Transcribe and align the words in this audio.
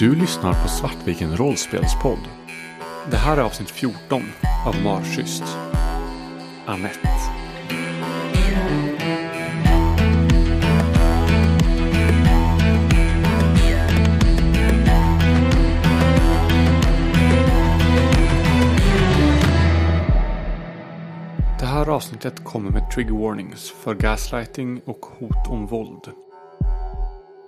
Du 0.00 0.14
lyssnar 0.14 0.62
på 0.62 0.68
Svartviken 0.68 1.36
rollspelspodd. 1.36 2.18
Det 3.10 3.16
här 3.16 3.36
är 3.36 3.40
avsnitt 3.40 3.70
14 3.70 4.22
av 4.66 4.82
Marschyst. 4.84 5.44
Annette. 6.66 7.08
Det 21.58 21.66
här 21.66 21.88
avsnittet 21.88 22.44
kommer 22.44 22.70
med 22.70 22.90
trigger 22.90 23.12
warnings 23.12 23.70
för 23.70 23.94
gaslighting 23.94 24.80
och 24.84 25.06
hot 25.18 25.48
om 25.50 25.66
våld. 25.66 26.08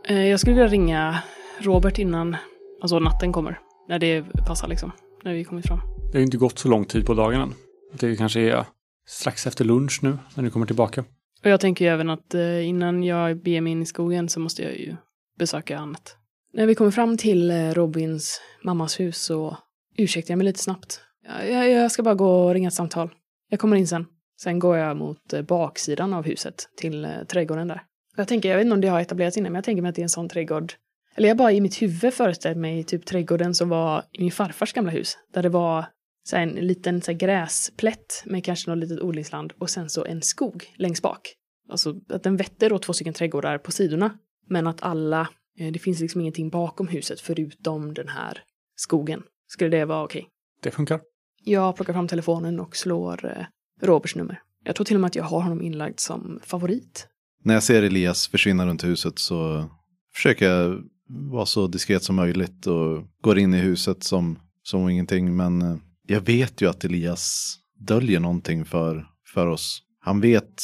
Eh, 0.08 0.26
jag 0.26 0.40
skulle 0.40 0.54
vilja 0.54 0.68
ringa 0.68 1.22
Robert 1.64 1.98
innan 1.98 2.36
alltså 2.80 2.98
natten 2.98 3.32
kommer. 3.32 3.58
När 3.88 3.98
det 3.98 4.22
passar 4.46 4.68
liksom. 4.68 4.92
När 5.24 5.34
vi 5.34 5.44
kommit 5.44 5.66
fram. 5.66 5.78
Det 5.78 6.12
har 6.12 6.18
ju 6.18 6.24
inte 6.24 6.36
gått 6.36 6.58
så 6.58 6.68
lång 6.68 6.84
tid 6.84 7.06
på 7.06 7.14
dagen 7.14 7.40
än. 7.40 7.54
Det 7.92 8.16
kanske 8.16 8.40
är 8.40 8.64
strax 9.06 9.46
efter 9.46 9.64
lunch 9.64 9.98
nu 10.02 10.18
när 10.34 10.42
ni 10.42 10.50
kommer 10.50 10.66
tillbaka. 10.66 11.04
Och 11.44 11.50
jag 11.50 11.60
tänker 11.60 11.84
ju 11.84 11.90
även 11.90 12.10
att 12.10 12.34
eh, 12.34 12.68
innan 12.68 13.04
jag 13.04 13.42
beger 13.42 13.60
mig 13.60 13.72
in 13.72 13.82
i 13.82 13.86
skogen 13.86 14.28
så 14.28 14.40
måste 14.40 14.62
jag 14.62 14.72
ju 14.72 14.96
besöka 15.38 15.78
Annette. 15.78 16.10
När 16.52 16.66
vi 16.66 16.74
kommer 16.74 16.90
fram 16.90 17.16
till 17.16 17.50
eh, 17.50 17.70
Robins 17.70 18.40
mammas 18.64 19.00
hus 19.00 19.18
så 19.18 19.56
ursäktar 19.96 20.32
jag 20.32 20.38
mig 20.38 20.44
lite 20.44 20.60
snabbt. 20.60 21.00
Jag, 21.50 21.70
jag, 21.70 21.92
ska 21.92 22.02
bara 22.02 22.14
gå 22.14 22.44
och 22.44 22.54
ringa 22.54 22.68
ett 22.68 22.74
samtal. 22.74 23.10
Jag 23.48 23.60
kommer 23.60 23.76
in 23.76 23.88
sen. 23.88 24.06
Sen 24.42 24.58
går 24.58 24.76
jag 24.76 24.96
mot 24.96 25.32
eh, 25.32 25.42
baksidan 25.42 26.12
av 26.12 26.24
huset 26.24 26.68
till 26.76 27.08
trädgården 27.28 27.68
där. 27.68 27.82
Jag 28.16 28.28
tänker, 28.28 28.48
jag 28.48 28.56
vet 28.56 28.64
inte 28.64 28.74
om 28.74 28.80
det 28.80 28.88
har 28.88 29.00
etablerats 29.00 29.36
innan, 29.36 29.52
men 29.52 29.58
jag 29.58 29.64
tänker 29.64 29.82
mig 29.82 29.88
att 29.88 29.94
det 29.94 30.00
är 30.00 30.04
en 30.04 30.08
sån 30.08 30.28
trädgård. 30.28 30.72
Eller 31.14 31.28
jag 31.28 31.36
bara 31.36 31.52
i 31.52 31.60
mitt 31.60 31.82
huvud 31.82 32.14
föreställt 32.14 32.58
mig 32.58 32.84
typ 32.84 33.06
trädgården 33.06 33.54
som 33.54 33.68
var 33.68 34.04
i 34.12 34.20
min 34.22 34.32
farfars 34.32 34.72
gamla 34.72 34.90
hus. 34.90 35.18
Där 35.34 35.42
det 35.42 35.48
var 35.48 35.84
så 36.24 36.36
här, 36.36 36.42
en 36.42 36.54
liten 36.54 37.02
så 37.02 37.10
här, 37.10 37.18
gräsplätt 37.18 38.22
med 38.26 38.44
kanske 38.44 38.70
något 38.70 38.78
litet 38.78 39.00
odlingsland 39.00 39.52
och 39.58 39.70
sen 39.70 39.90
så 39.90 40.04
en 40.04 40.22
skog 40.22 40.64
längst 40.76 41.02
bak. 41.02 41.34
Alltså 41.68 41.94
att 42.08 42.22
den 42.22 42.36
vetter 42.36 42.70
då 42.70 42.78
två 42.78 42.92
stycken 42.92 43.14
trädgårdar 43.14 43.58
på 43.58 43.72
sidorna. 43.72 44.18
Men 44.48 44.66
att 44.66 44.82
alla, 44.82 45.28
eh, 45.58 45.72
det 45.72 45.78
finns 45.78 46.00
liksom 46.00 46.20
ingenting 46.20 46.50
bakom 46.50 46.88
huset 46.88 47.20
förutom 47.20 47.94
den 47.94 48.08
här 48.08 48.38
skogen. 48.76 49.22
Skulle 49.46 49.76
det 49.76 49.84
vara 49.84 50.04
okej? 50.04 50.28
Det 50.62 50.70
funkar. 50.70 51.00
Jag 51.44 51.76
plockar 51.76 51.92
fram 51.92 52.08
telefonen 52.08 52.60
och 52.60 52.76
slår 52.76 53.24
eh, 53.24 53.46
Roberts 53.80 54.16
nummer. 54.16 54.40
Jag 54.64 54.76
tror 54.76 54.84
till 54.84 54.96
och 54.96 55.00
med 55.00 55.08
att 55.08 55.16
jag 55.16 55.24
har 55.24 55.40
honom 55.40 55.62
inlagd 55.62 56.00
som 56.00 56.40
favorit. 56.44 57.08
När 57.44 57.54
jag 57.54 57.62
ser 57.62 57.82
Elias 57.82 58.28
försvinna 58.28 58.66
runt 58.66 58.84
huset 58.84 59.18
så 59.18 59.70
försöker 60.14 60.50
jag 60.50 60.82
vara 61.12 61.46
så 61.46 61.66
diskret 61.66 62.02
som 62.02 62.16
möjligt 62.16 62.66
och 62.66 63.04
går 63.20 63.38
in 63.38 63.54
i 63.54 63.58
huset 63.58 64.02
som, 64.02 64.38
som 64.62 64.88
ingenting. 64.88 65.36
Men 65.36 65.62
eh, 65.62 65.76
jag 66.06 66.20
vet 66.20 66.60
ju 66.60 66.70
att 66.70 66.84
Elias 66.84 67.56
döljer 67.78 68.20
någonting 68.20 68.64
för, 68.64 69.06
för 69.34 69.46
oss. 69.46 69.82
Han 70.00 70.20
vet 70.20 70.62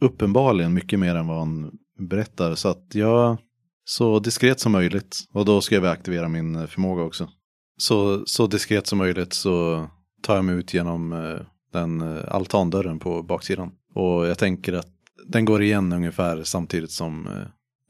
uppenbarligen 0.00 0.74
mycket 0.74 0.98
mer 0.98 1.14
än 1.14 1.26
vad 1.26 1.38
han 1.38 1.70
berättar. 1.98 2.54
Så 2.54 2.68
att 2.68 2.94
jag, 2.94 3.36
så 3.84 4.18
diskret 4.18 4.60
som 4.60 4.72
möjligt. 4.72 5.18
Och 5.32 5.44
då 5.44 5.60
ska 5.60 5.74
jag 5.74 5.82
väl 5.82 5.90
aktivera 5.90 6.28
min 6.28 6.56
eh, 6.56 6.66
förmåga 6.66 7.02
också. 7.02 7.28
Så, 7.76 8.22
så 8.26 8.46
diskret 8.46 8.86
som 8.86 8.98
möjligt 8.98 9.32
så 9.32 9.86
tar 10.22 10.36
jag 10.36 10.44
mig 10.44 10.54
ut 10.54 10.74
genom 10.74 11.12
eh, 11.12 11.40
den 11.72 12.02
altandörren 12.28 12.98
på 12.98 13.22
baksidan. 13.22 13.72
Och 13.94 14.26
jag 14.26 14.38
tänker 14.38 14.72
att 14.72 14.88
den 15.28 15.44
går 15.44 15.62
igen 15.62 15.92
ungefär 15.92 16.42
samtidigt 16.42 16.90
som 16.90 17.28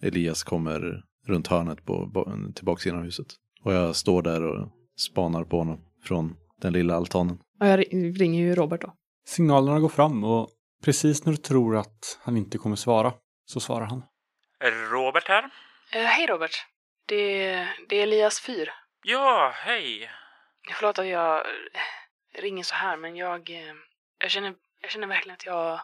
Elias 0.02 0.42
kommer 0.42 1.04
runt 1.30 1.46
hörnet 1.46 1.84
på, 1.86 2.06
ba- 2.06 2.52
till 2.54 2.64
baksidan 2.64 2.98
av 2.98 3.04
huset. 3.04 3.26
Och 3.64 3.72
jag 3.72 3.96
står 3.96 4.22
där 4.22 4.42
och 4.46 4.68
spanar 4.96 5.44
på 5.44 5.58
honom 5.58 5.80
från 6.04 6.36
den 6.60 6.72
lilla 6.72 6.94
altanen. 6.96 7.38
Ja, 7.58 7.66
jag 7.66 7.80
ri- 7.80 8.12
ringer 8.18 8.40
ju 8.42 8.54
Robert 8.54 8.80
då. 8.80 8.94
Signalerna 9.26 9.80
går 9.80 9.88
fram 9.88 10.24
och 10.24 10.48
precis 10.84 11.24
när 11.24 11.32
du 11.32 11.36
tror 11.36 11.76
att 11.76 12.18
han 12.22 12.36
inte 12.36 12.58
kommer 12.58 12.76
svara 12.76 13.12
så 13.46 13.60
svarar 13.60 13.86
han. 13.86 14.02
Robert 14.92 15.28
här? 15.28 15.44
Eh, 15.92 16.02
hej 16.04 16.26
Robert. 16.26 16.66
Det, 17.06 17.52
det 17.88 17.96
är 17.96 18.02
Elias 18.02 18.40
Fyr. 18.40 18.70
Ja, 19.02 19.52
hej. 19.54 20.10
Förlåt 20.74 20.98
att 20.98 21.06
jag 21.06 21.36
eh, 21.38 22.42
ringer 22.42 22.62
så 22.64 22.74
här, 22.74 22.96
men 22.96 23.16
jag, 23.16 23.50
eh, 23.50 23.74
jag, 24.18 24.30
känner, 24.30 24.54
jag 24.82 24.90
känner 24.90 25.06
verkligen 25.06 25.34
att 25.34 25.46
jag, 25.46 25.80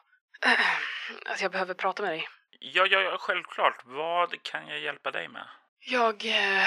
att 1.27 1.43
jag 1.43 1.53
behöver 1.53 1.75
prata 1.75 2.03
med 2.03 2.13
dig. 2.13 2.25
Ja, 2.61 2.87
ja, 2.87 3.01
ja, 3.01 3.19
självklart. 3.19 3.83
Vad 3.85 4.43
kan 4.43 4.69
jag 4.69 4.79
hjälpa 4.81 5.11
dig 5.11 5.29
med? 5.29 5.49
Jag, 5.79 6.25
eh, 6.25 6.67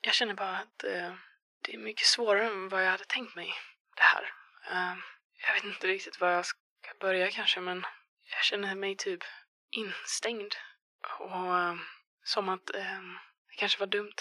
jag 0.00 0.14
känner 0.14 0.34
bara 0.34 0.56
att 0.56 0.84
eh, 0.84 1.14
det 1.64 1.74
är 1.74 1.78
mycket 1.78 2.06
svårare 2.06 2.46
än 2.46 2.68
vad 2.68 2.84
jag 2.86 2.90
hade 2.90 3.04
tänkt 3.04 3.34
mig 3.36 3.54
det 3.96 4.02
här. 4.02 4.32
Eh, 4.70 4.94
jag 5.46 5.54
vet 5.54 5.64
inte 5.64 5.86
riktigt 5.86 6.20
var 6.20 6.30
jag 6.30 6.46
ska 6.46 6.58
börja 7.00 7.30
kanske, 7.30 7.60
men 7.60 7.86
jag 8.30 8.42
känner 8.44 8.74
mig 8.74 8.96
typ 8.96 9.20
instängd. 9.70 10.54
Och 11.18 11.56
eh, 11.58 11.74
som 12.24 12.48
att 12.48 12.74
eh, 12.74 13.00
det 13.48 13.54
kanske 13.56 13.80
var 13.80 13.86
dumt 13.86 14.14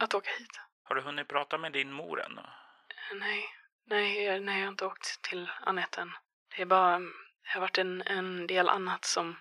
att 0.00 0.14
åka 0.14 0.30
hit. 0.30 0.60
Har 0.84 0.94
du 0.94 1.00
hunnit 1.02 1.28
prata 1.28 1.58
med 1.58 1.72
din 1.72 1.92
mor 1.92 2.22
ännu? 2.24 2.42
Nej, 3.14 3.48
nej, 3.86 4.24
jag- 4.24 4.42
nej, 4.42 4.58
jag 4.58 4.66
har 4.66 4.70
inte 4.72 4.86
åkt 4.86 5.22
till 5.22 5.50
Anette 5.60 6.00
än. 6.00 6.12
Det 6.56 6.62
är 6.62 6.66
bara, 6.66 6.98
det 6.98 7.48
har 7.54 7.60
varit 7.60 7.78
en, 7.78 8.02
en 8.02 8.46
del 8.46 8.68
annat 8.68 9.04
som, 9.04 9.36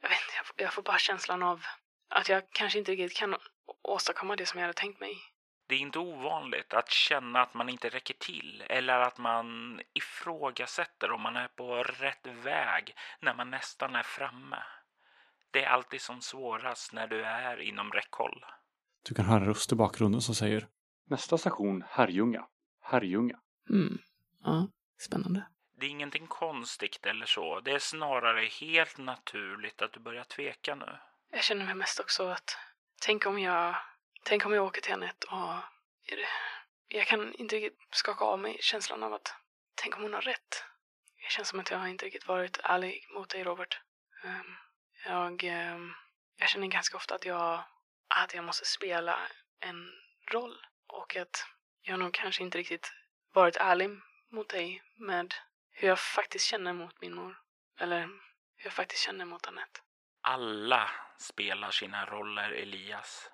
jag 0.00 0.08
vet 0.08 0.27
jag 0.58 0.72
får, 0.72 0.82
bara 0.82 0.98
känslan 0.98 1.42
av 1.42 1.64
att 2.08 2.28
jag 2.28 2.42
kanske 2.50 2.78
inte 2.78 2.92
riktigt 2.92 3.16
kan 3.16 3.36
åstadkomma 3.82 4.36
det 4.36 4.46
som 4.46 4.60
jag 4.60 4.66
hade 4.66 4.80
tänkt 4.80 5.00
mig. 5.00 5.16
Det 5.68 5.74
är 5.74 5.78
inte 5.78 5.98
ovanligt 5.98 6.74
att 6.74 6.90
känna 6.90 7.40
att 7.40 7.54
man 7.54 7.68
inte 7.68 7.88
räcker 7.88 8.14
till 8.14 8.64
eller 8.68 9.00
att 9.00 9.18
man 9.18 9.80
ifrågasätter 9.94 11.10
om 11.10 11.22
man 11.22 11.36
är 11.36 11.48
på 11.48 11.82
rätt 11.82 12.26
väg 12.26 12.94
när 13.20 13.34
man 13.34 13.50
nästan 13.50 13.94
är 13.94 14.02
framme. 14.02 14.62
Det 15.50 15.64
är 15.64 15.68
alltid 15.68 16.00
som 16.00 16.20
svårast 16.20 16.92
när 16.92 17.06
du 17.06 17.24
är 17.24 17.60
inom 17.60 17.92
räckhåll. 17.92 18.44
Du 19.08 19.14
kan 19.14 19.24
höra 19.24 19.40
en 19.40 19.46
röst 19.46 19.72
i 19.72 19.74
bakgrunden 19.74 20.20
som 20.20 20.34
säger 20.34 20.68
Nästa 21.10 21.38
station 21.38 21.84
Herrljunga. 21.88 22.46
Herrljunga. 22.82 23.38
Mm, 23.70 23.98
ja, 24.44 24.68
spännande. 25.00 25.46
Det 25.80 25.86
är 25.86 25.90
ingenting 25.90 26.26
konstigt 26.26 27.06
eller 27.06 27.26
så. 27.26 27.60
Det 27.60 27.70
är 27.70 27.78
snarare 27.78 28.46
helt 28.46 28.98
naturligt 28.98 29.82
att 29.82 29.92
du 29.92 30.00
börjar 30.00 30.24
tveka 30.24 30.74
nu. 30.74 30.98
Jag 31.30 31.44
känner 31.44 31.64
mig 31.64 31.74
mest 31.74 32.00
också 32.00 32.28
att, 32.28 32.56
tänk 33.00 33.26
om 33.26 33.38
jag, 33.38 33.76
tänk 34.22 34.46
om 34.46 34.52
jag 34.52 34.64
åker 34.64 34.80
till 34.80 34.92
Anette 34.92 35.26
och 35.26 35.52
är 36.12 36.16
det, 36.16 36.28
jag 36.88 37.06
kan 37.06 37.34
inte 37.34 37.56
riktigt 37.56 37.78
skaka 37.90 38.24
av 38.24 38.38
mig 38.38 38.58
känslan 38.60 39.02
av 39.02 39.14
att, 39.14 39.34
tänk 39.74 39.96
om 39.96 40.02
hon 40.02 40.14
har 40.14 40.20
rätt. 40.20 40.64
Det 41.16 41.30
känns 41.30 41.48
som 41.48 41.60
att 41.60 41.70
jag 41.70 41.88
inte 41.88 42.04
riktigt 42.06 42.28
varit 42.28 42.58
ärlig 42.62 43.06
mot 43.14 43.28
dig 43.28 43.44
Robert. 43.44 43.80
Ehm, 44.24 44.54
jag, 45.04 45.44
ehm, 45.44 45.92
jag 46.36 46.48
känner 46.48 46.66
ganska 46.66 46.96
ofta 46.96 47.14
att 47.14 47.24
jag, 47.24 47.64
att 48.08 48.34
jag 48.34 48.44
måste 48.44 48.64
spela 48.64 49.18
en 49.60 49.92
roll 50.32 50.66
och 50.86 51.16
att 51.16 51.46
jag 51.82 51.98
nog 51.98 52.14
kanske 52.14 52.42
inte 52.42 52.58
riktigt 52.58 52.92
varit 53.32 53.56
ärlig 53.56 53.90
mot 54.30 54.48
dig 54.48 54.82
med 54.96 55.34
hur 55.80 55.88
jag 55.88 55.98
faktiskt 55.98 56.44
känner 56.44 56.72
mot 56.72 57.00
min 57.00 57.14
mor. 57.14 57.40
Eller 57.80 58.00
hur 58.56 58.64
jag 58.64 58.72
faktiskt 58.72 59.02
känner 59.02 59.24
mot 59.24 59.46
Anette. 59.46 59.80
Alla 60.20 60.90
spelar 61.18 61.70
sina 61.70 62.06
roller, 62.06 62.50
Elias. 62.50 63.30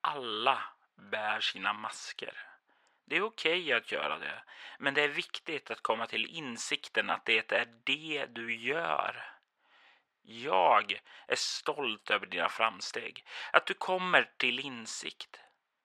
Alla 0.00 0.62
bär 0.96 1.40
sina 1.40 1.72
masker. 1.72 2.46
Det 3.06 3.16
är 3.16 3.22
okej 3.22 3.72
att 3.72 3.92
göra 3.92 4.18
det, 4.18 4.42
men 4.78 4.94
det 4.94 5.02
är 5.02 5.08
viktigt 5.08 5.70
att 5.70 5.80
komma 5.82 6.06
till 6.06 6.26
insikten 6.26 7.10
att 7.10 7.24
det 7.24 7.52
är 7.52 7.68
det 7.84 8.26
du 8.26 8.56
gör. 8.56 9.24
Jag 10.22 11.00
är 11.28 11.36
stolt 11.36 12.10
över 12.10 12.26
dina 12.26 12.48
framsteg, 12.48 13.26
att 13.52 13.66
du 13.66 13.74
kommer 13.74 14.30
till 14.36 14.60
insikt. 14.60 15.40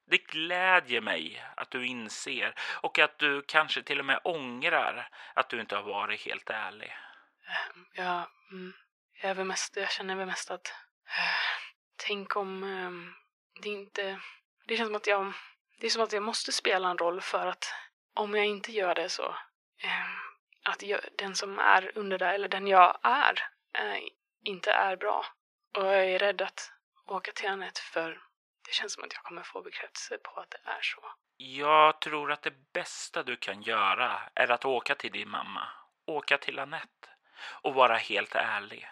Det 0.07 0.17
glädjer 0.17 1.01
mig 1.01 1.43
att 1.55 1.71
du 1.71 1.87
inser 1.87 2.53
och 2.59 2.99
att 2.99 3.19
du 3.19 3.41
kanske 3.41 3.83
till 3.83 3.99
och 3.99 4.05
med 4.05 4.19
ångrar 4.23 5.09
att 5.33 5.49
du 5.49 5.61
inte 5.61 5.75
har 5.75 5.83
varit 5.83 6.21
helt 6.21 6.49
ärlig. 6.49 6.95
Ehm, 7.47 7.85
jag, 7.93 8.27
mm. 8.51 8.73
jag, 9.21 9.31
är 9.31 9.35
väl 9.35 9.45
mest, 9.45 9.75
jag 9.75 9.91
känner 9.91 10.15
väl 10.15 10.25
mest 10.25 10.51
att... 10.51 10.67
Eh, 11.07 11.69
tänk 11.95 12.35
om 12.35 12.63
ehm, 12.63 13.13
det 13.61 13.69
inte... 13.69 14.19
Det 14.67 14.77
känns 14.77 14.87
som 14.87 14.95
att 14.95 15.07
jag... 15.07 15.33
Det 15.79 15.85
är 15.85 15.89
som 15.89 16.03
att 16.03 16.13
jag 16.13 16.23
måste 16.23 16.51
spela 16.51 16.89
en 16.89 16.97
roll 16.97 17.21
för 17.21 17.47
att 17.47 17.73
om 18.13 18.35
jag 18.35 18.45
inte 18.45 18.71
gör 18.71 18.95
det 18.95 19.09
så... 19.09 19.35
Ehm, 19.77 20.25
att 20.63 20.83
jag, 20.83 20.99
den 21.17 21.35
som 21.35 21.59
är 21.59 21.91
under 21.95 22.17
där, 22.17 22.33
eller 22.33 22.47
den 22.47 22.67
jag 22.67 22.99
är, 23.03 23.49
eh, 23.73 23.99
inte 24.43 24.71
är 24.71 24.95
bra. 24.95 25.25
Och 25.77 25.85
jag 25.85 26.05
är 26.05 26.19
rädd 26.19 26.41
att 26.41 26.71
åka 27.05 27.31
till 27.31 27.49
Anette 27.49 27.81
för 27.81 28.21
det 28.65 28.73
känns 28.73 28.93
som 28.93 29.03
att 29.03 29.13
jag 29.13 29.23
kommer 29.23 29.43
få 29.43 29.61
bekräftelse 29.61 30.17
på 30.17 30.39
att 30.39 30.51
det 30.51 30.69
är 30.69 30.81
så. 30.81 31.13
Jag 31.37 32.01
tror 32.01 32.31
att 32.31 32.41
det 32.41 32.73
bästa 32.73 33.23
du 33.23 33.35
kan 33.35 33.61
göra 33.61 34.21
är 34.35 34.51
att 34.51 34.65
åka 34.65 34.95
till 34.95 35.11
din 35.11 35.29
mamma, 35.29 35.67
åka 36.05 36.37
till 36.37 36.59
Annette 36.59 37.09
och 37.41 37.73
vara 37.73 37.97
helt 37.97 38.35
ärlig. 38.35 38.89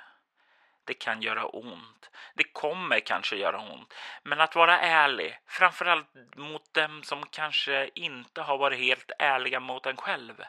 Det 0.86 0.94
kan 0.94 1.22
göra 1.22 1.46
ont. 1.46 2.10
Det 2.34 2.44
kommer 2.44 3.00
kanske 3.00 3.36
göra 3.36 3.60
ont. 3.60 3.94
Men 4.24 4.42
att 4.42 4.56
vara 4.56 4.80
ärlig, 4.80 5.40
framförallt 5.46 6.36
mot 6.36 6.74
dem 6.74 7.04
som 7.04 7.26
kanske 7.28 7.90
inte 7.96 8.42
har 8.42 8.58
varit 8.58 8.80
helt 8.80 9.12
ärliga 9.20 9.60
mot 9.60 9.86
en 9.86 9.98
själv, 9.98 10.44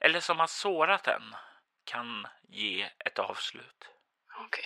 eller 0.00 0.20
som 0.20 0.40
har 0.40 0.46
sårat 0.46 1.06
en, 1.06 1.34
kan 1.84 2.26
ge 2.42 2.90
ett 2.98 3.18
avslut. 3.18 3.88
Okej. 4.38 4.64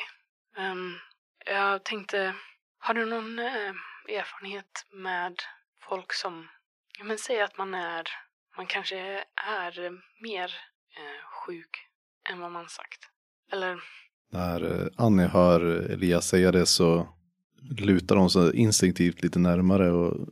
Ehm, 0.57 0.99
jag 1.45 1.85
tänkte, 1.85 2.35
har 2.78 2.94
du 2.94 3.06
någon 3.06 3.38
eh, 3.38 3.73
erfarenhet 4.19 4.87
med 4.93 5.34
folk 5.88 6.12
som, 6.12 6.49
ja 6.99 7.05
men 7.05 7.19
säg 7.19 7.40
att 7.40 7.58
man 7.58 7.75
är, 7.75 8.08
man 8.56 8.67
kanske 8.67 8.99
är 9.46 9.90
mer 10.23 10.55
eh, 10.96 11.46
sjuk 11.46 11.70
än 12.31 12.40
vad 12.40 12.52
man 12.52 12.69
sagt. 12.69 13.00
Eller, 13.52 13.78
När 14.32 14.81
eh, 14.81 14.88
Annie 14.96 15.26
hör 15.26 15.61
Elias 15.90 16.28
säga 16.28 16.52
det 16.52 16.67
så 16.67 17.08
lutar 17.70 18.17
hon 18.17 18.31
sig 18.31 18.56
instinktivt 18.56 19.23
lite 19.23 19.38
närmare 19.38 19.90
och 19.90 20.28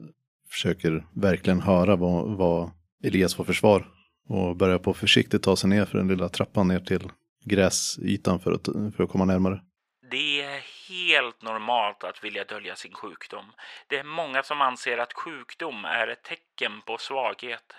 försöker 0.51 1.07
verkligen 1.13 1.61
höra 1.61 1.97
vad, 1.97 2.37
vad 2.37 2.71
Elias 3.05 3.35
får 3.35 3.45
för 3.45 3.53
svar. 3.53 3.91
Och 4.29 4.57
börjar 4.57 4.79
på 4.79 4.95
försiktigt 4.95 5.43
ta 5.43 5.57
sig 5.57 5.71
ner 5.71 5.85
för 5.85 5.99
den 5.99 6.09
lilla 6.09 6.29
trappan 6.29 6.69
ner 6.69 6.81
till 6.81 7.11
gräsytan 7.45 8.41
för 8.41 8.53
att, 8.53 8.65
för 8.97 9.05
att 9.05 9.11
komma 9.11 9.25
närmare. 9.25 9.61
Det 10.11 10.43
är 10.43 10.74
helt 10.89 11.43
normalt 11.43 12.05
att 12.05 12.25
vilja 12.25 12.45
dölja 12.45 12.77
sin 12.77 12.95
sjukdom. 12.95 13.53
Det 13.87 13.99
är 13.99 14.05
många 14.05 14.43
som 14.43 14.61
anser 14.61 14.99
att 14.99 15.13
sjukdom 15.13 15.85
är 15.85 16.09
ett 16.09 16.23
tecken 16.23 16.83
på 16.83 16.99
svaghet. 16.99 17.73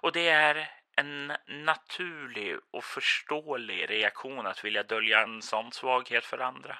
Och 0.00 0.12
det 0.12 0.28
är 0.28 0.70
en 0.96 1.32
naturlig 1.46 2.58
och 2.70 2.84
förståelig 2.84 3.90
reaktion 3.90 4.46
att 4.46 4.64
vilja 4.64 4.82
dölja 4.82 5.22
en 5.22 5.42
sån 5.42 5.72
svaghet 5.72 6.24
för 6.24 6.38
andra. 6.38 6.78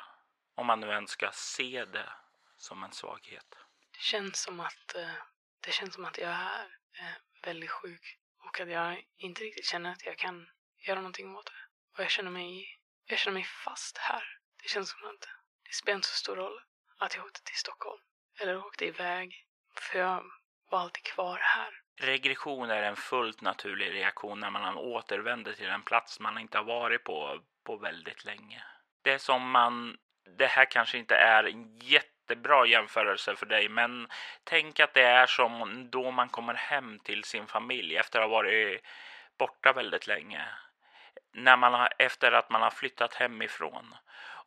Om 0.54 0.66
man 0.66 0.80
nu 0.80 0.92
önskar 0.92 1.30
se 1.32 1.84
det 1.84 2.12
som 2.56 2.82
en 2.82 2.92
svaghet. 2.92 3.56
det 3.92 4.00
känns 4.00 4.42
som 4.42 4.60
att, 4.60 4.94
eh, 4.94 5.14
det 5.60 5.72
känns 5.72 5.94
som 5.94 6.04
att 6.04 6.18
jag 6.18 6.30
är 6.30 6.64
eh, 6.98 7.14
väldigt 7.42 7.70
sjuk. 7.70 8.18
Och 8.38 8.60
att 8.60 8.70
jag 8.70 9.04
inte 9.16 9.42
riktigt 9.42 9.66
känner 9.66 9.92
att 9.92 10.06
jag 10.06 10.18
kan 10.18 10.48
göra 10.78 10.98
någonting 11.00 11.36
åt 11.36 11.46
det. 11.46 11.52
Och 11.96 12.04
jag 12.04 12.10
känner 12.10 12.30
mig, 12.30 12.80
jag 13.04 13.18
känner 13.18 13.34
mig 13.34 13.44
fast 13.64 13.98
här. 13.98 14.39
Det 14.62 14.68
känns 14.68 14.90
som 14.90 15.08
att 15.08 15.28
det 15.62 15.74
spelar 15.74 15.96
inte 15.96 16.08
så 16.08 16.14
stor 16.14 16.36
roll 16.36 16.60
att 16.98 17.16
jag 17.16 17.24
åkte 17.24 17.44
till 17.44 17.56
Stockholm. 17.56 18.00
Eller 18.40 18.66
åkte 18.66 18.86
iväg. 18.86 19.46
För 19.80 19.98
jag 19.98 20.24
var 20.70 20.80
alltid 20.80 21.02
kvar 21.02 21.38
här. 21.38 21.80
Regression 22.00 22.70
är 22.70 22.82
en 22.82 22.96
fullt 22.96 23.40
naturlig 23.40 23.94
reaktion 23.94 24.40
när 24.40 24.50
man 24.50 24.76
återvänder 24.76 25.52
till 25.52 25.68
en 25.68 25.82
plats 25.82 26.20
man 26.20 26.38
inte 26.38 26.58
har 26.58 26.64
varit 26.64 27.04
på 27.04 27.40
på 27.64 27.76
väldigt 27.76 28.24
länge. 28.24 28.62
Det 29.02 29.12
är 29.12 29.18
som 29.18 29.50
man, 29.50 29.96
det 30.38 30.46
här 30.46 30.64
kanske 30.64 30.98
inte 30.98 31.16
är 31.16 31.44
en 31.44 31.78
jättebra 31.78 32.66
jämförelse 32.66 33.36
för 33.36 33.46
dig, 33.46 33.68
men 33.68 34.08
tänk 34.44 34.80
att 34.80 34.94
det 34.94 35.02
är 35.02 35.26
som 35.26 35.90
då 35.90 36.10
man 36.10 36.28
kommer 36.28 36.54
hem 36.54 36.98
till 36.98 37.24
sin 37.24 37.46
familj 37.46 37.96
efter 37.96 38.18
att 38.18 38.24
ha 38.24 38.36
varit 38.36 38.82
borta 39.38 39.72
väldigt 39.72 40.06
länge. 40.06 40.44
När 41.32 41.56
man 41.56 41.74
har, 41.74 41.92
efter 41.98 42.32
att 42.32 42.50
man 42.50 42.62
har 42.62 42.70
flyttat 42.70 43.14
hemifrån 43.14 43.94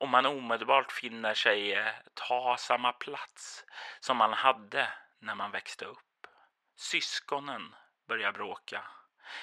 och 0.04 0.10
man 0.10 0.26
omedelbart 0.26 0.92
finner 0.92 1.34
sig 1.34 1.74
eh, 1.74 1.94
ta 2.14 2.58
samma 2.60 2.92
plats 2.94 3.66
som 4.00 4.18
man 4.18 4.34
hade 4.34 4.88
när 5.20 5.36
man 5.36 5.52
växte 5.52 5.86
upp. 5.86 6.28
Syskonen 6.76 7.76
börjar 8.08 8.32
bråka. 8.32 8.84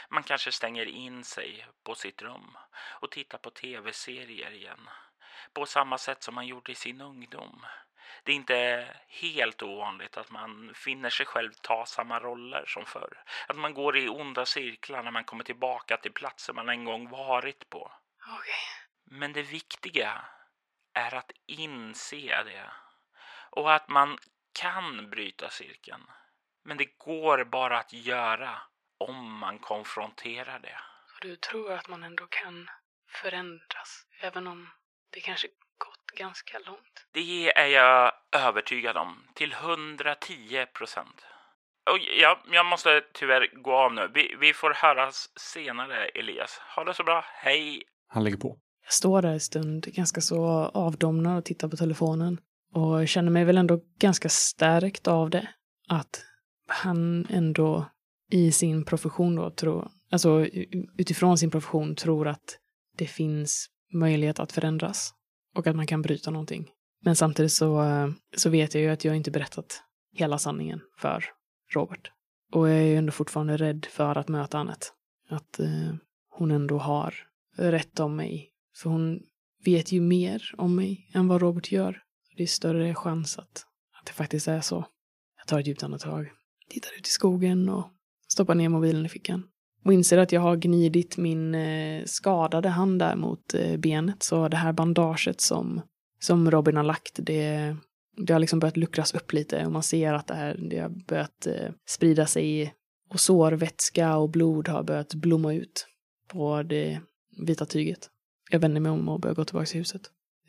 Man 0.08 0.22
kanske 0.22 0.52
stänger 0.52 0.86
in 0.86 1.24
sig 1.24 1.66
på 1.84 1.94
sitt 1.94 2.22
rum 2.22 2.58
och 2.72 3.10
tittar 3.10 3.38
på 3.38 3.50
tv-serier 3.50 4.50
igen. 4.50 4.88
På 5.52 5.66
samma 5.66 5.98
sätt 5.98 6.22
som 6.22 6.34
man 6.34 6.46
gjorde 6.46 6.72
i 6.72 6.74
sin 6.74 7.00
ungdom. 7.00 7.66
Det 8.24 8.32
är 8.32 8.36
inte 8.36 8.88
helt 9.08 9.62
ovanligt 9.62 10.16
att 10.16 10.30
man 10.30 10.72
finner 10.74 11.10
sig 11.10 11.26
själv 11.26 11.52
ta 11.52 11.86
samma 11.86 12.20
roller 12.20 12.64
som 12.66 12.86
förr. 12.86 13.24
Att 13.48 13.56
man 13.56 13.74
går 13.74 13.96
i 13.96 14.08
onda 14.08 14.46
cirklar 14.46 15.02
när 15.02 15.10
man 15.10 15.24
kommer 15.24 15.44
tillbaka 15.44 15.96
till 15.96 16.12
platser 16.12 16.52
man 16.52 16.68
en 16.68 16.84
gång 16.84 17.10
varit 17.10 17.70
på. 17.70 17.92
Okej. 18.38 18.54
Men 19.04 19.32
det 19.32 19.42
viktiga 19.42 20.24
är 20.94 21.14
att 21.14 21.31
inse 21.46 22.42
det. 22.44 22.70
Och 23.50 23.75
att 23.75 23.88
man 23.88 24.19
kan 24.52 25.10
bryta 25.10 25.50
cirkeln. 25.50 26.02
Men 26.64 26.76
det 26.76 26.98
går 26.98 27.44
bara 27.44 27.78
att 27.78 27.92
göra 27.92 28.62
om 28.98 29.38
man 29.38 29.58
konfronterar 29.58 30.58
det. 30.58 30.78
Och 31.14 31.20
du 31.20 31.37
tror 31.37 31.72
att 31.72 31.88
man 31.88 32.02
ändå 32.02 32.26
kan 32.26 32.70
förändras. 33.08 34.06
Även 34.20 34.46
om 34.46 34.69
det 35.10 35.20
kanske 35.20 35.48
gått 35.78 36.19
ganska 36.19 36.58
långt. 36.58 37.06
Det 37.12 37.52
är 37.58 37.66
jag 37.66 38.12
övertygad 38.32 38.96
om. 38.96 39.26
Till 39.34 39.52
110 39.52 40.66
procent. 40.66 41.26
Och 41.90 41.98
ja, 41.98 42.43
jag 42.50 42.66
måste 42.66 43.02
tyvärr 43.12 43.50
gå 43.52 43.76
av 43.76 43.94
nu. 43.94 44.10
Vi, 44.14 44.36
vi 44.40 44.52
får 44.52 44.70
höras 44.70 45.38
senare, 45.38 46.08
Elias. 46.08 46.58
Ha 46.58 46.84
det 46.84 46.94
så 46.94 47.04
bra. 47.04 47.25
Hej! 47.26 47.82
Han 48.08 48.25
lägger 48.25 48.36
på. 48.36 48.58
Jag 48.90 48.94
står 48.94 49.22
där 49.22 49.32
en 49.32 49.40
stund, 49.40 49.84
ganska 49.84 50.20
så 50.20 50.44
avdomnad 50.64 51.38
och 51.38 51.44
tittar 51.44 51.69
på 51.69 51.76
telefonen. 51.76 52.40
Och 52.75 53.08
känner 53.08 53.31
mig 53.31 53.44
väl 53.44 53.58
ändå 53.58 53.81
ganska 53.98 54.28
stärkt 54.28 55.08
av 55.08 55.31
det. 55.31 55.48
Att 55.88 56.22
han 56.69 57.26
ändå 57.31 57.90
i 58.31 58.52
sin 58.52 58.84
profession 58.84 59.34
då 59.37 59.50
tror, 59.50 59.90
alltså 60.12 60.46
utifrån 60.98 61.38
sin 61.38 61.50
profession 61.50 61.94
tror 61.94 62.28
att 62.28 62.58
det 62.96 63.06
finns 63.06 63.66
möjlighet 63.92 64.40
att 64.40 64.52
förändras. 64.52 65.14
Och 65.56 65.66
att 65.66 65.76
man 65.76 65.86
kan 65.86 66.02
bryta 66.02 66.31
någonting. 66.31 66.69
Men 67.04 67.16
samtidigt 67.16 67.52
så, 67.52 67.84
så 68.36 68.50
vet 68.50 68.75
jag 68.75 68.82
ju 68.82 68.90
att 68.90 69.04
jag 69.04 69.16
inte 69.16 69.31
berättat 69.31 69.82
hela 70.12 70.38
sanningen 70.38 70.81
för 70.98 71.25
Robert. 71.75 72.10
Och 72.52 72.69
jag 72.69 72.78
är 72.78 72.82
ju 72.82 72.96
ändå 72.96 73.12
fortfarande 73.12 73.56
rädd 73.56 73.86
för 73.90 74.19
att 74.19 74.28
möta 74.28 74.58
Annette. 74.58 74.86
Att 75.28 75.60
eh, 75.60 75.94
hon 76.31 76.50
ändå 76.50 76.78
har 76.78 77.14
rätt 77.56 78.00
om 78.00 78.16
mig. 78.16 78.50
För 78.82 78.91
hon 78.91 79.21
vet 79.65 79.93
ju 79.93 80.00
mer 80.00 80.55
om 80.59 80.77
mig 80.77 81.11
än 81.15 81.29
vad 81.29 81.41
Robert 81.41 81.73
gör. 81.73 82.03
Det 82.37 82.43
är 82.43 82.47
större 82.47 82.94
chans 82.94 83.38
att, 83.38 83.65
att 84.00 84.06
det 84.06 84.12
faktiskt 84.12 84.49
är 84.49 84.61
så. 84.61 84.87
Jag 85.38 85.47
tar 85.47 85.61
ett 85.61 85.67
djupt 85.67 85.82
andetag, 85.82 86.31
tittar 86.69 86.91
ut 86.99 87.06
i 87.06 87.11
skogen 87.11 87.69
och 87.69 87.87
stoppar 88.29 88.55
ner 88.55 88.69
mobilen 88.69 89.06
i 89.06 89.09
fickan. 89.09 89.43
Och 89.85 89.93
inser 89.93 90.19
att 90.19 90.32
jag 90.32 90.41
har 90.41 90.56
gnidit 90.56 91.17
min 91.17 91.55
eh, 91.55 92.05
skadade 92.05 92.69
hand 92.69 92.99
där 92.99 93.17
mot 93.17 93.55
eh, 93.55 93.77
benet. 93.77 94.23
Så 94.23 94.49
det 94.49 94.56
här 94.56 94.73
bandaget 94.73 95.41
som, 95.41 95.81
som 96.21 96.50
Robin 96.50 96.77
har 96.77 96.85
lagt, 96.85 97.19
det, 97.23 97.77
det 98.17 98.32
har 98.32 98.41
liksom 98.41 98.59
börjat 98.59 98.77
luckras 98.77 99.15
upp 99.15 99.32
lite. 99.32 99.67
Och 99.67 99.73
man 99.73 99.82
ser 99.82 100.12
att 100.12 100.27
det, 100.27 100.35
här, 100.35 100.56
det 100.71 100.79
har 100.79 100.88
börjat 100.88 101.47
eh, 101.47 101.70
sprida 101.89 102.27
sig. 102.27 102.75
Och 103.10 103.20
sårvätska 103.20 104.17
och 104.17 104.31
blod 104.31 104.69
har 104.69 104.82
börjat 104.82 105.15
blomma 105.15 105.55
ut 105.55 105.87
på 106.29 106.63
det 106.63 107.01
vita 107.46 107.67
tyget. 107.67 108.10
Jag 108.50 108.60
vänder 108.60 108.80
mig 108.80 108.92
om 108.92 109.08
och 109.08 109.20
börjar 109.20 109.34
gå 109.34 109.44
tillbaka 109.44 109.66
till 109.66 109.78
huset. 109.78 110.02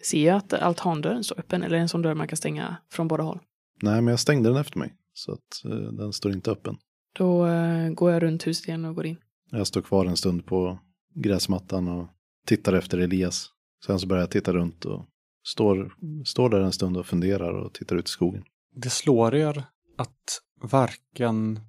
Ser 0.03 0.27
jag 0.27 0.37
att 0.37 0.53
altandörren 0.53 1.23
står 1.23 1.39
öppen 1.39 1.63
eller 1.63 1.75
är 1.75 1.77
det 1.77 1.81
en 1.81 1.89
sån 1.89 2.01
dörr 2.01 2.15
man 2.15 2.27
kan 2.27 2.37
stänga 2.37 2.75
från 2.91 3.07
båda 3.07 3.23
håll? 3.23 3.39
Nej, 3.81 4.01
men 4.01 4.07
jag 4.07 4.19
stängde 4.19 4.49
den 4.49 4.57
efter 4.57 4.79
mig. 4.79 4.93
Så 5.13 5.31
att 5.31 5.65
eh, 5.65 5.71
den 5.71 6.13
står 6.13 6.31
inte 6.31 6.51
öppen. 6.51 6.77
Då 7.17 7.47
eh, 7.47 7.89
går 7.89 8.11
jag 8.11 8.23
runt 8.23 8.47
huset 8.47 8.67
igen 8.67 8.85
och 8.85 8.95
går 8.95 9.05
in. 9.05 9.17
Jag 9.51 9.67
står 9.67 9.81
kvar 9.81 10.05
en 10.05 10.17
stund 10.17 10.45
på 10.45 10.79
gräsmattan 11.15 11.87
och 11.87 12.07
tittar 12.45 12.73
efter 12.73 12.97
Elias. 12.97 13.49
Sen 13.85 13.99
så 13.99 14.07
börjar 14.07 14.23
jag 14.23 14.31
titta 14.31 14.53
runt 14.53 14.85
och 14.85 15.05
står, 15.43 15.93
står 16.25 16.49
där 16.49 16.59
en 16.59 16.71
stund 16.71 16.97
och 16.97 17.05
funderar 17.05 17.53
och 17.53 17.73
tittar 17.73 17.95
ut 17.95 18.05
i 18.05 18.11
skogen. 18.11 18.43
Det 18.75 18.89
slår 18.89 19.35
er 19.35 19.63
att 19.97 20.41
varken 20.61 21.59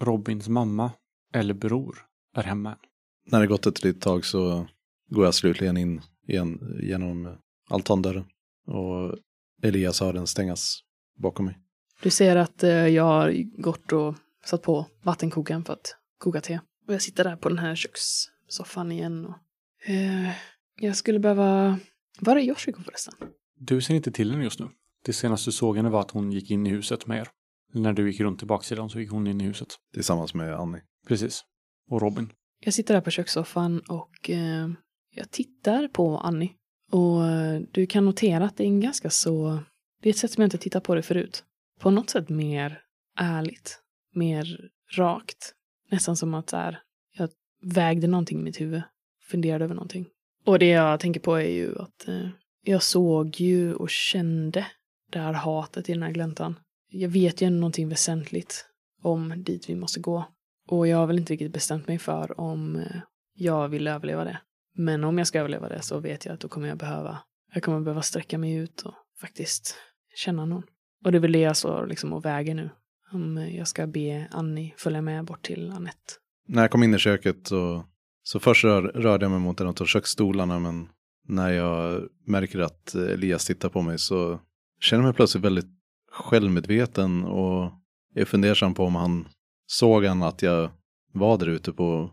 Robins 0.00 0.48
mamma 0.48 0.90
eller 1.34 1.54
bror 1.54 1.98
är 2.36 2.42
hemma 2.42 2.70
än. 2.70 2.78
När 3.26 3.40
det 3.40 3.46
gått 3.46 3.66
ett 3.66 3.84
litet 3.84 4.02
tag 4.02 4.24
så 4.24 4.66
går 5.12 5.24
jag 5.24 5.34
slutligen 5.34 5.76
in 5.76 6.00
igen 6.28 6.78
genom 6.82 7.36
altandörren. 7.70 8.24
Och 8.66 9.18
Elias 9.62 10.00
hör 10.00 10.12
den 10.12 10.26
stängas 10.26 10.80
bakom 11.18 11.46
mig. 11.46 11.58
Du 12.02 12.10
ser 12.10 12.36
att 12.36 12.62
eh, 12.62 12.70
jag 12.70 13.04
har 13.04 13.60
gått 13.62 13.92
och 13.92 14.14
satt 14.44 14.62
på 14.62 14.86
vattenkokaren 15.02 15.64
för 15.64 15.72
att 15.72 15.96
koka 16.18 16.40
te. 16.40 16.60
Och 16.86 16.94
jag 16.94 17.02
sitter 17.02 17.24
där 17.24 17.36
på 17.36 17.48
den 17.48 17.58
här 17.58 17.74
kökssoffan 17.74 18.92
igen. 18.92 19.26
Och, 19.26 19.36
eh, 19.90 20.30
jag 20.80 20.96
skulle 20.96 21.18
behöva... 21.18 21.78
Var 22.20 22.36
är 22.36 22.40
Yoshiko 22.40 22.82
förresten? 22.82 23.14
Du 23.58 23.80
ser 23.80 23.94
inte 23.94 24.12
till 24.12 24.30
henne 24.30 24.44
just 24.44 24.60
nu. 24.60 24.68
Det 25.04 25.12
senaste 25.12 25.48
du 25.48 25.52
såg 25.52 25.76
henne 25.76 25.90
var 25.90 26.00
att 26.00 26.10
hon 26.10 26.32
gick 26.32 26.50
in 26.50 26.66
i 26.66 26.70
huset 26.70 27.06
med 27.06 27.18
er. 27.18 27.28
När 27.72 27.92
du 27.92 28.10
gick 28.10 28.20
runt 28.20 28.38
till 28.38 28.48
baksidan 28.48 28.90
så 28.90 29.00
gick 29.00 29.10
hon 29.10 29.26
in 29.26 29.40
i 29.40 29.44
huset. 29.44 29.68
Tillsammans 29.94 30.34
med 30.34 30.54
Annie. 30.54 30.80
Precis. 31.08 31.44
Och 31.90 32.00
Robin. 32.00 32.32
Jag 32.64 32.74
sitter 32.74 32.94
där 32.94 33.00
på 33.00 33.10
kökssoffan 33.10 33.80
och 33.88 34.30
eh, 34.30 34.68
jag 35.14 35.30
tittar 35.30 35.88
på 35.88 36.18
Annie. 36.18 36.52
Och 36.90 37.26
eh, 37.26 37.60
du 37.70 37.86
kan 37.86 38.04
notera 38.04 38.44
att 38.44 38.56
det 38.56 38.64
är 38.64 38.68
en 38.68 38.80
ganska 38.80 39.10
så... 39.10 39.62
Det 40.02 40.08
är 40.08 40.12
ett 40.12 40.18
sätt 40.18 40.30
som 40.30 40.42
jag 40.42 40.46
inte 40.46 40.58
tittat 40.58 40.84
på 40.84 40.94
det 40.94 41.02
förut. 41.02 41.44
På 41.80 41.90
något 41.90 42.10
sätt 42.10 42.28
mer 42.28 42.80
ärligt. 43.18 43.80
Mer 44.14 44.70
rakt. 44.96 45.54
Nästan 45.90 46.16
som 46.16 46.34
att 46.34 46.50
så 46.50 46.56
här, 46.56 46.80
jag 47.16 47.28
vägde 47.62 48.06
någonting 48.06 48.38
i 48.38 48.42
mitt 48.42 48.60
huvud. 48.60 48.82
Funderade 49.30 49.64
över 49.64 49.74
någonting. 49.74 50.06
Och 50.44 50.58
det 50.58 50.68
jag 50.68 51.00
tänker 51.00 51.20
på 51.20 51.34
är 51.34 51.50
ju 51.50 51.78
att 51.78 52.08
eh, 52.08 52.28
jag 52.62 52.82
såg 52.82 53.40
ju 53.40 53.74
och 53.74 53.90
kände 53.90 54.66
det 55.10 55.18
här 55.18 55.32
hatet 55.32 55.88
i 55.88 55.92
den 55.92 56.02
här 56.02 56.12
gläntan. 56.12 56.58
Jag 56.88 57.08
vet 57.08 57.40
ju 57.40 57.50
någonting 57.50 57.88
väsentligt 57.88 58.66
om 59.02 59.34
dit 59.36 59.70
vi 59.70 59.74
måste 59.74 60.00
gå. 60.00 60.24
Och 60.68 60.88
jag 60.88 60.98
har 60.98 61.06
väl 61.06 61.18
inte 61.18 61.32
riktigt 61.32 61.52
bestämt 61.52 61.88
mig 61.88 61.98
för 61.98 62.40
om 62.40 62.76
eh, 62.76 62.96
jag 63.34 63.68
vill 63.68 63.86
överleva 63.86 64.24
det. 64.24 64.40
Men 64.74 65.04
om 65.04 65.18
jag 65.18 65.26
ska 65.26 65.38
överleva 65.38 65.68
det 65.68 65.82
så 65.82 66.00
vet 66.00 66.24
jag 66.24 66.34
att 66.34 66.40
då 66.40 66.48
kommer 66.48 66.68
jag 66.68 66.78
behöva, 66.78 67.18
jag 67.54 67.62
kommer 67.62 67.80
behöva 67.80 68.02
sträcka 68.02 68.38
mig 68.38 68.54
ut 68.54 68.82
och 68.82 68.94
faktiskt 69.20 69.76
känna 70.14 70.44
någon. 70.44 70.62
Och 71.04 71.12
det 71.12 71.18
är 71.18 71.20
väl 71.20 71.32
det 71.32 71.38
jag 71.38 71.56
står 71.56 71.86
liksom 71.86 72.12
och 72.12 72.24
väger 72.24 72.54
nu. 72.54 72.70
Om 73.12 73.36
jag 73.36 73.68
ska 73.68 73.86
be 73.86 74.28
Annie 74.30 74.74
följa 74.76 75.02
med 75.02 75.24
bort 75.24 75.42
till 75.42 75.70
Annette. 75.70 76.12
När 76.48 76.62
jag 76.62 76.70
kom 76.70 76.82
in 76.82 76.94
i 76.94 76.98
köket 76.98 77.46
så, 77.46 77.84
så 78.22 78.40
först 78.40 78.64
rör, 78.64 78.82
rörde 78.82 79.24
jag 79.24 79.30
mig 79.30 79.40
mot 79.40 79.60
en 79.60 79.66
av 79.66 79.86
köksstolarna 79.86 80.58
men 80.58 80.88
när 81.28 81.50
jag 81.50 82.08
märker 82.26 82.58
att 82.58 82.94
Elias 82.94 83.46
tittar 83.46 83.68
på 83.68 83.82
mig 83.82 83.98
så 83.98 84.40
känner 84.80 85.02
jag 85.02 85.08
mig 85.08 85.14
plötsligt 85.14 85.44
väldigt 85.44 85.70
självmedveten 86.12 87.24
och 87.24 87.72
är 88.14 88.24
fundersam 88.24 88.74
på 88.74 88.84
om 88.84 88.94
han 88.94 89.28
såg 89.66 90.04
han 90.04 90.22
att 90.22 90.42
jag 90.42 90.70
var 91.12 91.38
där 91.38 91.48
ute 91.48 91.72
på, 91.72 92.10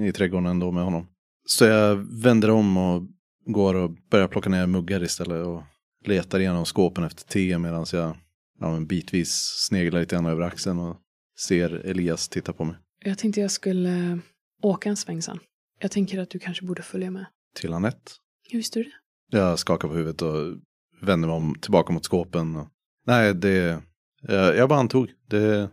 i 0.00 0.12
trädgården 0.12 0.46
ändå 0.46 0.72
med 0.72 0.84
honom. 0.84 1.06
Så 1.44 1.64
jag 1.64 1.96
vänder 2.22 2.50
om 2.50 2.76
och 2.76 3.02
går 3.46 3.74
och 3.74 3.90
börjar 4.10 4.28
plocka 4.28 4.50
ner 4.50 4.66
muggar 4.66 5.02
istället 5.02 5.46
och 5.46 5.62
letar 6.04 6.40
igenom 6.40 6.64
skåpen 6.64 7.04
efter 7.04 7.24
te 7.24 7.58
medan 7.58 7.86
jag 7.92 8.16
ja, 8.60 8.80
bitvis 8.80 9.32
sneglar 9.68 10.00
lite 10.00 10.14
grann 10.14 10.26
över 10.26 10.42
axeln 10.42 10.78
och 10.78 10.96
ser 11.38 11.70
Elias 11.70 12.28
titta 12.28 12.52
på 12.52 12.64
mig. 12.64 12.76
Jag 13.04 13.18
tänkte 13.18 13.40
jag 13.40 13.50
skulle 13.50 14.18
åka 14.62 14.88
en 14.88 14.96
sväng 14.96 15.22
sen. 15.22 15.38
Jag 15.80 15.90
tänker 15.90 16.18
att 16.18 16.30
du 16.30 16.38
kanske 16.38 16.64
borde 16.64 16.82
följa 16.82 17.10
med. 17.10 17.26
Till 17.54 17.72
Anette? 17.72 18.12
Hur 18.50 18.58
visste 18.58 18.78
du 18.78 18.82
det? 18.82 19.38
Jag 19.38 19.58
skakar 19.58 19.88
på 19.88 19.94
huvudet 19.94 20.22
och 20.22 20.56
vänder 21.00 21.28
mig 21.28 21.36
om 21.36 21.54
tillbaka 21.60 21.92
mot 21.92 22.04
skåpen. 22.04 22.56
Och... 22.56 22.68
Nej, 23.06 23.34
det... 23.34 23.82
Jag, 24.22 24.56
jag 24.56 24.68
bara 24.68 24.78
antog. 24.78 25.10
Det, 25.28 25.70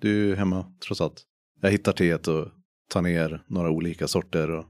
du 0.00 0.32
är 0.32 0.36
hemma 0.36 0.74
trots 0.86 1.00
allt. 1.00 1.22
Jag 1.60 1.70
hittar 1.70 1.92
teet 1.92 2.28
och 2.28 2.48
tar 2.90 3.02
ner 3.02 3.44
några 3.46 3.70
olika 3.70 4.08
sorter 4.08 4.50
och 4.50 4.64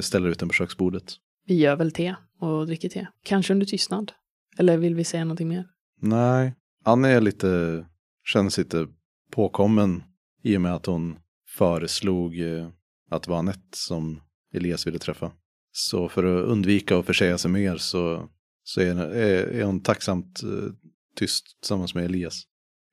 ställer 0.00 0.28
ut 0.28 0.38
den 0.38 0.48
på 0.48 0.52
köksbordet. 0.52 1.14
Vi 1.46 1.54
gör 1.54 1.76
väl 1.76 1.92
te 1.92 2.14
och 2.40 2.66
dricker 2.66 2.88
te. 2.88 3.06
Kanske 3.24 3.52
under 3.52 3.66
tystnad. 3.66 4.12
Eller 4.58 4.78
vill 4.78 4.94
vi 4.94 5.04
säga 5.04 5.24
någonting 5.24 5.48
mer? 5.48 5.66
Nej, 6.00 6.54
Anne 6.84 7.08
är 7.08 7.20
lite, 7.20 7.84
känns 8.24 8.58
lite 8.58 8.88
påkommen 9.30 10.02
i 10.42 10.56
och 10.56 10.60
med 10.60 10.74
att 10.74 10.86
hon 10.86 11.18
föreslog 11.48 12.40
eh, 12.40 12.68
att 13.10 13.22
det 13.22 13.30
var 13.30 13.38
Anette 13.38 13.76
som 13.76 14.20
Elias 14.54 14.86
ville 14.86 14.98
träffa. 14.98 15.32
Så 15.72 16.08
för 16.08 16.24
att 16.24 16.48
undvika 16.48 16.98
att 16.98 17.06
försäga 17.06 17.38
sig 17.38 17.50
mer 17.50 17.76
så, 17.76 18.28
så 18.62 18.80
är, 18.80 18.96
är, 18.96 19.44
är 19.44 19.64
hon 19.64 19.80
tacksamt 19.82 20.42
eh, 20.42 20.72
tyst 21.16 21.60
tillsammans 21.60 21.94
med 21.94 22.04
Elias. 22.04 22.42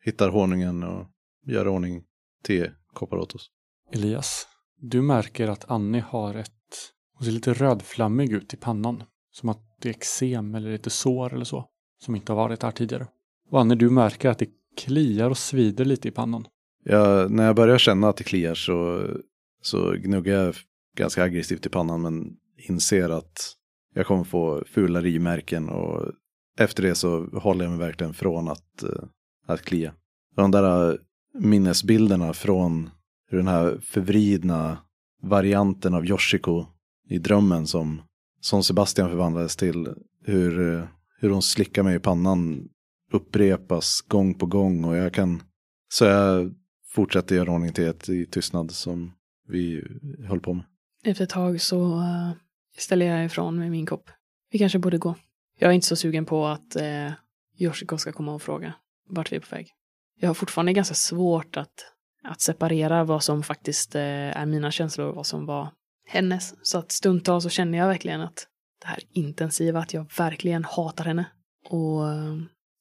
Hittar 0.06 0.30
honungen 0.30 0.84
och 0.84 1.08
gör 1.46 1.68
ordning 1.68 2.04
tekoppar 2.44 3.18
åt 3.18 3.36
oss. 3.36 3.50
Elias, 3.92 4.48
du 4.82 5.02
märker 5.02 5.48
att 5.48 5.72
Annie 5.72 6.04
har 6.08 6.36
ett, 6.36 6.52
hon 7.14 7.26
ser 7.26 7.32
lite 7.32 7.54
rödflammig 7.54 8.32
ut 8.32 8.54
i 8.54 8.58
pannan. 8.58 9.04
Som 9.32 9.50
att 9.50 9.60
det 9.82 9.90
är 9.90 9.94
eksem 9.94 10.56
eller 10.56 10.72
lite 10.72 10.90
sår 10.90 11.34
eller 11.34 11.46
så. 11.46 11.66
Som 12.02 12.16
inte 12.16 12.32
har 12.32 12.38
varit 12.38 12.64
här 12.64 12.72
tidigare. 12.72 13.08
Och 13.50 13.62
Annie, 13.62 13.76
du 13.76 13.90
märker 13.90 14.30
att 14.30 14.40
det 14.40 14.50
kliar 14.78 15.30
och 15.30 15.38
svider 15.38 15.86
lite 15.86 16.08
i 16.08 16.12
pannan. 16.12 16.46
Ja, 16.84 17.28
när 17.30 17.46
jag 17.46 17.56
börjar 17.56 17.78
känna 17.78 18.10
att 18.10 18.18
det 18.18 18.24
kliar 18.24 18.56
så, 18.56 19.08
så 19.62 19.92
gnuggar 19.92 20.44
jag 20.44 20.56
ganska 20.98 21.24
aggressivt 21.24 21.66
i 21.66 21.70
pannan 21.70 22.02
men 22.02 22.36
inser 22.58 23.10
att 23.10 23.56
jag 23.94 24.06
kommer 24.06 24.24
få 24.24 24.64
fula 24.68 25.02
rivmärken 25.02 25.70
och 25.70 26.12
efter 26.60 26.84
det 26.84 26.96
så 26.96 27.26
håller 27.26 27.66
jag 27.66 27.70
mig 27.70 27.80
verkligen 27.80 28.14
från 28.14 28.48
att, 28.48 28.84
eh, 28.84 29.04
att 29.48 29.62
klia. 29.62 29.94
De 30.36 30.52
där 30.52 30.92
eh, 30.92 30.96
minnesbilderna 31.34 32.34
från 32.34 32.90
hur 33.30 33.38
den 33.38 33.48
här 33.48 33.80
förvridna 33.82 34.78
varianten 35.22 35.94
av 35.94 36.06
Yoshiko 36.06 36.66
i 37.10 37.18
drömmen 37.18 37.68
som, 37.68 38.02
som 38.42 38.64
Sebastian 38.64 39.10
förvandlades 39.10 39.56
till, 39.56 39.94
hur, 40.26 40.88
hur 41.20 41.30
hon 41.30 41.42
slickar 41.42 41.84
mig 41.84 41.96
i 41.96 42.00
pannan 42.00 42.70
upprepas 43.12 44.02
gång 44.02 44.34
på 44.34 44.46
gång 44.46 44.84
och 44.86 44.96
jag 44.96 45.14
kan, 45.14 45.44
så 45.94 46.06
jag 46.06 46.54
fortsätter 46.88 47.36
göra 47.36 47.52
ordning 47.52 47.74
till 47.74 47.88
ett 47.88 48.10
i 48.10 48.26
tystnad 48.26 48.72
som 48.72 49.14
vi 49.48 49.84
höll 50.28 50.40
på 50.40 50.54
med. 50.54 50.66
Efter 51.04 51.24
ett 51.24 51.30
tag 51.30 51.62
så 51.62 52.00
eh, 52.00 52.32
ställer 52.78 53.06
jag 53.06 53.26
ifrån 53.26 53.60
med 53.60 53.72
min 53.72 53.86
kopp. 53.86 54.10
Vi 54.52 54.60
kanske 54.60 54.80
borde 54.80 54.98
gå. 54.98 55.16
Jag 55.60 55.70
är 55.70 55.74
inte 55.74 55.88
så 55.88 55.96
sugen 55.96 56.26
på 56.26 56.48
att 56.48 56.76
eh, 56.76 57.12
Yoshiko 57.58 57.98
ska 57.98 58.12
komma 58.12 58.34
och 58.34 58.42
fråga 58.42 58.74
vart 59.10 59.32
vi 59.32 59.36
är 59.36 59.40
på 59.40 59.56
väg. 59.56 59.72
Jag 60.20 60.30
har 60.30 60.34
fortfarande 60.34 60.74
ganska 60.74 60.96
svårt 60.96 61.58
att, 61.58 61.86
att 62.30 62.42
separera 62.42 63.04
vad 63.04 63.24
som 63.24 63.44
faktiskt 63.44 63.96
eh, 63.96 64.02
är 64.38 64.46
mina 64.46 64.72
känslor 64.72 65.08
och 65.08 65.16
vad 65.16 65.26
som 65.26 65.46
var 65.46 65.70
hennes. 66.08 66.56
Så 66.62 66.78
att 66.78 66.92
stundtals 66.92 67.44
så 67.44 67.50
känner 67.50 67.78
jag 67.78 67.88
verkligen 67.88 68.22
att 68.22 68.48
det 68.82 68.88
här 68.88 69.00
intensiva, 69.14 69.80
att 69.80 69.94
jag 69.94 70.06
verkligen 70.18 70.64
hatar 70.64 71.06
henne. 71.06 71.26
Och 71.70 72.12
eh, 72.12 72.36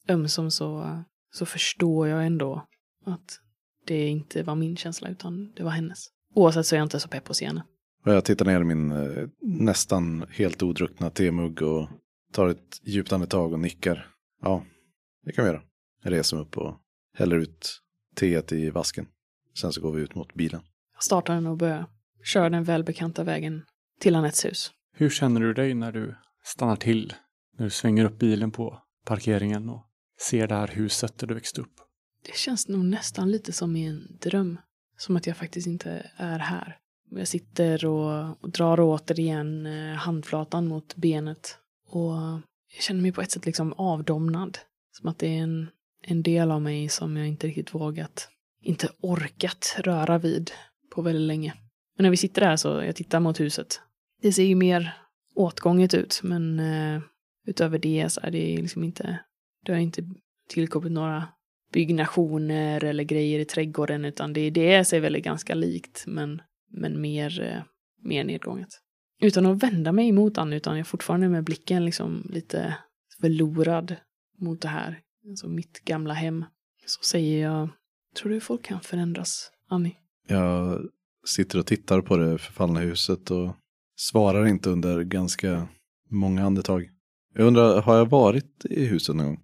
ömsom 0.09 0.51
så, 0.51 1.03
så 1.33 1.47
förstår 1.47 2.09
jag 2.09 2.27
ändå 2.27 2.67
att 3.07 3.41
det 3.87 4.09
inte 4.09 4.43
var 4.43 4.55
min 4.55 4.77
känsla 4.77 5.09
utan 5.09 5.53
det 5.57 5.63
var 5.63 5.71
hennes. 5.71 6.09
Oavsett 6.35 6.67
så 6.67 6.75
är 6.75 6.79
jag 6.79 6.87
inte 6.87 7.01
så 7.01 7.09
pepp 7.09 7.25
på 7.25 7.31
att 7.31 7.37
se 7.37 7.47
henne. 7.47 7.65
Jag 8.05 8.25
tittar 8.25 8.47
ner 8.47 8.61
i 8.61 8.65
min 8.65 8.91
eh, 8.91 9.29
nästan 9.43 10.25
helt 10.31 10.63
odruckna 10.63 11.11
temugg 11.11 11.63
och 11.63 11.89
tar 12.33 12.49
ett 12.49 12.81
djupt 12.83 13.13
andetag 13.13 13.53
och 13.53 13.61
nickar. 13.61 14.07
Ja, 14.43 14.65
det 15.25 15.33
kan 15.33 15.45
vi 15.45 15.51
göra. 15.51 15.63
Jag 16.03 16.13
reser 16.13 16.37
mig 16.37 16.47
upp 16.47 16.59
och 16.59 16.75
häller 17.15 17.37
ut 17.37 17.81
teet 18.15 18.53
i 18.53 18.71
vasken. 18.71 19.07
Sen 19.61 19.73
så 19.73 19.81
går 19.81 19.93
vi 19.93 20.03
ut 20.03 20.15
mot 20.15 20.35
bilen. 20.35 20.61
Jag 20.95 21.03
startar 21.03 21.35
den 21.35 21.47
och 21.47 21.57
börjar 21.57 21.87
köra 22.25 22.51
den 22.51 22.65
välbekanta 22.65 23.25
vägen 23.25 23.65
till 24.01 24.17
Anettes 24.17 24.45
hus. 24.45 24.71
Hur 24.93 25.11
känner 25.11 25.41
du 25.41 25.55
dig 25.55 25.75
när 25.75 25.93
du 25.93 26.15
stannar 26.45 26.77
till? 26.77 27.15
När 27.59 27.65
du 27.65 27.71
svänger 27.71 28.05
upp 28.05 28.19
bilen 28.19 28.51
på 28.51 28.83
parkeringen 29.05 29.69
och 29.69 29.85
ser 30.21 30.47
det 30.47 30.55
här 30.55 30.69
huset 30.69 31.19
där 31.19 31.27
du 31.27 31.35
växte 31.35 31.61
upp? 31.61 31.73
Det 32.27 32.37
känns 32.37 32.69
nog 32.69 32.85
nästan 32.85 33.31
lite 33.31 33.53
som 33.53 33.77
i 33.77 33.87
en 33.87 34.19
dröm. 34.21 34.59
Som 34.97 35.17
att 35.17 35.27
jag 35.27 35.37
faktiskt 35.37 35.67
inte 35.67 36.11
är 36.17 36.39
här. 36.39 36.79
Jag 37.11 37.29
sitter 37.29 37.85
och, 37.85 38.43
och 38.43 38.51
drar 38.51 38.81
återigen 38.81 39.67
eh, 39.67 39.95
handflatan 39.95 40.69
mot 40.69 40.97
benet. 40.97 41.59
Och 41.89 42.13
jag 42.75 42.83
känner 42.83 43.03
mig 43.03 43.13
på 43.13 43.23
ett 43.23 43.31
sätt 43.31 43.47
liksom 43.47 43.73
avdomnad. 43.73 44.59
Som 44.93 45.09
att 45.09 45.19
det 45.19 45.27
är 45.27 45.43
en, 45.43 45.71
en 46.03 46.23
del 46.23 46.51
av 46.51 46.63
mig 46.63 46.89
som 46.89 47.17
jag 47.17 47.29
inte 47.29 47.47
riktigt 47.47 47.75
vågat, 47.75 48.29
inte 48.63 48.89
orkat 49.01 49.77
röra 49.79 50.19
vid 50.19 50.51
på 50.95 51.03
väldigt 51.03 51.27
länge. 51.27 51.55
Men 51.97 52.03
när 52.03 52.11
vi 52.11 52.17
sitter 52.17 52.41
där 52.41 52.57
så 52.57 52.69
jag 52.69 52.97
tittar 52.97 53.21
mot 53.21 53.41
huset. 53.41 53.81
Det 54.23 54.33
ser 54.33 54.45
ju 54.45 54.55
mer 54.55 54.95
åtgånget 55.35 55.95
ut, 55.95 56.21
men 56.23 56.61
eh, 56.61 57.03
utöver 57.47 57.79
det 57.79 58.09
så 58.09 58.21
är 58.21 58.31
det 58.31 58.57
liksom 58.57 58.85
inte, 58.85 59.19
det 59.65 59.73
har 59.73 59.79
inte 59.79 60.03
tillkommit 60.49 60.93
några 60.93 61.29
byggnationer 61.73 62.85
eller 62.85 63.05
grejer 63.05 63.39
i 63.39 63.45
trädgården, 63.45 64.05
utan 64.05 64.33
det, 64.33 64.51
det 64.51 64.85
sig 64.85 65.01
väl 65.01 65.21
ganska 65.21 65.55
likt, 65.55 66.05
men, 66.07 66.43
men 66.71 67.01
mer, 67.01 67.41
eh, 67.41 67.63
mer 68.03 68.25
nedgånget. 68.25 68.69
Utan 69.21 69.47
att 69.47 69.63
vända 69.63 69.93
mig 69.93 70.09
emot 70.09 70.39
Ann, 70.39 70.53
utan 70.53 70.79
jag 70.79 70.87
fortfarande 70.87 71.29
med 71.29 71.45
blicken 71.45 71.85
liksom 71.85 72.31
lite 72.31 72.77
förlorad 73.21 73.97
mot 74.39 74.61
det 74.61 74.69
här, 74.69 75.01
alltså 75.29 75.49
mitt 75.49 75.85
gamla 75.85 76.15
hem. 76.15 76.45
Så 76.87 77.03
säger 77.03 77.43
jag, 77.43 77.69
tror 78.19 78.33
du 78.33 78.41
folk 78.41 78.65
kan 78.65 78.81
förändras, 78.81 79.51
Annie? 79.69 79.97
Jag 80.29 80.81
sitter 81.27 81.59
och 81.59 81.67
tittar 81.67 82.01
på 82.01 82.17
det 82.17 82.39
förfallna 82.39 82.81
huset 82.81 83.31
och 83.31 83.57
svarar 83.97 84.47
inte 84.47 84.71
under 84.71 85.03
ganska 85.03 85.69
många 86.11 86.45
andetag. 86.45 86.91
Jag 87.35 87.47
undrar, 87.47 87.83
har 87.83 87.97
jag 87.97 88.11
varit 88.11 88.65
i 88.65 88.85
huset 88.85 89.17
någon 89.17 89.27
gång? 89.27 89.41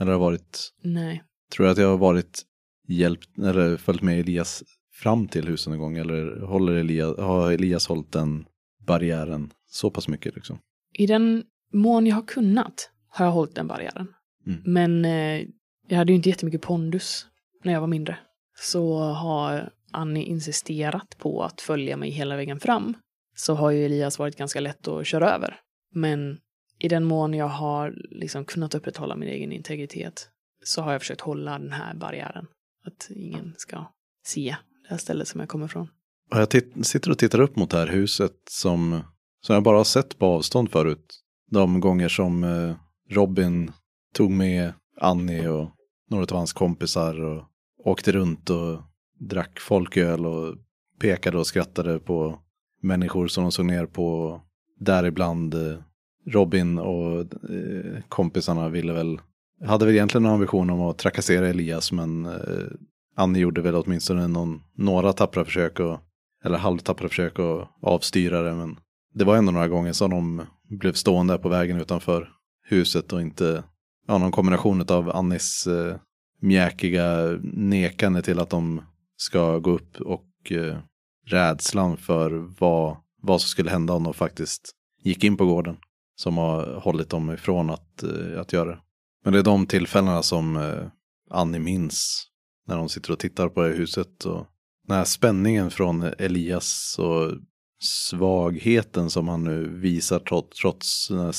Eller 0.00 0.06
har 0.06 0.12
jag 0.12 0.18
varit? 0.18 0.72
Nej. 0.82 1.22
Tror 1.52 1.66
du 1.66 1.72
att 1.72 1.78
jag 1.78 1.88
har 1.88 1.98
varit 1.98 2.42
hjälpt, 2.88 3.38
eller 3.38 3.76
följt 3.76 4.02
med 4.02 4.20
Elias 4.20 4.64
fram 4.92 5.28
till 5.28 5.46
huset 5.46 5.70
någon 5.70 5.78
gång? 5.78 5.96
Eller 5.96 6.40
håller 6.40 6.72
Elias, 6.72 7.18
har 7.18 7.52
Elias 7.52 7.86
hållit 7.86 8.12
den 8.12 8.44
barriären 8.86 9.50
så 9.66 9.90
pass 9.90 10.08
mycket 10.08 10.34
liksom? 10.34 10.58
I 10.92 11.06
den 11.06 11.44
mån 11.72 12.06
jag 12.06 12.14
har 12.14 12.26
kunnat 12.26 12.90
har 13.08 13.24
jag 13.24 13.32
hållit 13.32 13.54
den 13.54 13.66
barriären. 13.66 14.08
Mm. 14.46 14.62
Men 14.64 15.04
eh, 15.04 15.48
jag 15.88 15.98
hade 15.98 16.12
ju 16.12 16.16
inte 16.16 16.28
jättemycket 16.28 16.62
pondus 16.62 17.26
när 17.62 17.72
jag 17.72 17.80
var 17.80 17.88
mindre. 17.88 18.18
Så 18.60 18.98
har 18.98 19.72
Annie 19.92 20.22
insisterat 20.22 21.18
på 21.18 21.42
att 21.42 21.60
följa 21.60 21.96
mig 21.96 22.10
hela 22.10 22.36
vägen 22.36 22.60
fram 22.60 22.96
så 23.36 23.54
har 23.54 23.70
ju 23.70 23.84
Elias 23.84 24.18
varit 24.18 24.36
ganska 24.36 24.60
lätt 24.60 24.88
att 24.88 25.06
köra 25.06 25.34
över. 25.34 25.60
Men 25.94 26.38
i 26.78 26.88
den 26.88 27.04
mån 27.04 27.34
jag 27.34 27.48
har 27.48 27.94
liksom 28.10 28.44
kunnat 28.44 28.74
upprätthålla 28.74 29.16
min 29.16 29.28
egen 29.28 29.52
integritet 29.52 30.28
så 30.64 30.82
har 30.82 30.92
jag 30.92 31.00
försökt 31.00 31.20
hålla 31.20 31.58
den 31.58 31.72
här 31.72 31.94
barriären. 31.94 32.46
Att 32.84 33.10
ingen 33.10 33.54
ska 33.56 33.92
se 34.24 34.56
det 34.82 34.88
här 34.88 34.98
stället 34.98 35.28
som 35.28 35.40
jag 35.40 35.48
kommer 35.48 35.66
ifrån. 35.66 35.88
Och 36.30 36.38
jag 36.38 36.62
sitter 36.86 37.10
och 37.10 37.18
tittar 37.18 37.40
upp 37.40 37.56
mot 37.56 37.70
det 37.70 37.78
här 37.78 37.86
huset 37.86 38.36
som, 38.50 39.00
som 39.40 39.54
jag 39.54 39.62
bara 39.62 39.76
har 39.76 39.84
sett 39.84 40.18
på 40.18 40.26
avstånd 40.26 40.70
förut. 40.70 41.20
de 41.50 41.80
gånger 41.80 42.08
som 42.08 42.44
eh, 42.44 42.76
Robin 43.10 43.72
tog 44.14 44.30
med 44.30 44.72
Annie 45.00 45.48
och 45.48 45.70
några 46.10 46.24
av 46.24 46.36
hans 46.36 46.52
kompisar 46.52 47.24
och 47.24 47.44
åkte 47.84 48.12
runt 48.12 48.50
och 48.50 48.80
drack 49.18 49.60
folköl 49.60 50.26
och 50.26 50.54
pekade 51.00 51.38
och 51.38 51.46
skrattade 51.46 51.98
på 51.98 52.38
människor 52.82 53.28
som 53.28 53.42
de 53.42 53.52
såg 53.52 53.66
ner 53.66 53.86
på. 53.86 54.40
Däribland 54.80 55.54
eh, 55.54 55.78
Robin 56.26 56.78
och 56.78 57.20
eh, 57.20 58.02
kompisarna 58.08 58.68
ville 58.68 58.92
väl, 58.92 59.20
hade 59.66 59.84
väl 59.84 59.94
egentligen 59.94 60.26
en 60.26 60.32
ambition 60.32 60.70
om 60.70 60.80
att 60.80 60.98
trakassera 60.98 61.48
Elias 61.48 61.92
men 61.92 62.26
eh, 62.26 62.66
Annie 63.16 63.40
gjorde 63.40 63.60
väl 63.60 63.74
åtminstone 63.74 64.28
någon, 64.28 64.62
några 64.74 65.12
tappra 65.12 65.44
försök 65.44 65.80
och, 65.80 66.00
eller 66.44 66.58
halvtappra 66.58 67.08
försök 67.08 67.38
att 67.38 67.68
avstyra 67.82 68.42
det 68.42 68.54
men 68.54 68.76
det 69.14 69.24
var 69.24 69.36
ändå 69.36 69.52
några 69.52 69.68
gånger 69.68 69.92
som 69.92 70.10
de 70.10 70.46
blev 70.68 70.92
stående 70.92 71.38
på 71.38 71.48
vägen 71.48 71.80
utanför 71.80 72.28
huset 72.64 73.12
och 73.12 73.20
inte, 73.20 73.64
ja 74.06 74.18
någon 74.18 74.32
kombination 74.32 74.84
av 74.88 75.10
Annis 75.16 75.66
eh, 75.66 75.96
mjäkiga 76.40 77.38
nekande 77.42 78.22
till 78.22 78.38
att 78.38 78.50
de 78.50 78.82
ska 79.16 79.58
gå 79.58 79.70
upp 79.70 80.00
och 80.00 80.52
eh, 80.52 80.78
rädslan 81.26 81.96
för 81.96 82.30
vad, 82.58 82.96
vad 83.22 83.40
som 83.40 83.48
skulle 83.48 83.70
hända 83.70 83.92
om 83.92 84.04
de 84.04 84.14
faktiskt 84.14 84.70
gick 85.02 85.24
in 85.24 85.36
på 85.36 85.46
gården. 85.46 85.76
Som 86.16 86.36
har 86.36 86.80
hållit 86.80 87.10
dem 87.10 87.30
ifrån 87.30 87.70
att, 87.70 88.02
eh, 88.02 88.40
att 88.40 88.52
göra 88.52 88.70
det. 88.70 88.78
Men 89.24 89.32
det 89.32 89.38
är 89.38 89.42
de 89.42 89.66
tillfällena 89.66 90.22
som 90.22 90.56
eh, 90.56 90.86
Annie 91.30 91.58
minns 91.58 92.26
när 92.66 92.76
de 92.76 92.88
sitter 92.88 93.12
och 93.12 93.18
tittar 93.18 93.48
på 93.48 93.62
det 93.62 93.74
huset. 93.74 94.24
Och 94.24 94.46
den 94.86 94.96
här 94.96 95.04
spänningen 95.04 95.70
från 95.70 96.02
Elias 96.02 96.96
och 96.98 97.32
svagheten 97.80 99.10
som 99.10 99.28
han 99.28 99.44
nu 99.44 99.68
visar 99.68 100.18
trots, 100.18 100.60
trots 100.60 101.08
den 101.08 101.18
här 101.18 101.34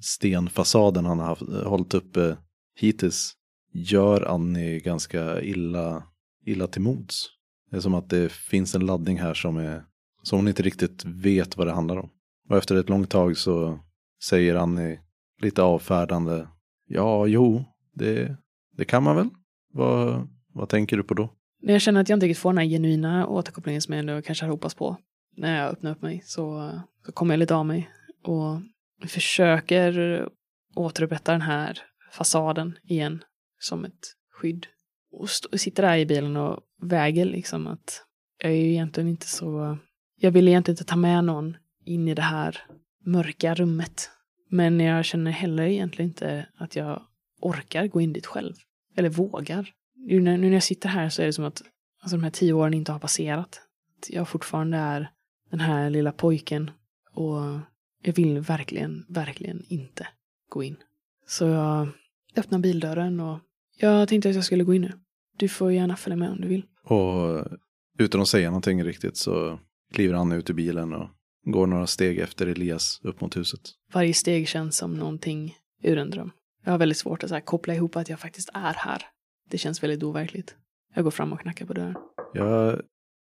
stenfasaden 0.00 1.04
han 1.04 1.18
har 1.18 1.26
haft, 1.26 1.42
hållit 1.64 1.94
uppe 1.94 2.28
eh, 2.28 2.36
hittills 2.74 3.36
gör 3.72 4.22
Annie 4.22 4.80
ganska 4.80 5.42
illa, 5.42 6.02
illa 6.44 6.66
till 6.66 6.82
mods. 6.82 7.26
Det 7.70 7.76
är 7.76 7.80
som 7.80 7.94
att 7.94 8.10
det 8.10 8.32
finns 8.32 8.74
en 8.74 8.86
laddning 8.86 9.18
här 9.18 9.34
som, 9.34 9.56
är, 9.56 9.84
som 10.22 10.38
hon 10.38 10.48
inte 10.48 10.62
riktigt 10.62 11.04
vet 11.04 11.56
vad 11.56 11.66
det 11.66 11.72
handlar 11.72 11.96
om. 11.96 12.10
Och 12.48 12.56
efter 12.56 12.76
ett 12.76 12.88
långt 12.88 13.10
tag 13.10 13.36
så 13.36 13.78
säger 14.22 14.54
Annie 14.54 15.00
lite 15.40 15.62
avfärdande. 15.62 16.46
Ja, 16.88 17.26
jo, 17.26 17.64
det, 17.94 18.36
det 18.76 18.84
kan 18.84 19.02
man 19.02 19.16
väl. 19.16 19.28
Vad, 19.72 20.28
vad 20.52 20.68
tänker 20.68 20.96
du 20.96 21.02
på 21.02 21.14
då? 21.14 21.34
Jag 21.60 21.80
känner 21.80 22.00
att 22.00 22.08
jag 22.08 22.16
inte 22.16 22.26
riktigt 22.26 22.42
får 22.42 22.50
den 22.50 22.58
här 22.58 22.66
genuina 22.66 23.26
återkopplingen 23.26 23.82
som 23.82 23.94
jag 23.94 23.98
ändå 24.00 24.22
kanske 24.22 24.44
har 24.44 24.50
hoppats 24.50 24.74
på. 24.74 24.96
När 25.36 25.62
jag 25.62 25.70
öppnar 25.70 25.90
upp 25.90 26.02
mig 26.02 26.22
så, 26.24 26.72
så 27.06 27.12
kommer 27.12 27.34
jag 27.34 27.38
lite 27.38 27.54
av 27.54 27.66
mig. 27.66 27.90
Och 28.22 28.60
försöker 29.08 30.28
återupprätta 30.74 31.32
den 31.32 31.40
här 31.40 31.78
fasaden 32.12 32.78
igen 32.82 33.22
som 33.60 33.84
ett 33.84 34.14
skydd. 34.32 34.66
Och 35.12 35.30
sitter 35.60 35.82
där 35.82 35.96
i 35.96 36.06
bilen 36.06 36.36
och 36.36 36.60
väger 36.82 37.24
liksom 37.24 37.66
att 37.66 38.04
jag 38.42 38.52
är 38.52 38.56
ju 38.56 38.70
egentligen 38.70 39.08
inte 39.08 39.26
så... 39.26 39.78
Jag 40.16 40.30
vill 40.30 40.48
egentligen 40.48 40.74
inte 40.74 40.84
ta 40.84 40.96
med 40.96 41.24
någon 41.24 41.56
in 41.84 42.08
i 42.08 42.14
det 42.14 42.22
här 42.22 42.58
mörka 43.04 43.54
rummet. 43.54 44.10
Men 44.48 44.80
jag 44.80 45.04
känner 45.04 45.30
heller 45.30 45.62
egentligen 45.62 46.10
inte 46.10 46.46
att 46.56 46.76
jag 46.76 47.02
orkar 47.40 47.86
gå 47.86 48.00
in 48.00 48.12
dit 48.12 48.26
själv. 48.26 48.54
Eller 48.96 49.08
vågar. 49.08 49.70
Nu 49.94 50.20
när, 50.20 50.36
nu 50.36 50.46
när 50.46 50.54
jag 50.54 50.62
sitter 50.62 50.88
här 50.88 51.08
så 51.08 51.22
är 51.22 51.26
det 51.26 51.32
som 51.32 51.44
att 51.44 51.62
alltså, 52.02 52.16
de 52.16 52.22
här 52.22 52.30
tio 52.30 52.52
åren 52.52 52.74
inte 52.74 52.92
har 52.92 52.98
passerat. 52.98 53.60
Att 53.98 54.10
jag 54.10 54.28
fortfarande 54.28 54.76
är 54.76 55.10
den 55.50 55.60
här 55.60 55.90
lilla 55.90 56.12
pojken. 56.12 56.70
Och 57.12 57.60
jag 58.02 58.12
vill 58.12 58.40
verkligen, 58.40 59.04
verkligen 59.08 59.64
inte 59.68 60.08
gå 60.48 60.62
in. 60.62 60.76
Så 61.26 61.44
jag 61.44 61.88
öppnar 62.36 62.58
bildörren 62.58 63.20
och 63.20 63.38
jag 63.80 64.08
tänkte 64.08 64.28
att 64.28 64.34
jag 64.34 64.44
skulle 64.44 64.64
gå 64.64 64.74
in 64.74 64.82
nu. 64.82 64.92
Du 65.38 65.48
får 65.48 65.72
gärna 65.72 65.96
följa 65.96 66.16
med 66.16 66.30
om 66.30 66.40
du 66.40 66.48
vill. 66.48 66.64
Och 66.84 67.46
utan 67.98 68.20
att 68.20 68.28
säga 68.28 68.50
någonting 68.50 68.84
riktigt 68.84 69.16
så 69.16 69.58
kliver 69.92 70.14
han 70.14 70.32
ut 70.32 70.50
ur 70.50 70.54
bilen 70.54 70.92
och 70.92 71.08
går 71.46 71.66
några 71.66 71.86
steg 71.86 72.18
efter 72.18 72.46
Elias 72.46 73.00
upp 73.02 73.20
mot 73.20 73.36
huset. 73.36 73.60
Varje 73.92 74.14
steg 74.14 74.48
känns 74.48 74.76
som 74.76 74.94
någonting 74.94 75.54
ur 75.82 75.98
en 75.98 76.10
dröm. 76.10 76.30
Jag 76.64 76.70
har 76.72 76.78
väldigt 76.78 76.98
svårt 76.98 77.24
att 77.24 77.44
koppla 77.44 77.74
ihop 77.74 77.96
att 77.96 78.08
jag 78.08 78.20
faktiskt 78.20 78.50
är 78.54 78.74
här. 78.74 79.02
Det 79.50 79.58
känns 79.58 79.82
väldigt 79.82 80.02
overkligt. 80.02 80.54
Jag 80.94 81.04
går 81.04 81.10
fram 81.10 81.32
och 81.32 81.40
knackar 81.40 81.66
på 81.66 81.72
dörren. 81.72 81.96
Jag 82.34 82.80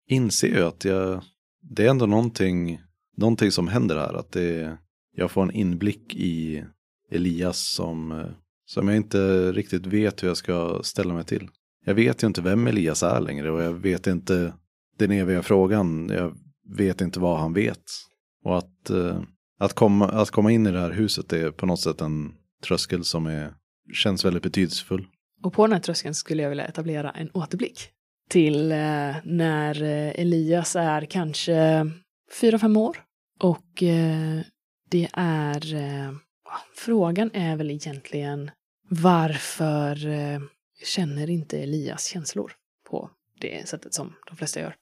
inser 0.07 0.47
ju 0.47 0.61
att 0.63 0.85
jag, 0.85 1.23
det 1.61 1.85
är 1.85 1.89
ändå 1.89 2.05
någonting, 2.05 2.81
någonting 3.17 3.51
som 3.51 3.67
händer 3.67 3.95
här. 3.95 4.13
Att 4.13 4.31
det, 4.31 4.77
jag 5.15 5.31
får 5.31 5.43
en 5.43 5.51
inblick 5.51 6.15
i 6.15 6.65
Elias 7.11 7.69
som, 7.69 8.25
som 8.65 8.87
jag 8.87 8.97
inte 8.97 9.51
riktigt 9.51 9.85
vet 9.85 10.23
hur 10.23 10.27
jag 10.27 10.37
ska 10.37 10.79
ställa 10.83 11.13
mig 11.13 11.23
till. 11.23 11.49
Jag 11.85 11.93
vet 11.93 12.23
ju 12.23 12.27
inte 12.27 12.41
vem 12.41 12.67
Elias 12.67 13.03
är 13.03 13.19
längre 13.19 13.51
och 13.51 13.61
jag 13.61 13.73
vet 13.73 14.07
inte 14.07 14.53
den 14.97 15.11
eviga 15.11 15.43
frågan. 15.43 16.09
Jag 16.13 16.37
vet 16.77 17.01
inte 17.01 17.19
vad 17.19 17.39
han 17.39 17.53
vet. 17.53 17.83
Och 18.43 18.57
att, 18.57 18.89
eh, 18.89 19.21
att, 19.59 19.73
komma, 19.73 20.09
att 20.09 20.31
komma 20.31 20.51
in 20.51 20.67
i 20.67 20.71
det 20.71 20.79
här 20.79 20.91
huset 20.91 21.33
är 21.33 21.51
på 21.51 21.65
något 21.65 21.79
sätt 21.79 22.01
en 22.01 22.33
tröskel 22.63 23.03
som 23.03 23.25
är, 23.25 23.53
känns 23.93 24.25
väldigt 24.25 24.43
betydelsefull. 24.43 25.07
Och 25.43 25.53
på 25.53 25.67
den 25.67 25.73
här 25.73 25.79
tröskeln 25.79 26.15
skulle 26.15 26.43
jag 26.43 26.49
vilja 26.49 26.65
etablera 26.65 27.11
en 27.11 27.29
återblick 27.33 27.89
till 28.29 28.71
eh, 28.71 29.15
när 29.23 29.83
eh, 29.83 30.21
Elias 30.21 30.75
är 30.75 31.05
kanske 31.05 31.91
fyra, 32.41 32.59
fem 32.59 32.77
år. 32.77 32.97
Och 33.39 33.83
eh, 33.83 34.39
det 34.89 35.09
är, 35.13 35.75
eh, 35.75 36.11
frågan 36.75 37.31
är 37.33 37.55
väl 37.55 37.71
egentligen 37.71 38.51
varför 38.89 40.07
eh, 40.07 40.39
känner 40.83 41.29
inte 41.29 41.59
Elias 41.59 42.05
känslor 42.05 42.51
på 42.89 43.09
det 43.39 43.69
sättet 43.69 43.93
som 43.93 44.13
de 44.27 44.37
flesta 44.37 44.59
gör. 44.59 44.75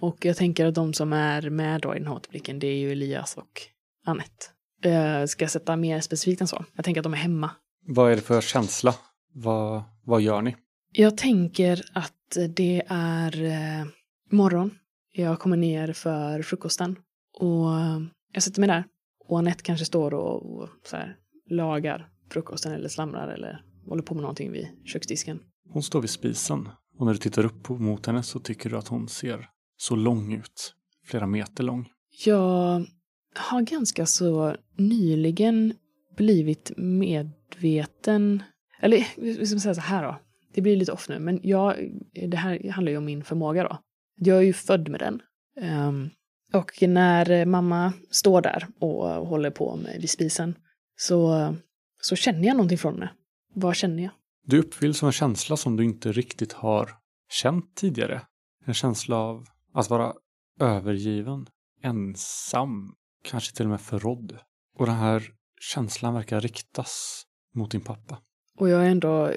Och 0.00 0.24
jag 0.24 0.36
tänker 0.36 0.66
att 0.66 0.74
de 0.74 0.92
som 0.92 1.12
är 1.12 1.50
med 1.50 1.80
då 1.80 1.94
i 1.94 1.98
den 1.98 2.06
här 2.06 2.14
återblicken, 2.14 2.58
det 2.58 2.66
är 2.66 2.76
ju 2.76 2.92
Elias 2.92 3.36
och 3.36 3.62
Annette. 4.06 4.46
Uh, 4.86 5.26
ska 5.26 5.44
jag 5.44 5.50
sätta 5.50 5.76
mer 5.76 6.00
specifikt 6.00 6.40
än 6.40 6.48
så? 6.48 6.64
Jag 6.74 6.84
tänker 6.84 7.00
att 7.00 7.04
de 7.04 7.12
är 7.12 7.18
hemma. 7.18 7.50
Vad 7.86 8.12
är 8.12 8.16
det 8.16 8.22
för 8.22 8.40
känsla? 8.40 8.94
Vad, 9.32 9.82
vad 10.04 10.20
gör 10.20 10.42
ni? 10.42 10.56
Jag 10.92 11.16
tänker 11.16 11.82
att 11.92 12.36
det 12.48 12.82
är 12.88 13.42
uh, 13.42 13.86
morgon. 14.30 14.78
Jag 15.12 15.38
kommer 15.38 15.56
ner 15.56 15.92
för 15.92 16.42
frukosten. 16.42 16.96
Och 17.38 17.66
uh, 17.66 18.00
jag 18.32 18.42
sätter 18.42 18.60
mig 18.60 18.68
där. 18.68 18.84
Och 19.28 19.38
Annette 19.38 19.62
kanske 19.62 19.84
står 19.84 20.14
och, 20.14 20.52
och 20.52 20.68
så 20.84 20.96
här, 20.96 21.16
lagar 21.50 22.08
frukosten 22.30 22.72
eller 22.72 22.88
slamrar 22.88 23.28
eller 23.28 23.64
håller 23.86 24.02
på 24.02 24.14
med 24.14 24.22
någonting 24.22 24.52
vid 24.52 24.68
köksdisken. 24.84 25.40
Hon 25.68 25.82
står 25.82 26.00
vid 26.00 26.10
spisen 26.10 26.68
och 26.98 27.06
när 27.06 27.12
du 27.12 27.18
tittar 27.18 27.44
upp 27.44 27.68
mot 27.68 28.06
henne 28.06 28.22
så 28.22 28.38
tycker 28.38 28.70
du 28.70 28.76
att 28.76 28.88
hon 28.88 29.08
ser 29.08 29.48
så 29.76 29.96
lång 29.96 30.32
ut. 30.32 30.74
Flera 31.06 31.26
meter 31.26 31.64
lång. 31.64 31.88
Jag 32.24 32.86
har 33.34 33.62
ganska 33.62 34.06
så 34.06 34.56
nyligen 34.76 35.74
blivit 36.16 36.72
medveten, 36.76 38.42
eller 38.80 39.06
vi 39.16 39.46
ska 39.46 39.58
säga 39.58 39.74
så 39.74 39.80
här 39.80 40.04
då, 40.04 40.20
det 40.54 40.60
blir 40.60 40.76
lite 40.76 40.92
off 40.92 41.08
nu, 41.08 41.18
men 41.18 41.40
jag, 41.42 41.90
det 42.28 42.36
här 42.36 42.70
handlar 42.70 42.90
ju 42.92 42.98
om 42.98 43.04
min 43.04 43.24
förmåga 43.24 43.62
då. 43.62 43.78
Jag 44.16 44.38
är 44.38 44.42
ju 44.42 44.52
född 44.52 44.88
med 44.88 45.00
den. 45.00 45.22
Um, 45.88 46.10
och 46.52 46.82
när 46.82 47.44
mamma 47.44 47.92
står 48.10 48.42
där 48.42 48.66
och 48.80 49.06
håller 49.06 49.50
på 49.50 49.76
med 49.76 49.96
vid 50.00 50.10
spisen 50.10 50.54
så, 51.00 51.54
så 52.00 52.16
känner 52.16 52.46
jag 52.46 52.56
någonting 52.56 52.78
från 52.78 52.94
henne. 52.94 53.12
Vad 53.54 53.76
känner 53.76 54.02
jag? 54.02 54.12
Du 54.46 54.58
uppfylls 54.58 55.02
av 55.02 55.06
en 55.06 55.12
känsla 55.12 55.56
som 55.56 55.76
du 55.76 55.84
inte 55.84 56.12
riktigt 56.12 56.52
har 56.52 56.90
känt 57.28 57.76
tidigare. 57.76 58.22
En 58.66 58.74
känsla 58.74 59.16
av 59.16 59.46
att 59.74 59.90
vara 59.90 60.14
övergiven, 60.60 61.46
ensam, 61.82 62.94
kanske 63.24 63.56
till 63.56 63.64
och 63.64 63.70
med 63.70 63.80
förrådd. 63.80 64.38
Och 64.78 64.86
den 64.86 64.94
här 64.94 65.22
känslan 65.60 66.14
verkar 66.14 66.40
riktas 66.40 67.22
mot 67.54 67.70
din 67.70 67.80
pappa. 67.80 68.18
Och 68.58 68.68
jag 68.68 68.78
har 68.78 68.84
ändå 68.84 69.32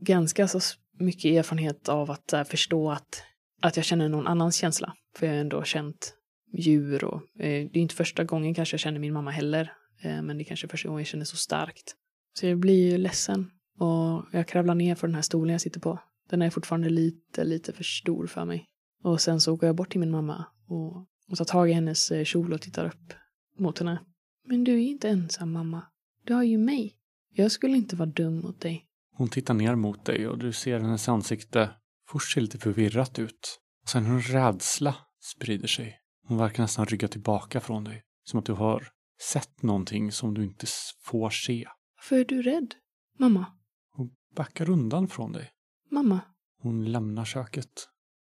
ganska 0.00 0.48
så 0.48 0.60
mycket 0.98 1.24
erfarenhet 1.24 1.88
av 1.88 2.10
att 2.10 2.32
uh, 2.34 2.44
förstå 2.44 2.90
att, 2.90 3.22
att 3.62 3.76
jag 3.76 3.84
känner 3.84 4.08
någon 4.08 4.26
annans 4.26 4.56
känsla. 4.56 4.94
För 5.16 5.26
jag 5.26 5.32
har 5.32 5.40
ändå 5.40 5.64
känt 5.64 6.14
djur 6.52 7.04
och 7.04 7.22
eh, 7.38 7.68
det 7.72 7.78
är 7.78 7.82
inte 7.82 7.94
första 7.94 8.24
gången 8.24 8.54
kanske 8.54 8.74
jag 8.74 8.80
känner 8.80 8.98
min 8.98 9.12
mamma 9.12 9.30
heller. 9.30 9.72
Eh, 10.00 10.22
men 10.22 10.36
det 10.36 10.42
är 10.42 10.44
kanske 10.44 10.68
första 10.68 10.88
gången 10.88 11.00
jag 11.00 11.06
känner 11.06 11.24
så 11.24 11.36
starkt. 11.36 11.94
Så 12.38 12.46
jag 12.46 12.58
blir 12.58 12.90
ju 12.90 12.98
ledsen 12.98 13.50
och 13.78 14.24
jag 14.32 14.48
kravlar 14.48 14.74
ner 14.74 14.94
för 14.94 15.06
den 15.06 15.14
här 15.14 15.22
stolen 15.22 15.52
jag 15.52 15.60
sitter 15.60 15.80
på. 15.80 15.98
Den 16.30 16.42
är 16.42 16.50
fortfarande 16.50 16.88
lite, 16.88 17.44
lite 17.44 17.72
för 17.72 17.84
stor 17.84 18.26
för 18.26 18.44
mig. 18.44 18.66
Och 19.02 19.20
sen 19.20 19.40
så 19.40 19.56
går 19.56 19.66
jag 19.66 19.76
bort 19.76 19.90
till 19.90 20.00
min 20.00 20.10
mamma 20.10 20.46
och, 20.68 20.96
och 21.30 21.36
tar 21.38 21.44
tag 21.44 21.70
i 21.70 21.72
hennes 21.72 22.10
eh, 22.10 22.24
kjol 22.24 22.52
och 22.52 22.60
tittar 22.60 22.86
upp 22.86 23.14
mot 23.58 23.78
henne. 23.78 24.00
Men 24.46 24.64
du 24.64 24.72
är 24.72 24.86
inte 24.86 25.08
ensam 25.08 25.52
mamma. 25.52 25.82
Du 26.24 26.34
har 26.34 26.42
ju 26.42 26.58
mig. 26.58 26.96
Jag 27.34 27.52
skulle 27.52 27.76
inte 27.76 27.96
vara 27.96 28.08
dum 28.08 28.40
mot 28.40 28.60
dig. 28.60 28.86
Hon 29.16 29.28
tittar 29.28 29.54
ner 29.54 29.74
mot 29.74 30.04
dig 30.04 30.28
och 30.28 30.38
du 30.38 30.52
ser 30.52 30.80
hennes 30.80 31.08
ansikte 31.08 31.70
först 32.10 32.34
se 32.34 32.40
lite 32.40 32.58
förvirrat 32.58 33.18
ut. 33.18 33.60
Och 33.82 33.88
sen 33.88 34.06
hur 34.06 34.14
en 34.14 34.22
rädsla 34.22 34.94
sprider 35.22 35.68
sig. 35.68 35.98
Hon 36.26 36.38
verkar 36.38 36.62
nästan 36.62 36.86
rygga 36.86 37.08
tillbaka 37.08 37.60
från 37.60 37.84
dig. 37.84 38.02
Som 38.24 38.38
att 38.38 38.46
du 38.46 38.52
har 38.52 38.88
sett 39.22 39.62
någonting 39.62 40.12
som 40.12 40.34
du 40.34 40.44
inte 40.44 40.66
får 41.02 41.30
se. 41.30 41.68
Varför 41.96 42.16
är 42.16 42.24
du 42.24 42.42
rädd? 42.42 42.74
Mamma? 43.18 43.46
Hon 43.92 44.10
backar 44.36 44.70
undan 44.70 45.08
från 45.08 45.32
dig. 45.32 45.50
Mamma? 45.90 46.20
Hon 46.62 46.92
lämnar 46.92 47.24
köket 47.24 47.88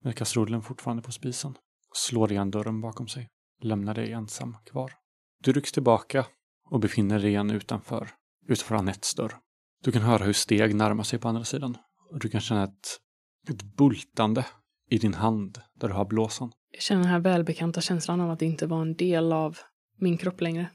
med 0.04 0.16
kastrullen 0.16 0.62
fortfarande 0.62 1.02
på 1.02 1.12
spisen 1.12 1.54
slår 1.92 2.32
igen 2.32 2.50
dörren 2.50 2.80
bakom 2.80 3.08
sig. 3.08 3.28
Lämnar 3.62 3.94
dig 3.94 4.12
ensam 4.12 4.56
kvar. 4.64 4.92
Du 5.42 5.52
rycks 5.52 5.72
tillbaka 5.72 6.26
och 6.70 6.80
befinner 6.80 7.18
dig 7.18 7.28
igen 7.28 7.50
utanför, 7.50 8.10
utanför 8.48 8.74
Anettes 8.74 9.14
dörr. 9.14 9.36
Du 9.84 9.92
kan 9.92 10.02
höra 10.02 10.24
hur 10.24 10.32
steg 10.32 10.74
närmar 10.74 11.04
sig 11.04 11.18
på 11.18 11.28
andra 11.28 11.44
sidan. 11.44 11.76
Och 12.10 12.18
du 12.18 12.28
kan 12.28 12.40
känna 12.40 12.64
ett, 12.64 13.00
ett 13.48 13.62
bultande 13.62 14.46
i 14.90 14.98
din 14.98 15.14
hand 15.14 15.58
där 15.74 15.88
du 15.88 15.94
har 15.94 16.04
blåsan. 16.04 16.52
Jag 16.70 16.82
känner 16.82 17.02
den 17.02 17.10
här 17.10 17.20
välbekanta 17.20 17.80
känslan 17.80 18.20
av 18.20 18.30
att 18.30 18.42
inte 18.42 18.66
vara 18.66 18.82
en 18.82 18.96
del 18.96 19.32
av 19.32 19.58
min 20.02 20.16
kropp 20.16 20.40
längre. 20.40 20.70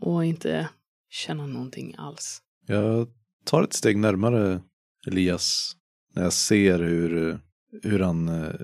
Och 0.00 0.24
inte 0.24 0.68
känna 1.08 1.46
någonting 1.46 1.94
alls. 1.98 2.42
Jag 2.66 3.08
tar 3.44 3.62
ett 3.62 3.72
steg 3.72 3.98
närmare 3.98 4.62
Elias 5.06 5.76
när 6.14 6.22
jag 6.22 6.32
ser 6.32 6.78
hur, 6.78 7.38
hur 7.82 7.98
han 7.98 8.28
eh, 8.28 8.54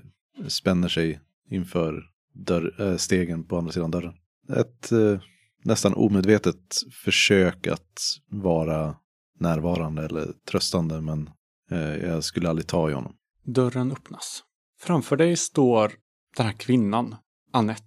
spänner 0.49 0.89
sig 0.89 1.21
inför 1.51 2.03
dörr, 2.33 2.81
eh, 2.81 2.97
stegen 2.97 3.45
på 3.45 3.59
andra 3.59 3.73
sidan 3.73 3.91
dörren. 3.91 4.15
Ett 4.49 4.93
eh, 4.93 5.21
nästan 5.65 5.95
omedvetet 5.95 6.77
försök 7.05 7.67
att 7.67 8.01
vara 8.31 8.97
närvarande 9.41 10.05
eller 10.05 10.33
tröstande 10.51 11.01
men 11.01 11.31
eh, 11.71 11.97
jag 11.97 12.25
skulle 12.25 12.49
aldrig 12.49 12.67
ta 12.67 12.91
i 12.91 12.93
honom. 12.93 13.17
Dörren 13.45 13.93
öppnas. 13.93 14.43
Framför 14.81 15.17
dig 15.17 15.37
står 15.37 15.93
den 16.37 16.47
här 16.47 16.53
kvinnan, 16.53 17.17
Annette. 17.53 17.83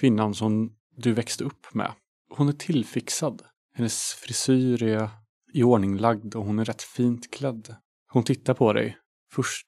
Kvinnan 0.00 0.34
som 0.34 0.76
du 0.96 1.12
växte 1.12 1.44
upp 1.44 1.74
med. 1.74 1.92
Hon 2.28 2.48
är 2.48 2.52
tillfixad. 2.52 3.42
Hennes 3.74 4.12
frisyr 4.12 4.82
är 4.82 5.10
iordninglagd 5.52 6.34
och 6.34 6.44
hon 6.44 6.58
är 6.58 6.64
rätt 6.64 6.82
fint 6.82 7.30
klädd. 7.30 7.76
Hon 8.12 8.24
tittar 8.24 8.54
på 8.54 8.72
dig. 8.72 8.98
Först 9.32 9.66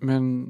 med 0.00 0.16
en 0.16 0.46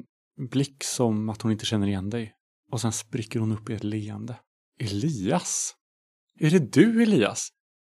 blick 0.51 0.85
som 0.85 1.29
att 1.29 1.43
hon 1.43 1.53
inte 1.53 1.67
känner 1.67 1.87
igen 1.87 2.11
dig. 2.11 2.35
Och 2.71 2.81
sen 2.81 2.93
spricker 2.93 3.41
hon 3.41 3.53
upp 3.53 3.71
i 3.71 3.75
ett 3.75 3.85
leende. 3.85 4.37
Elias? 4.81 5.75
Är 6.41 6.51
det 6.51 6.73
du, 6.73 7.03
Elias? 7.03 7.49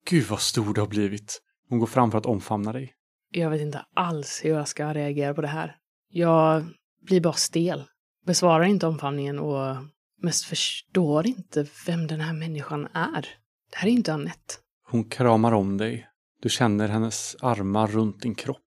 Gud 0.08 0.26
vad 0.26 0.40
stor 0.40 0.74
du 0.74 0.80
har 0.80 0.88
blivit. 0.88 1.42
Hon 1.68 1.78
går 1.78 1.86
fram 1.86 2.10
för 2.10 2.18
att 2.18 2.26
omfamna 2.26 2.72
dig. 2.72 2.92
Jag 3.30 3.50
vet 3.50 3.60
inte 3.60 3.86
alls 3.94 4.40
hur 4.44 4.50
jag 4.50 4.68
ska 4.68 4.94
reagera 4.94 5.34
på 5.34 5.40
det 5.40 5.48
här. 5.48 5.76
Jag 6.08 6.64
blir 7.02 7.20
bara 7.20 7.32
stel. 7.32 7.84
Besvarar 8.26 8.64
inte 8.64 8.86
omfamningen 8.86 9.38
och 9.38 9.76
mest 10.22 10.44
förstår 10.44 11.26
inte 11.26 11.66
vem 11.86 12.06
den 12.06 12.20
här 12.20 12.32
människan 12.32 12.88
är. 12.92 13.22
Det 13.70 13.76
här 13.76 13.88
är 13.88 13.92
inte 13.92 14.12
Annette. 14.12 14.54
Hon 14.90 15.04
kramar 15.04 15.52
om 15.52 15.76
dig. 15.76 16.08
Du 16.42 16.48
känner 16.48 16.88
hennes 16.88 17.36
armar 17.40 17.86
runt 17.86 18.22
din 18.22 18.34
kropp. 18.34 18.62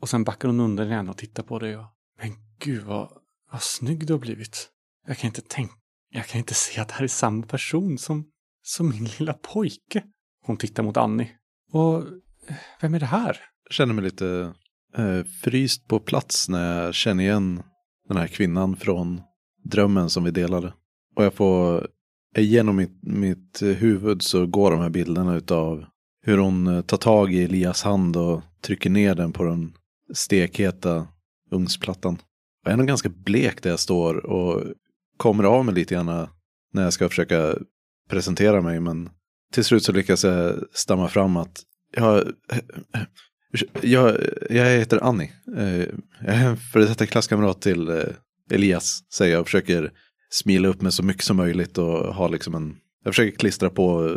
Och 0.00 0.08
sen 0.08 0.24
backar 0.24 0.48
hon 0.48 0.60
undan 0.60 0.86
igen 0.86 1.08
och 1.08 1.16
tittar 1.16 1.42
på 1.42 1.58
dig 1.58 1.76
och... 1.76 1.86
Men 2.22 2.32
gud 2.58 2.82
vad, 2.82 3.10
vad 3.52 3.62
snygg 3.62 4.06
du 4.06 4.12
har 4.12 4.20
blivit. 4.20 4.70
Jag 5.06 5.18
kan 5.18 5.28
inte 5.28 5.42
tänka... 5.42 5.74
Jag 6.10 6.26
kan 6.26 6.38
inte 6.38 6.54
se 6.54 6.80
att 6.80 6.88
det 6.88 6.94
här 6.94 7.04
är 7.04 7.08
samma 7.08 7.46
person 7.46 7.98
som... 7.98 8.26
Som 8.62 8.90
min 8.90 9.04
lilla 9.04 9.32
pojke. 9.32 10.02
Hon 10.44 10.56
tittar 10.56 10.82
mot 10.82 10.96
Annie. 10.96 11.30
Och... 11.72 12.04
Vem 12.80 12.94
är 12.94 13.00
det 13.00 13.06
här? 13.06 13.40
känner 13.70 13.94
mig 13.94 14.04
lite 14.04 14.54
eh, 14.96 15.24
fryst 15.42 15.88
på 15.88 16.00
plats 16.00 16.48
när 16.48 16.84
jag 16.84 16.94
känner 16.94 17.24
igen 17.24 17.62
den 18.08 18.16
här 18.16 18.26
kvinnan 18.26 18.76
från 18.76 19.22
drömmen 19.64 20.10
som 20.10 20.24
vi 20.24 20.30
delade. 20.30 20.72
Och 21.20 21.26
jag 21.26 21.34
får, 21.34 21.88
genom 22.36 22.76
mitt, 22.76 22.98
mitt 23.02 23.62
huvud 23.62 24.22
så 24.22 24.46
går 24.46 24.70
de 24.70 24.80
här 24.80 24.90
bilderna 24.90 25.36
utav 25.36 25.84
hur 26.22 26.38
hon 26.38 26.66
eh, 26.66 26.82
tar 26.82 26.96
tag 26.96 27.34
i 27.34 27.44
Elias 27.44 27.82
hand 27.82 28.16
och 28.16 28.42
trycker 28.62 28.90
ner 28.90 29.14
den 29.14 29.32
på 29.32 29.44
den 29.44 29.72
stekheta 30.14 31.08
ugnsplattan. 31.50 32.18
Jag 32.64 32.72
är 32.72 32.76
nog 32.76 32.86
ganska 32.86 33.08
blek 33.08 33.62
där 33.62 33.70
jag 33.70 33.80
står 33.80 34.26
och 34.26 34.64
kommer 35.16 35.44
av 35.44 35.64
mig 35.64 35.74
lite 35.74 35.94
grann 35.94 36.28
när 36.72 36.82
jag 36.82 36.92
ska 36.92 37.08
försöka 37.08 37.54
presentera 38.10 38.60
mig. 38.60 38.80
Men 38.80 39.10
till 39.52 39.64
slut 39.64 39.84
så 39.84 39.92
lyckas 39.92 40.24
jag 40.24 40.54
stamma 40.72 41.08
fram 41.08 41.36
att 41.36 41.62
jag, 41.96 42.18
eh, 42.52 43.02
jag, 43.82 44.16
jag 44.50 44.66
heter 44.66 45.04
Annie. 45.04 45.32
Eh, 45.56 45.78
jag 46.20 46.34
är 46.34 46.48
en 46.48 46.56
före 46.56 46.84
detta 46.84 47.06
klasskamrat 47.06 47.62
till 47.62 48.04
Elias, 48.50 49.00
säger 49.12 49.32
jag 49.32 49.40
och 49.40 49.46
försöker 49.46 49.92
smila 50.30 50.68
upp 50.68 50.82
mig 50.82 50.92
så 50.92 51.02
mycket 51.02 51.24
som 51.24 51.36
möjligt 51.36 51.78
och 51.78 52.14
ha 52.14 52.28
liksom 52.28 52.54
en... 52.54 52.76
Jag 53.04 53.14
försöker 53.14 53.38
klistra 53.38 53.70
på 53.70 54.08
eh, 54.08 54.16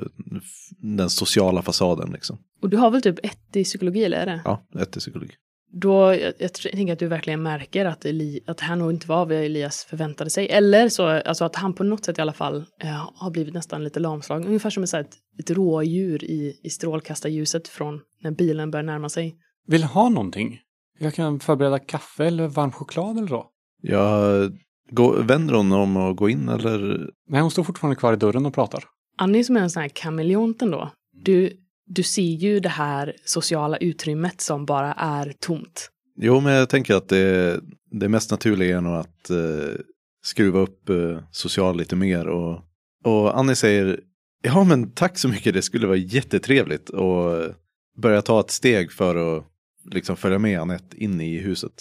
den 0.98 1.10
sociala 1.10 1.62
fasaden 1.62 2.12
liksom. 2.12 2.38
Och 2.62 2.70
du 2.70 2.78
har 2.78 2.92
väl 2.92 3.02
typ 3.02 3.20
ett 3.24 3.56
i 3.56 3.64
psykologi, 3.64 4.04
eller 4.04 4.18
är 4.18 4.26
det? 4.26 4.42
Ja, 4.46 4.68
ett 4.80 4.98
i 4.98 5.00
psykologi. 5.00 5.32
Då, 5.76 6.14
jag, 6.14 6.34
jag 6.40 6.54
tänker 6.54 6.94
att 6.94 7.00
du 7.00 7.08
verkligen 7.08 7.44
märker 7.44 7.86
att, 7.86 8.06
Eli, 8.06 8.40
att 8.48 8.58
det 8.58 8.64
här 8.64 8.76
nog 8.76 8.92
inte 8.92 9.08
var 9.08 9.26
vad 9.26 9.38
Elias 9.38 9.86
förväntade 9.90 10.30
sig. 10.30 10.50
Eller 10.50 10.90
så, 10.90 11.08
alltså 11.08 11.46
att 11.46 11.56
han 11.56 11.74
på 11.74 11.84
något 11.84 12.06
sätt 12.06 12.18
i 12.18 12.22
alla 12.22 12.34
fall 12.34 12.66
eh, 12.82 13.10
har 13.16 13.32
blivit 13.32 13.54
nästan 13.54 13.84
lite 13.84 14.00
lamslagen. 14.00 14.48
Ungefär 14.48 14.70
som 14.70 14.84
ett, 14.84 14.90
så 14.90 14.98
här, 14.98 15.04
ett, 15.04 15.16
ett 15.40 15.52
rådjur 15.52 16.24
i, 16.24 16.60
i 16.64 16.70
strålkastarljuset 16.70 17.68
från 17.68 18.02
när 18.22 18.32
bilen 18.32 18.72
börjar 18.72 18.84
närma 18.84 19.10
sig. 19.10 19.36
Vill 19.68 19.82
du 19.82 19.88
ha 19.88 20.10
någonting? 20.10 20.60
Jag 21.00 21.14
kan 21.14 21.40
förbereda 21.40 21.80
kaffe 21.80 22.26
eller 22.26 22.48
varm 22.48 22.72
choklad 22.72 23.18
eller 23.18 23.28
så. 23.28 23.46
Jag 23.82 24.52
går, 24.92 25.24
vänder 25.24 25.54
hon 25.54 25.72
om 25.72 25.98
och 25.98 26.18
går 26.18 26.30
in 26.30 26.50
eller? 26.50 27.10
Nej, 27.30 27.42
hon 27.42 27.52
står 27.52 27.64
fortfarande 27.64 27.96
kvar 27.96 28.14
i 28.14 28.16
dörren 28.16 28.46
och 28.46 28.54
pratar. 28.54 28.84
Annie 29.18 29.44
som 29.44 29.58
är 29.58 29.62
en 29.62 29.70
sån 29.70 29.82
här 29.82 29.90
kameleont 29.90 30.62
ändå. 30.62 30.92
Du, 31.24 31.58
du 31.86 32.04
ser 32.04 32.22
ju 32.22 32.60
det 32.60 32.70
här 32.70 33.16
sociala 33.26 33.78
utrymmet 33.78 34.42
som 34.42 34.66
bara 34.66 34.94
är 34.94 35.34
tomt. 35.40 35.90
Jo, 36.16 36.40
men 36.40 36.54
jag 36.54 36.70
tänker 36.70 36.96
att 36.96 37.10
det, 37.10 37.60
det 37.92 38.10
mest 38.10 38.32
naturliga 38.32 38.78
är 38.78 38.82
nog 38.82 38.96
att 38.96 39.30
eh, 39.30 39.80
skruva 40.24 40.60
upp 40.60 40.90
eh, 40.90 41.20
social 41.32 41.78
lite 41.78 41.96
mer. 41.96 42.28
Och, 42.28 42.62
och 43.04 43.40
Annie 43.40 43.56
säger, 43.56 44.00
ja 44.42 44.64
men 44.64 44.92
tack 44.92 45.18
så 45.18 45.28
mycket, 45.28 45.54
det 45.54 45.62
skulle 45.62 45.88
vara 45.88 45.98
jättetrevligt. 45.98 46.90
Och 46.90 47.38
eh, 47.38 47.52
börja 47.98 48.22
ta 48.22 48.40
ett 48.40 48.52
steg 48.52 48.92
för 48.92 49.38
att 49.38 49.46
liksom 49.92 50.18
följa 50.18 50.40
med 50.40 50.60
Anette 50.60 51.04
in 51.04 51.22
i 51.22 51.38
huset. 51.38 51.74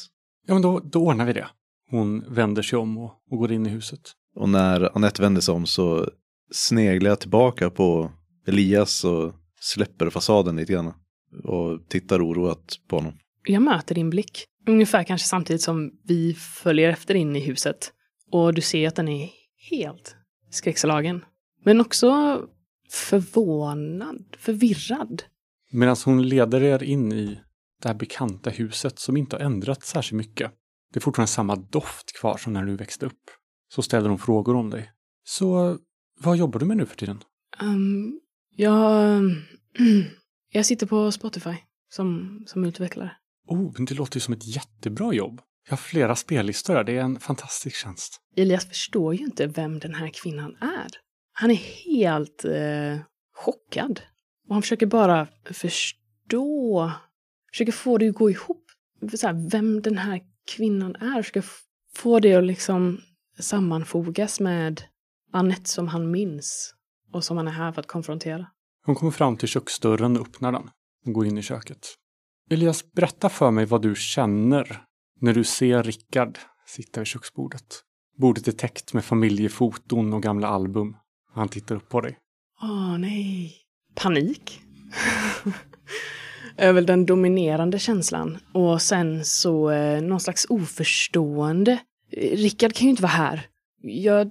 Ja, 0.47 0.55
men 0.55 0.63
då, 0.63 0.81
då 0.85 1.07
ordnar 1.07 1.27
vi 1.27 1.33
det. 1.33 1.47
Hon 1.93 2.35
vänder 2.35 2.63
sig 2.63 2.79
om 2.79 2.99
och, 2.99 3.13
och 3.31 3.39
går 3.39 3.53
in 3.53 3.67
i 3.67 3.69
huset. 3.69 4.01
Och 4.35 4.49
när 4.49 4.97
Anette 4.97 5.23
vänder 5.23 5.41
sig 5.41 5.55
om 5.55 5.67
så 5.67 6.11
sneglar 6.53 7.11
jag 7.11 7.21
tillbaka 7.21 7.71
på 7.71 8.13
Elias 8.47 9.05
och 9.05 9.33
släpper 9.61 10.11
fasaden 10.11 10.57
lite 10.57 10.73
grann. 10.73 10.95
Och 11.45 11.89
tittar 11.89 12.27
oroat 12.27 12.79
på 12.89 12.97
honom. 12.97 13.13
Jag 13.47 13.63
möter 13.63 13.95
din 13.95 14.11
blick. 14.11 14.45
Ungefär 14.69 15.05
kanske 15.05 15.29
samtidigt 15.29 15.63
som 15.63 15.93
vi 16.05 16.35
följer 16.35 16.89
efter 16.89 17.15
in 17.15 17.37
i 17.37 17.41
huset. 17.41 17.93
Och 18.31 18.55
du 18.55 18.61
ser 18.61 18.89
att 18.89 18.97
den 18.97 19.09
är 19.09 19.31
helt 19.71 20.17
skräckslagen. 20.51 21.25
Men 21.65 21.81
också 21.81 22.41
förvånad, 22.91 24.25
förvirrad. 24.39 25.23
Medan 25.71 25.97
hon 26.05 26.29
leder 26.29 26.63
er 26.63 26.83
in 26.83 27.13
i 27.13 27.39
det 27.83 27.89
här 27.89 27.95
bekanta 27.95 28.51
huset 28.51 28.99
som 28.99 29.17
inte 29.17 29.37
har 29.37 29.41
ändrats 29.41 29.89
särskilt 29.89 30.19
mycket. 30.19 30.53
Det 30.93 30.99
är 30.99 31.01
fortfarande 31.01 31.33
samma 31.33 31.57
doft 31.57 32.13
kvar 32.21 32.37
som 32.37 32.53
när 32.53 32.65
du 32.65 32.77
växte 32.77 33.07
upp. 33.07 33.31
Så 33.69 33.83
ställer 33.83 34.09
hon 34.09 34.19
frågor 34.19 34.57
om 34.57 34.71
dig. 34.71 34.93
Så 35.25 35.79
vad 36.21 36.37
jobbar 36.37 36.61
du 36.61 36.67
med 36.67 36.77
nu 36.77 36.87
för 36.87 36.97
tiden? 36.97 37.21
Um, 37.63 38.21
jag, 38.57 39.21
jag 40.53 40.67
sitter 40.67 40.87
på 40.87 41.13
Spotify 41.13 41.55
som, 41.89 42.39
som 42.47 42.65
utvecklare. 42.65 43.17
Oh, 43.49 43.73
men 43.77 43.85
det 43.85 43.95
låter 43.95 44.17
ju 44.17 44.21
som 44.21 44.35
ett 44.35 44.47
jättebra 44.47 45.13
jobb. 45.13 45.41
Jag 45.65 45.73
har 45.73 45.77
flera 45.77 46.17
spellistor 46.17 46.75
där. 46.75 46.85
Det 46.85 46.97
är 46.97 47.03
en 47.03 47.21
fantastisk 47.21 47.77
tjänst. 47.77 48.21
Elias 48.37 48.67
förstår 48.67 49.15
ju 49.15 49.25
inte 49.25 49.47
vem 49.47 49.79
den 49.79 49.95
här 49.95 50.09
kvinnan 50.09 50.57
är. 50.61 50.91
Han 51.33 51.51
är 51.51 51.55
helt 51.55 52.45
eh, 52.45 53.05
chockad. 53.35 54.01
Och 54.49 54.55
han 54.55 54.63
försöker 54.63 54.87
bara 54.87 55.29
förstå, 55.45 56.93
försöker 57.53 57.73
få 57.73 57.99
det 57.99 58.09
att 58.09 58.15
gå 58.15 58.31
ihop. 58.31 58.65
Så 59.17 59.27
här, 59.27 59.51
vem 59.51 59.83
den 59.83 59.99
här 59.99 60.32
kvinnan 60.47 60.97
är. 60.97 61.31
F- 61.35 61.61
få 61.97 62.21
det 62.21 62.35
att 62.35 62.45
liksom 62.45 63.01
sammanfogas 63.39 64.41
med 64.41 64.83
Annette 65.33 65.69
som 65.71 65.89
han 65.89 66.11
minns. 66.11 66.75
Och 67.13 67.25
som 67.25 67.37
han 67.37 67.49
är 67.49 67.53
här 67.53 67.73
för 67.73 67.81
att 67.81 67.87
konfrontera. 67.89 68.47
Hon 68.87 68.95
kommer 68.95 69.13
fram 69.13 69.37
till 69.37 69.49
köksdörren 69.49 70.17
och 70.17 70.27
öppnar 70.27 70.53
den. 70.53 70.71
Och 71.07 71.13
går 71.13 71.27
in 71.27 71.39
i 71.39 71.43
köket. 71.43 71.87
Elias, 72.51 72.93
berätta 72.93 73.29
för 73.29 73.51
mig 73.51 73.65
vad 73.67 73.83
du 73.83 73.95
känner 73.95 74.83
när 75.21 75.35
du 75.35 75.45
ser 75.45 75.83
Rickard 75.83 76.39
sitta 76.67 77.01
vid 77.01 77.07
köksbordet. 77.07 77.83
Bordet 78.19 78.49
är 78.49 78.53
täckt 78.53 78.93
med 78.93 79.05
familjefoton 79.05 80.13
och 80.13 80.23
gamla 80.23 80.49
album. 80.49 80.97
Han 81.35 81.49
tittar 81.49 81.75
upp 81.77 81.89
på 81.89 82.01
dig. 82.01 82.19
Åh 82.63 82.99
nej. 82.99 83.57
Panik. 83.95 84.61
är 86.63 86.73
väl 86.73 86.87
den 86.87 87.07
dominerande 87.07 87.79
känslan. 87.79 88.39
Och 88.55 88.83
sen 88.83 89.25
så 89.25 89.71
eh, 89.71 90.03
någon 90.03 90.21
slags 90.21 90.47
oförstående. 90.49 91.79
Rickard 92.17 92.73
kan 92.73 92.85
ju 92.85 92.91
inte 92.91 93.03
vara 93.03 93.13
här. 93.13 93.47
Jag, 93.83 94.31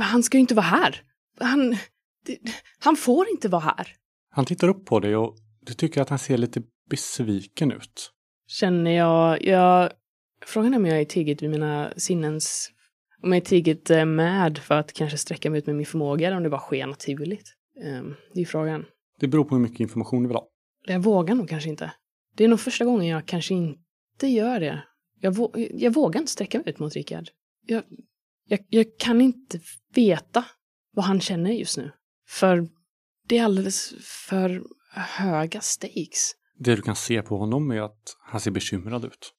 han 0.00 0.22
ska 0.22 0.36
ju 0.36 0.40
inte 0.40 0.54
vara 0.54 0.66
här. 0.66 1.02
Han, 1.40 1.76
han 2.78 2.96
får 2.96 3.28
inte 3.30 3.48
vara 3.48 3.62
här. 3.62 3.88
Han 4.30 4.44
tittar 4.44 4.68
upp 4.68 4.86
på 4.86 5.00
dig 5.00 5.16
och 5.16 5.36
du 5.60 5.74
tycker 5.74 6.00
att 6.02 6.08
han 6.08 6.18
ser 6.18 6.38
lite 6.38 6.62
besviken 6.90 7.72
ut. 7.72 8.12
Känner 8.46 8.90
jag, 8.90 9.44
jag... 9.44 9.90
Frågan 10.46 10.74
är 10.74 10.78
om 10.78 10.86
jag 10.86 11.00
är 11.00 11.04
tigget 11.04 11.42
vid 11.42 11.50
mina 11.50 11.92
sinnens... 11.96 12.70
Om 13.22 13.32
jag 13.32 13.36
är 13.36 13.46
tigget 13.46 13.90
eh, 13.90 14.04
med 14.04 14.58
för 14.58 14.74
att 14.74 14.92
kanske 14.92 15.18
sträcka 15.18 15.50
mig 15.50 15.58
ut 15.58 15.66
med 15.66 15.76
min 15.76 15.86
förmåga 15.86 16.26
eller 16.26 16.36
om 16.36 16.42
det 16.42 16.50
bara 16.50 16.60
sker 16.60 16.86
naturligt. 16.86 17.54
Um, 17.84 18.14
det 18.34 18.40
är 18.40 18.44
frågan. 18.44 18.84
Det 19.20 19.28
beror 19.28 19.44
på 19.44 19.54
hur 19.54 19.62
mycket 19.62 19.80
information 19.80 20.22
du 20.22 20.28
vill 20.28 20.36
ha. 20.36 20.48
Jag 20.92 21.00
vågar 21.00 21.34
nog 21.34 21.48
kanske 21.48 21.68
inte. 21.68 21.92
Det 22.34 22.44
är 22.44 22.48
nog 22.48 22.60
första 22.60 22.84
gången 22.84 23.06
jag 23.06 23.26
kanske 23.26 23.54
inte 23.54 24.26
gör 24.26 24.60
det. 24.60 24.84
Jag, 25.20 25.32
vå 25.32 25.52
jag 25.54 25.94
vågar 25.94 26.20
inte 26.20 26.32
sträcka 26.32 26.58
mig 26.58 26.68
ut 26.68 26.78
mot 26.78 26.94
Rickard. 26.94 27.28
Jag, 27.66 27.82
jag, 28.44 28.60
jag 28.68 28.86
kan 28.98 29.20
inte 29.20 29.60
veta 29.94 30.44
vad 30.92 31.04
han 31.04 31.20
känner 31.20 31.50
just 31.50 31.76
nu. 31.76 31.92
För 32.28 32.68
det 33.28 33.38
är 33.38 33.44
alldeles 33.44 33.94
för 34.28 34.64
höga 34.92 35.60
stakes. 35.60 36.34
Det 36.58 36.76
du 36.76 36.82
kan 36.82 36.96
se 36.96 37.22
på 37.22 37.38
honom 37.38 37.70
är 37.70 37.80
att 37.80 38.16
han 38.20 38.40
ser 38.40 38.50
bekymrad 38.50 39.04
ut. 39.04 39.34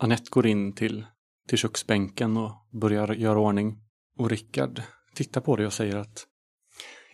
Annette 0.00 0.30
går 0.30 0.46
in 0.46 0.74
till, 0.74 1.06
till 1.48 1.58
köksbänken 1.58 2.36
och 2.36 2.52
börjar 2.80 3.14
göra 3.14 3.40
ordning. 3.40 3.78
Och 4.18 4.30
Rickard 4.30 4.82
tittar 5.14 5.40
på 5.40 5.56
dig 5.56 5.66
och 5.66 5.72
säger 5.72 5.96
att 5.96 6.26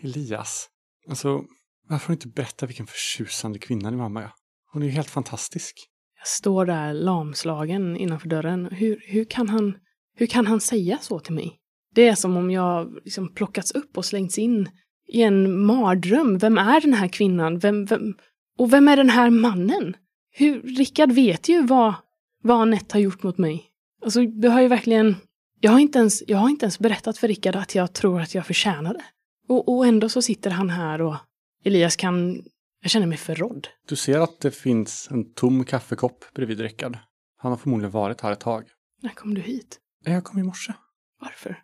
Elias, 0.01 0.69
alltså 1.09 1.45
varför 1.93 2.07
har 2.09 2.13
du 2.13 2.17
inte 2.17 2.29
berättat 2.29 2.69
vilken 2.69 2.87
förtjusande 2.87 3.59
kvinna 3.59 3.91
din 3.91 3.99
mamma 3.99 4.23
är? 4.23 4.31
Hon 4.73 4.83
är 4.83 4.87
ju 4.87 4.93
helt 4.93 5.11
fantastisk. 5.11 5.89
Jag 6.19 6.29
står 6.29 6.67
där 6.67 6.95
lamslagen 6.95 7.97
innanför 7.97 8.29
dörren. 8.29 8.69
Hur, 8.71 9.03
hur, 9.07 9.25
kan 9.25 9.49
han, 9.49 9.75
hur 10.17 10.27
kan 10.27 10.47
han 10.47 10.61
säga 10.61 10.99
så 11.01 11.21
till 11.21 11.35
mig? 11.35 11.59
Det 11.95 12.09
är 12.09 12.15
som 12.15 12.37
om 12.37 12.51
jag 12.51 12.95
liksom 13.05 13.35
plockats 13.35 13.73
upp 13.73 13.97
och 13.97 14.05
slängts 14.05 14.39
in 14.39 14.69
i 15.09 15.23
en 15.23 15.65
mardröm. 15.67 16.39
Vem 16.39 16.59
är 16.59 16.81
den 16.81 16.95
här 16.95 17.09
kvinnan? 17.09 17.59
Vem, 17.59 17.85
vem, 17.85 18.15
och 18.59 18.73
vem 18.73 18.89
är 18.89 18.97
den 18.97 19.11
här 19.11 19.31
mannen? 19.31 19.97
Hur, 20.31 20.63
Rickard 20.63 21.13
vet 21.13 21.49
ju 21.49 21.67
vad, 21.67 21.95
vad 22.43 22.61
Anette 22.61 22.95
har 22.95 23.01
gjort 23.01 23.23
mot 23.23 23.39
mig. 23.39 23.65
Alltså, 24.05 24.27
det 24.27 24.49
har 24.49 24.61
ju 24.61 24.69
verkligen... 24.69 25.17
Jag 25.61 25.73
har, 25.73 25.79
inte 25.79 25.99
ens, 25.99 26.23
jag 26.27 26.39
har 26.39 26.49
inte 26.49 26.65
ens 26.65 26.79
berättat 26.79 27.19
för 27.19 27.29
Rickard 27.29 27.57
att 27.57 27.75
jag 27.75 27.93
tror 27.93 28.21
att 28.21 28.35
jag 28.35 28.47
förtjänar 28.47 28.95
det. 28.95 29.05
Och, 29.49 29.77
och 29.77 29.87
ändå 29.87 30.09
så 30.09 30.23
sitter 30.23 30.51
han 30.51 30.71
här 30.71 31.03
och 31.03 31.17
Elias 31.65 31.97
kan... 31.97 32.43
Jag 32.81 32.91
känner 32.91 33.07
mig 33.07 33.19
förrådd. 33.19 33.69
Du 33.89 33.97
ser 33.97 34.21
att 34.21 34.41
det 34.41 34.51
finns 34.51 35.09
en 35.11 35.33
tom 35.33 35.65
kaffekopp 35.65 36.25
bredvid 36.35 36.61
Rickard. 36.61 36.99
Han 37.37 37.53
har 37.53 37.59
förmodligen 37.59 37.91
varit 37.91 38.21
här 38.21 38.33
ett 38.33 38.41
tag. 38.41 38.65
När 39.03 39.11
kom 39.11 39.35
du 39.35 39.41
hit? 39.41 39.79
Jag 40.05 40.25
kom 40.25 40.39
i 40.39 40.43
morse. 40.43 40.73
Varför? 41.21 41.63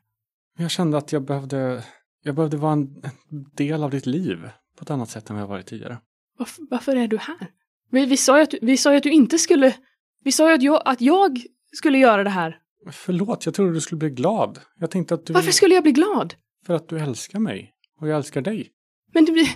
Jag 0.59 0.71
kände 0.71 0.99
att 0.99 1.13
jag 1.13 1.25
behövde, 1.25 1.85
jag 2.23 2.35
behövde 2.35 2.57
vara 2.57 2.73
en 2.73 3.03
del 3.57 3.83
av 3.83 3.91
ditt 3.91 4.07
liv 4.07 4.51
på 4.77 4.83
ett 4.83 4.91
annat 4.91 5.11
sätt 5.11 5.31
än 5.31 5.37
vad 5.37 5.43
jag 5.43 5.49
varit 5.49 5.67
tidigare. 5.67 5.99
Varför, 6.39 6.65
varför 6.71 6.97
är 6.97 7.09
du 7.09 7.19
här? 7.19 7.51
Vi, 7.91 8.07
vi, 8.07 8.17
sa 8.17 8.37
ju 8.37 8.43
att, 8.43 8.55
vi 8.63 8.77
sa 8.77 8.91
ju 8.91 8.97
att 8.97 9.03
du 9.03 9.11
inte 9.11 9.39
skulle... 9.39 9.77
Vi 10.25 10.33
sa 10.33 10.49
ju 10.49 10.55
att 10.55 10.63
jag, 10.63 10.83
att 10.85 11.01
jag 11.01 11.43
skulle 11.73 11.99
göra 11.99 12.25
det 12.25 12.31
här. 12.31 12.59
Förlåt, 12.91 13.47
jag 13.47 13.55
trodde 13.55 13.73
du 13.73 13.81
skulle 13.81 13.99
bli 13.99 14.11
glad. 14.11 14.59
Jag 14.79 14.91
tänkte 14.91 15.15
att 15.15 15.27
du... 15.27 15.33
Varför 15.33 15.53
skulle 15.53 15.75
jag 15.75 15.83
bli 15.83 15.93
glad? 15.93 16.35
För 16.67 16.75
att 16.75 16.89
du 16.89 16.99
älskar 16.99 17.39
mig. 17.39 17.75
Och 18.01 18.09
jag 18.09 18.17
älskar 18.17 18.41
dig. 18.41 18.73
Men 19.13 19.25
du, 19.25 19.47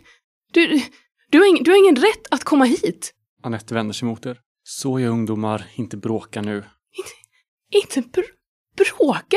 du, 0.52 0.82
du, 1.30 1.38
har 1.38 1.46
ing, 1.46 1.64
du 1.64 1.70
har 1.70 1.78
ingen 1.78 1.96
rätt 1.96 2.26
att 2.30 2.44
komma 2.44 2.64
hit. 2.64 3.14
Anette 3.42 3.74
vänder 3.74 3.92
sig 3.92 4.08
mot 4.08 4.26
er. 4.26 4.40
Så 4.62 4.98
är 4.98 5.08
ungdomar, 5.08 5.66
inte 5.74 5.96
bråka 5.96 6.42
nu. 6.42 6.56
Inte, 6.56 7.12
inte 7.84 8.08
br 8.08 8.22
bråka? 8.76 9.36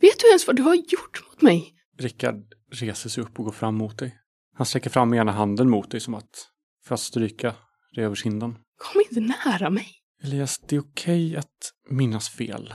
Vet 0.00 0.20
du 0.20 0.26
ens 0.26 0.46
vad 0.46 0.56
du 0.56 0.62
har 0.62 0.74
gjort 0.74 1.22
mot 1.28 1.42
mig? 1.42 1.74
Rickard 1.98 2.44
reser 2.72 3.08
sig 3.08 3.24
upp 3.24 3.38
och 3.38 3.44
går 3.44 3.52
fram 3.52 3.74
mot 3.74 3.98
dig. 3.98 4.18
Han 4.54 4.66
sträcker 4.66 4.90
fram 4.90 5.14
ena 5.14 5.32
handen 5.32 5.70
mot 5.70 5.90
dig 5.90 6.00
som 6.00 6.14
att 6.14 6.48
för 6.84 6.94
att 6.94 7.00
stryka 7.00 7.54
dig 7.94 8.04
över 8.04 8.14
kinden. 8.14 8.58
Kom 8.76 9.02
inte 9.10 9.34
nära 9.44 9.70
mig. 9.70 9.88
Elias, 10.22 10.58
det 10.68 10.76
är 10.76 10.80
okej 10.80 11.36
att 11.36 11.72
minnas 11.90 12.28
fel. 12.28 12.74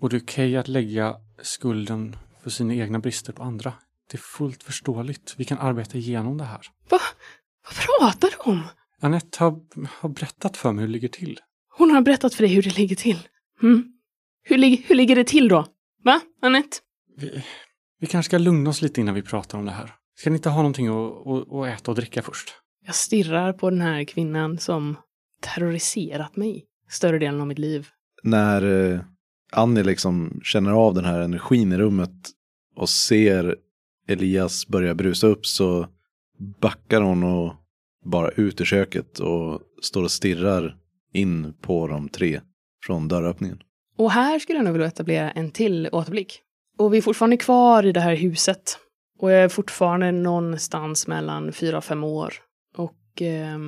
Och 0.00 0.10
det 0.10 0.16
är 0.16 0.22
okej 0.22 0.56
att 0.56 0.68
lägga 0.68 1.16
skulden 1.42 2.16
för 2.42 2.50
sina 2.50 2.74
egna 2.74 2.98
brister 2.98 3.32
på 3.32 3.42
andra. 3.42 3.72
Det 4.10 4.16
är 4.16 4.20
fullt 4.20 4.62
förståeligt. 4.62 5.34
Vi 5.38 5.44
kan 5.44 5.58
arbeta 5.58 5.98
igenom 5.98 6.38
det 6.38 6.44
här. 6.44 6.60
Va? 6.90 6.98
Vad 7.64 7.74
pratar 7.74 8.28
du 8.30 8.50
om? 8.50 8.62
Anette 9.00 9.44
har, 9.44 9.60
har 9.88 10.08
berättat 10.08 10.56
för 10.56 10.72
mig 10.72 10.80
hur 10.80 10.88
det 10.88 10.92
ligger 10.92 11.08
till. 11.08 11.40
Hon 11.78 11.90
har 11.90 12.02
berättat 12.02 12.34
för 12.34 12.42
dig 12.42 12.54
hur 12.54 12.62
det 12.62 12.78
ligger 12.78 12.96
till? 12.96 13.28
Mm. 13.62 13.92
Hur, 14.42 14.58
lig 14.58 14.84
hur 14.86 14.94
ligger 14.94 15.16
det 15.16 15.24
till 15.24 15.48
då? 15.48 15.66
Va, 16.04 16.20
Anette? 16.42 16.76
Vi, 17.16 17.44
vi 18.00 18.06
kanske 18.06 18.28
ska 18.28 18.38
lugna 18.38 18.70
oss 18.70 18.82
lite 18.82 19.00
innan 19.00 19.14
vi 19.14 19.22
pratar 19.22 19.58
om 19.58 19.64
det 19.64 19.72
här. 19.72 19.94
Ska 20.16 20.30
ni 20.30 20.36
inte 20.36 20.48
ha 20.48 20.56
någonting 20.56 20.86
att, 20.88 21.26
att, 21.26 21.52
att 21.52 21.80
äta 21.80 21.90
och 21.90 21.94
dricka 21.96 22.22
först? 22.22 22.52
Jag 22.86 22.94
stirrar 22.94 23.52
på 23.52 23.70
den 23.70 23.80
här 23.80 24.04
kvinnan 24.04 24.58
som 24.58 24.96
terroriserat 25.40 26.36
mig 26.36 26.64
större 26.88 27.18
delen 27.18 27.40
av 27.40 27.46
mitt 27.46 27.58
liv. 27.58 27.88
När 28.22 28.92
eh, 28.92 29.00
Annie 29.52 29.82
liksom 29.82 30.40
känner 30.44 30.72
av 30.72 30.94
den 30.94 31.04
här 31.04 31.20
energin 31.20 31.72
i 31.72 31.76
rummet 31.76 32.30
och 32.76 32.88
ser 32.88 33.56
Elias 34.08 34.66
börjar 34.66 34.94
brusa 34.94 35.26
upp 35.26 35.46
så 35.46 35.86
backar 36.60 37.00
hon 37.00 37.22
och 37.22 37.54
bara 38.04 38.30
ut 38.30 38.60
i 38.60 38.64
köket 38.64 39.18
och 39.18 39.60
står 39.82 40.02
och 40.02 40.10
stirrar 40.10 40.76
in 41.12 41.54
på 41.60 41.86
de 41.86 42.08
tre 42.08 42.40
från 42.86 43.08
dörröppningen. 43.08 43.58
Och 43.96 44.10
här 44.10 44.38
skulle 44.38 44.58
jag 44.58 44.64
nog 44.64 44.72
vilja 44.72 44.88
etablera 44.88 45.30
en 45.30 45.50
till 45.50 45.88
återblick. 45.92 46.40
Och 46.78 46.94
vi 46.94 46.98
är 46.98 47.02
fortfarande 47.02 47.36
kvar 47.36 47.86
i 47.86 47.92
det 47.92 48.00
här 48.00 48.16
huset. 48.16 48.78
Och 49.18 49.30
jag 49.32 49.40
är 49.40 49.48
fortfarande 49.48 50.12
någonstans 50.12 51.06
mellan 51.06 51.52
fyra 51.52 51.78
och 51.78 51.84
fem 51.84 52.04
år. 52.04 52.34
Och 52.76 53.22
eh, 53.22 53.58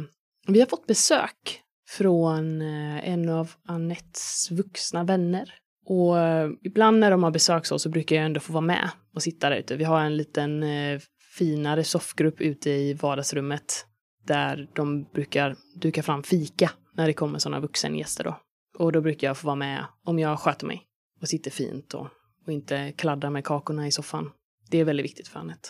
vi 0.46 0.61
har 0.61 0.66
fått 0.66 0.87
besök 0.87 1.61
från 1.88 2.62
eh, 2.62 3.09
en 3.09 3.29
av 3.29 3.50
Anettes 3.68 4.48
vuxna 4.50 5.05
vänner. 5.05 5.55
Och 5.87 6.18
eh, 6.18 6.50
ibland 6.62 6.98
när 6.98 7.11
de 7.11 7.22
har 7.22 7.31
besök 7.31 7.72
oss 7.72 7.83
så 7.83 7.88
brukar 7.88 8.16
jag 8.16 8.24
ändå 8.24 8.40
få 8.40 8.53
vara 8.53 8.61
med 8.61 8.90
och 9.14 9.23
sitta 9.23 9.51
där 9.51 9.57
ute. 9.57 9.77
Vi 9.77 9.85
har 9.85 10.01
en 10.01 10.16
liten 10.16 10.62
eh, 10.62 11.01
finare 11.38 11.85
soffgrupp 11.85 12.40
ute 12.40 12.70
i 12.70 12.94
vardagsrummet 12.94 13.87
där 14.27 14.68
de 14.75 15.03
brukar 15.03 15.57
duka 15.75 16.03
fram 16.03 16.23
fika 16.23 16.70
när 16.94 17.07
det 17.07 17.12
kommer 17.12 17.38
sådana 17.38 17.61
vuxengäster 17.61 18.25
då. 18.25 18.40
Och 18.79 18.92
då 18.92 19.01
brukar 19.01 19.27
jag 19.27 19.38
få 19.38 19.46
vara 19.46 19.57
med 19.57 19.85
om 20.05 20.18
jag 20.18 20.38
sköter 20.38 20.66
mig 20.66 20.83
och 21.20 21.29
sitter 21.29 21.51
fint 21.51 21.94
och, 21.94 22.09
och 22.46 22.53
inte 22.53 22.92
kladdar 22.92 23.31
med 23.31 23.44
kakorna 23.44 23.87
i 23.87 23.92
soffan. 23.92 24.31
Det 24.70 24.79
är 24.79 24.85
väldigt 24.85 25.05
viktigt 25.05 25.29
för 25.29 25.40
Anette. 25.40 25.68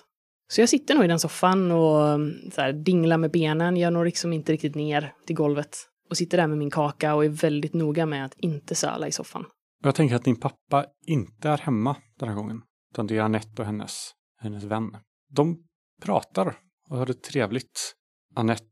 Så 0.48 0.60
jag 0.60 0.68
sitter 0.68 0.94
nog 0.94 1.04
i 1.04 1.08
den 1.08 1.18
soffan 1.18 1.70
och 1.70 2.08
mm, 2.08 2.50
så 2.52 2.60
här, 2.60 2.72
dinglar 2.72 3.18
med 3.18 3.30
benen. 3.30 3.76
Jag 3.76 3.92
når 3.92 4.04
liksom 4.04 4.32
inte 4.32 4.52
riktigt 4.52 4.74
ner 4.74 5.14
till 5.26 5.36
golvet. 5.36 5.76
Och 6.10 6.16
sitter 6.16 6.36
där 6.36 6.46
med 6.46 6.58
min 6.58 6.70
kaka 6.70 7.14
och 7.14 7.24
är 7.24 7.28
väldigt 7.28 7.74
noga 7.74 8.06
med 8.06 8.24
att 8.24 8.34
inte 8.36 8.74
söla 8.74 9.08
i 9.08 9.12
soffan. 9.12 9.44
Jag 9.82 9.94
tänker 9.94 10.16
att 10.16 10.24
din 10.24 10.40
pappa 10.40 10.86
inte 11.06 11.48
är 11.48 11.58
hemma 11.58 11.96
den 12.18 12.28
här 12.28 12.36
gången. 12.36 12.62
Utan 12.92 13.06
det 13.06 13.16
är 13.16 13.22
Anette 13.22 13.62
och 13.62 13.66
hennes, 13.66 14.10
hennes 14.40 14.64
vän. 14.64 14.96
De 15.30 15.64
pratar 16.02 16.56
och 16.88 16.96
har 16.96 17.06
det 17.06 17.22
trevligt. 17.22 17.94
Anette 18.34 18.64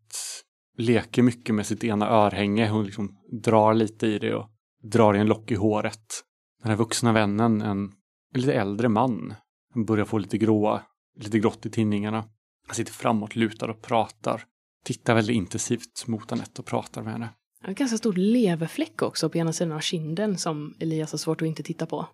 leker 0.76 1.22
mycket 1.22 1.54
med 1.54 1.66
sitt 1.66 1.84
ena 1.84 2.08
örhänge. 2.08 2.68
Hon 2.68 2.84
liksom 2.84 3.18
drar 3.42 3.74
lite 3.74 4.06
i 4.06 4.18
det 4.18 4.34
och 4.34 4.48
drar 4.82 5.14
i 5.14 5.18
en 5.18 5.26
lock 5.26 5.50
i 5.50 5.54
håret. 5.54 6.24
Den 6.62 6.70
här 6.70 6.76
vuxna 6.76 7.12
vännen, 7.12 7.60
en, 7.60 7.90
en 8.32 8.40
lite 8.40 8.54
äldre 8.54 8.88
man, 8.88 9.34
han 9.74 9.84
börjar 9.84 10.04
få 10.04 10.18
lite 10.18 10.38
gråa, 10.38 10.82
lite 11.16 11.38
grått 11.38 11.66
i 11.66 11.70
tinningarna. 11.70 12.24
Han 12.66 12.74
sitter 12.74 12.92
framåt, 12.92 13.36
lutar 13.36 13.68
och 13.68 13.82
pratar. 13.82 14.44
Tittar 14.84 15.14
väldigt 15.14 15.36
intensivt 15.36 16.06
mot 16.06 16.32
Anette 16.32 16.60
och 16.60 16.66
pratar 16.66 17.02
med 17.02 17.12
henne. 17.12 17.28
En 17.64 17.74
ganska 17.74 17.98
stor 17.98 18.12
leverfläck 18.12 19.02
också 19.02 19.30
på 19.30 19.38
ena 19.38 19.52
sidan 19.52 19.72
av 19.72 19.80
kinden 19.80 20.38
som 20.38 20.74
Elias 20.80 21.12
har 21.12 21.18
svårt 21.18 21.42
att 21.42 21.48
inte 21.48 21.62
titta 21.62 21.86
på. 21.86 22.06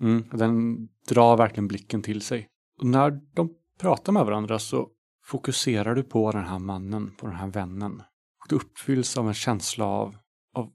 Mm, 0.00 0.24
den 0.32 0.86
drar 1.08 1.36
verkligen 1.36 1.68
blicken 1.68 2.02
till 2.02 2.22
sig. 2.22 2.48
Och 2.78 2.86
när 2.86 3.20
de 3.34 3.54
pratar 3.78 4.12
med 4.12 4.24
varandra 4.24 4.58
så 4.58 4.88
fokuserar 5.24 5.94
du 5.94 6.02
på 6.02 6.32
den 6.32 6.44
här 6.44 6.58
mannen, 6.58 7.10
på 7.16 7.26
den 7.26 7.36
här 7.36 7.48
vännen. 7.48 8.02
Och 8.40 8.46
du 8.48 8.56
uppfylls 8.56 9.18
av 9.18 9.28
en 9.28 9.34
känsla 9.34 9.84
av, 9.84 10.16
av 10.54 10.72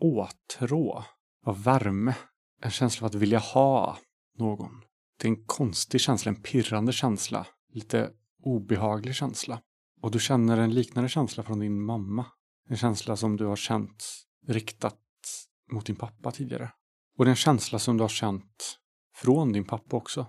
åtrå, 0.00 1.04
av 1.46 1.62
värme. 1.62 2.14
En 2.62 2.70
känsla 2.70 3.04
av 3.04 3.08
att 3.08 3.14
vilja 3.14 3.38
ha 3.38 3.98
någon. 4.38 4.82
Det 5.20 5.28
är 5.28 5.32
en 5.32 5.44
konstig 5.46 6.00
känsla, 6.00 6.28
en 6.28 6.42
pirrande 6.42 6.92
känsla. 6.92 7.46
Lite 7.72 8.10
obehaglig 8.42 9.14
känsla. 9.14 9.60
Och 10.02 10.10
du 10.10 10.18
känner 10.18 10.58
en 10.58 10.74
liknande 10.74 11.08
känsla 11.08 11.42
från 11.42 11.60
din 11.60 11.82
mamma. 11.82 12.26
En 12.68 12.76
känsla 12.76 13.16
som 13.16 13.36
du 13.36 13.44
har 13.44 13.56
känt 13.56 14.04
riktat 14.46 15.00
mot 15.72 15.86
din 15.86 15.96
pappa 15.96 16.30
tidigare. 16.30 16.70
Och 17.16 17.24
det 17.24 17.28
är 17.28 17.32
en 17.32 17.36
känsla 17.36 17.78
som 17.78 17.96
du 17.96 18.04
har 18.04 18.08
känt 18.08 18.78
från 19.14 19.52
din 19.52 19.64
pappa 19.64 19.96
också. 19.96 20.26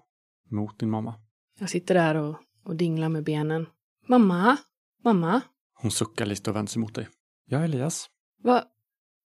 Mot 0.50 0.80
din 0.80 0.90
mamma. 0.90 1.16
Jag 1.60 1.70
sitter 1.70 1.94
där 1.94 2.16
och, 2.16 2.36
och 2.64 2.76
dinglar 2.76 3.10
med 3.10 3.24
benen. 3.24 3.66
Mamma? 4.08 4.58
Mamma? 5.04 5.42
Hon 5.74 5.92
suckar 5.92 6.26
lite 6.26 6.50
och 6.50 6.56
vänder 6.56 6.70
sig 6.70 6.80
mot 6.80 6.96
dig. 6.96 7.08
Ja, 7.46 7.64
Elias? 7.64 8.10
Va, 8.44 8.64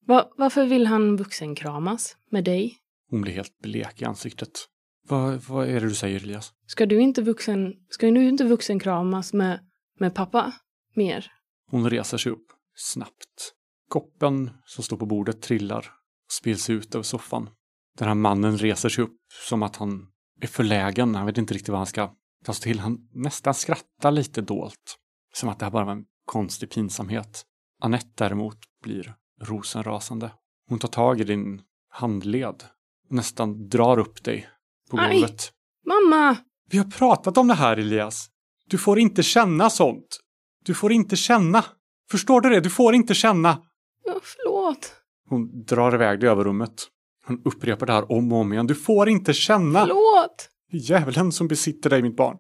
va, 0.07 0.31
varför 0.37 0.67
vill 0.67 0.87
han 0.87 1.17
vuxenkramas 1.17 2.17
med 2.31 2.45
dig? 2.45 2.79
Hon 3.11 3.21
blir 3.21 3.33
helt 3.33 3.59
blek 3.59 4.03
i 4.03 4.05
ansiktet. 4.05 4.69
Vad, 5.09 5.43
vad 5.43 5.69
är 5.69 5.81
det 5.81 5.87
du 5.87 5.95
säger 5.95 6.17
Elias? 6.17 6.53
Ska 6.67 6.87
du 6.87 7.01
inte 7.01 7.23
vuxen, 7.23 7.75
ska 7.89 8.07
du 8.07 8.29
inte 8.29 8.45
vuxenkramas 8.45 9.33
med, 9.33 9.61
med 9.99 10.15
pappa 10.15 10.53
mer? 10.95 11.33
Hon 11.71 11.91
reser 11.91 12.19
sig 12.19 12.33
upp 12.33 12.47
snabbt. 12.75 13.55
Koppen 13.89 14.51
som 14.65 14.85
står 14.85 14.97
på 14.97 15.07
bordet 15.07 15.43
trillar 15.43 16.02
spills 16.39 16.71
ut 16.71 16.95
över 16.95 17.03
soffan. 17.03 17.51
Den 17.99 18.09
här 18.09 18.15
mannen 18.15 18.59
reser 18.59 18.89
sig 18.89 19.05
upp 19.05 19.17
som 19.49 19.63
att 19.63 19.77
han 19.77 20.07
är 20.41 20.47
förlägen. 20.47 21.15
Han 21.15 21.27
vet 21.27 21.39
inte 21.39 21.55
riktigt 21.55 21.69
vad 21.69 21.79
han 21.79 21.87
ska 21.87 22.15
ta 22.45 22.53
sig 22.53 22.63
till. 22.63 22.81
Han 22.81 22.99
nästan 23.13 23.55
skrattar 23.55 24.11
lite 24.11 24.41
dolt. 24.41 24.99
Som 25.35 25.49
att 25.49 25.59
det 25.59 25.65
här 25.65 25.71
bara 25.71 25.85
var 25.85 25.93
en 25.93 26.05
konstig 26.27 26.71
pinsamhet. 26.71 27.43
Annette 27.83 28.11
däremot 28.15 28.59
blir 28.83 29.15
rosenrasande. 29.43 30.33
Hon 30.69 30.79
tar 30.79 30.89
tag 30.89 31.21
i 31.21 31.25
din 31.25 31.63
handled. 31.91 32.65
och 33.09 33.15
Nästan 33.15 33.69
drar 33.69 33.99
upp 33.99 34.25
dig 34.25 34.49
på 34.91 34.99
Aj! 34.99 35.13
golvet. 35.13 35.53
Mamma! 35.87 36.37
Vi 36.71 36.79
har 36.79 36.85
pratat 36.85 37.39
om 37.39 37.49
det 37.49 37.55
här 37.55 37.77
Elias. 37.77 38.29
Du 38.67 38.79
får 38.79 38.99
inte 38.99 39.23
känna 39.23 39.71
sånt. 39.71 40.21
Du 40.65 40.75
får 40.75 40.93
inte 40.93 41.17
känna. 41.17 41.65
Förstår 42.11 42.41
du 42.41 42.49
det? 42.49 42.61
Du 42.61 42.71
får 42.71 42.95
inte 42.95 43.15
känna. 43.15 43.63
Ja, 44.05 44.21
förlåt. 44.23 45.02
Hon 45.29 45.65
drar 45.65 45.95
iväg 45.95 46.21
dig 46.21 46.29
över 46.29 46.45
rummet. 46.45 46.89
Hon 47.27 47.43
upprepar 47.45 47.87
det 47.87 47.93
här 47.93 48.13
om 48.13 48.33
och 48.33 48.39
om 48.39 48.53
igen. 48.53 48.67
Du 48.67 48.75
får 48.75 49.09
inte 49.09 49.33
känna. 49.33 49.81
Förlåt! 49.81 50.49
Djävulen 50.73 51.33
som 51.33 51.49
besitter 51.49 51.91
dig, 51.91 52.03
mitt 52.03 52.17
barn. 52.17 52.39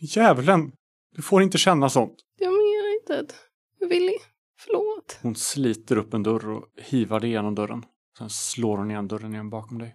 Djävulen. 0.00 0.72
Du 1.16 1.22
får 1.22 1.42
inte 1.42 1.58
känna 1.58 1.88
sånt. 1.88 2.14
Jag 2.38 2.50
menar 2.50 3.00
inte 3.00 3.20
att 3.20 3.36
jag 3.78 3.88
vill. 3.88 4.10
Förlåt. 4.58 5.18
Hon 5.22 5.34
sliter 5.34 5.96
upp 5.96 6.14
en 6.14 6.22
dörr 6.22 6.48
och 6.50 6.66
hivar 6.76 7.20
dig 7.20 7.30
igenom 7.30 7.54
dörren. 7.54 7.84
Sen 8.18 8.30
slår 8.30 8.78
hon 8.78 8.90
igen 8.90 9.08
dörren 9.08 9.32
igen 9.34 9.50
bakom 9.50 9.78
dig. 9.78 9.94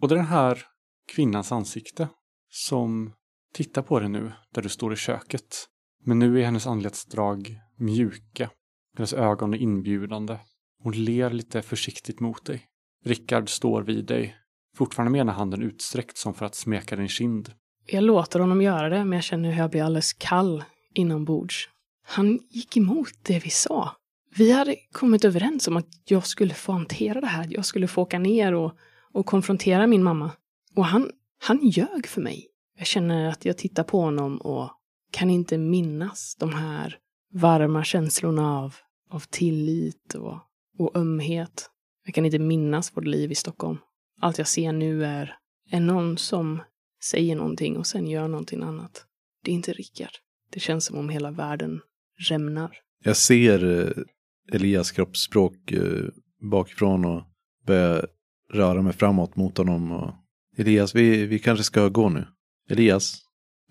Och 0.00 0.08
det 0.08 0.14
är 0.14 0.16
den 0.16 0.26
här 0.26 0.64
kvinnans 1.12 1.52
ansikte 1.52 2.08
som 2.50 3.12
tittar 3.54 3.82
på 3.82 4.00
dig 4.00 4.08
nu 4.08 4.32
där 4.54 4.62
du 4.62 4.68
står 4.68 4.92
i 4.92 4.96
köket. 4.96 5.68
Men 6.04 6.18
nu 6.18 6.40
är 6.40 6.44
hennes 6.44 6.66
anletsdrag 6.66 7.60
mjuka. 7.76 8.50
Hennes 8.96 9.12
ögon 9.12 9.54
är 9.54 9.58
inbjudande. 9.58 10.38
Hon 10.82 10.92
ler 10.92 11.30
lite 11.30 11.62
försiktigt 11.62 12.20
mot 12.20 12.44
dig. 12.44 12.64
Rickard 13.04 13.48
står 13.48 13.82
vid 13.82 14.04
dig, 14.06 14.36
fortfarande 14.76 15.10
med 15.10 15.20
ena 15.20 15.32
handen 15.32 15.62
utsträckt 15.62 16.16
som 16.16 16.34
för 16.34 16.46
att 16.46 16.54
smeka 16.54 16.96
din 16.96 17.08
kind. 17.08 17.52
Jag 17.86 18.04
låter 18.04 18.40
honom 18.40 18.62
göra 18.62 18.88
det, 18.88 19.04
men 19.04 19.12
jag 19.16 19.24
känner 19.24 19.50
hur 19.50 19.58
jag 19.58 19.70
blir 19.70 19.82
alldeles 19.82 20.12
kall 20.12 20.64
inombords. 20.94 21.68
Han 22.06 22.38
gick 22.50 22.76
emot 22.76 23.12
det 23.22 23.44
vi 23.44 23.50
sa. 23.50 23.96
Vi 24.36 24.52
hade 24.52 24.76
kommit 24.92 25.24
överens 25.24 25.68
om 25.68 25.76
att 25.76 25.88
jag 26.04 26.26
skulle 26.26 26.54
få 26.54 26.72
hantera 26.72 27.20
det 27.20 27.26
här. 27.26 27.46
Jag 27.50 27.64
skulle 27.64 27.88
få 27.88 28.02
åka 28.02 28.18
ner 28.18 28.54
och, 28.54 28.72
och 29.12 29.26
konfrontera 29.26 29.86
min 29.86 30.02
mamma. 30.02 30.30
Och 30.76 30.84
han, 30.84 31.10
han 31.38 31.58
ljög 31.62 32.06
för 32.06 32.20
mig. 32.20 32.46
Jag 32.78 32.86
känner 32.86 33.28
att 33.28 33.44
jag 33.44 33.58
tittar 33.58 33.82
på 33.82 34.00
honom 34.00 34.38
och 34.38 34.70
kan 35.12 35.30
inte 35.30 35.58
minnas 35.58 36.36
de 36.38 36.54
här 36.54 36.98
varma 37.32 37.84
känslorna 37.84 38.58
av, 38.58 38.74
av 39.10 39.20
tillit 39.20 40.14
och, 40.14 40.38
och 40.78 40.96
ömhet. 40.96 41.70
Jag 42.04 42.14
kan 42.14 42.24
inte 42.24 42.38
minnas 42.38 42.96
vårt 42.96 43.04
liv 43.04 43.32
i 43.32 43.34
Stockholm. 43.34 43.78
Allt 44.20 44.38
jag 44.38 44.48
ser 44.48 44.72
nu 44.72 45.04
är, 45.04 45.36
är 45.70 45.80
någon 45.80 46.18
som 46.18 46.62
säger 47.04 47.36
någonting 47.36 47.76
och 47.76 47.86
sen 47.86 48.06
gör 48.06 48.28
någonting 48.28 48.62
annat. 48.62 49.04
Det 49.44 49.50
är 49.50 49.54
inte 49.54 49.72
Rickard. 49.72 50.12
Det 50.50 50.60
känns 50.60 50.84
som 50.84 50.98
om 50.98 51.08
hela 51.08 51.30
världen 51.30 51.80
rämnar. 52.28 52.76
Jag 53.04 53.16
ser 53.16 53.80
eh, 53.80 54.04
Elias 54.52 54.90
kroppsspråk 54.90 55.72
eh, 55.72 56.04
bakifrån 56.50 57.04
och 57.04 57.22
börjar 57.66 58.06
röra 58.52 58.82
mig 58.82 58.92
framåt 58.92 59.36
mot 59.36 59.58
honom. 59.58 59.92
Och... 59.92 60.14
Elias, 60.56 60.94
vi, 60.94 61.26
vi 61.26 61.38
kanske 61.38 61.64
ska 61.64 61.88
gå 61.88 62.08
nu. 62.08 62.26
Elias, 62.70 63.20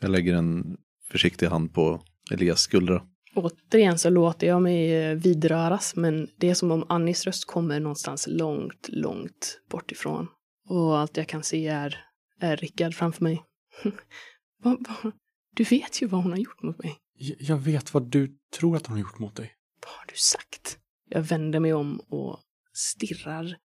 jag 0.01 0.11
lägger 0.11 0.33
en 0.33 0.77
försiktig 1.11 1.47
hand 1.47 1.73
på 1.73 2.01
Elias 2.31 2.59
skuldra. 2.59 3.01
Återigen 3.37 3.99
så 3.99 4.09
låter 4.09 4.47
jag 4.47 4.61
mig 4.61 4.95
eh, 4.95 5.15
vidröras, 5.15 5.95
men 5.95 6.29
det 6.37 6.49
är 6.49 6.53
som 6.53 6.71
om 6.71 6.85
Annis 6.89 7.25
röst 7.25 7.45
kommer 7.45 7.79
någonstans 7.79 8.27
långt, 8.29 8.89
långt 8.89 9.61
bort 9.69 9.91
ifrån. 9.91 10.27
Och 10.69 10.97
allt 10.97 11.17
jag 11.17 11.27
kan 11.27 11.43
se 11.43 11.67
är, 11.67 11.97
är 12.39 12.57
Rickard 12.57 12.93
framför 12.93 13.23
mig. 13.23 13.43
du 15.55 15.63
vet 15.63 16.01
ju 16.01 16.07
vad 16.07 16.23
hon 16.23 16.31
har 16.31 16.39
gjort 16.39 16.63
mot 16.63 16.83
mig. 16.83 16.97
Jag 17.39 17.57
vet 17.57 17.93
vad 17.93 18.11
du 18.11 18.37
tror 18.59 18.75
att 18.75 18.87
hon 18.87 18.97
har 18.97 19.01
gjort 19.01 19.19
mot 19.19 19.35
dig. 19.35 19.53
Vad 19.85 19.93
har 19.93 20.05
du 20.07 20.15
sagt? 20.15 20.77
Jag 21.09 21.21
vänder 21.21 21.59
mig 21.59 21.73
om 21.73 21.99
och 21.99 22.39
stirrar 22.73 23.57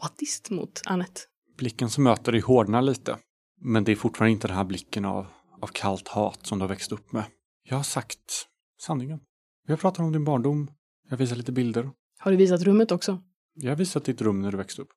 hatiskt 0.00 0.50
mot 0.50 0.82
Annette. 0.84 1.20
Blicken 1.56 1.90
som 1.90 2.04
möter 2.04 2.32
dig 2.32 2.40
hårdnar 2.40 2.82
lite. 2.82 3.18
Men 3.60 3.84
det 3.84 3.92
är 3.92 3.96
fortfarande 3.96 4.32
inte 4.32 4.46
den 4.46 4.56
här 4.56 4.64
blicken 4.64 5.04
av, 5.04 5.26
av 5.62 5.66
kallt 5.66 6.08
hat 6.08 6.46
som 6.46 6.58
du 6.58 6.62
har 6.62 6.68
växt 6.68 6.92
upp 6.92 7.12
med. 7.12 7.24
Jag 7.62 7.76
har 7.76 7.82
sagt 7.82 8.46
sanningen. 8.80 9.20
Vi 9.66 9.72
har 9.72 9.78
pratat 9.78 10.00
om 10.00 10.12
din 10.12 10.24
barndom. 10.24 10.70
Jag 11.10 11.16
visar 11.16 11.36
lite 11.36 11.52
bilder. 11.52 11.90
Har 12.18 12.30
du 12.30 12.36
visat 12.36 12.62
rummet 12.62 12.92
också? 12.92 13.22
Jag 13.54 13.70
har 13.70 13.76
visat 13.76 14.04
ditt 14.04 14.22
rum 14.22 14.42
när 14.42 14.50
du 14.50 14.56
växte 14.56 14.82
upp. 14.82 14.88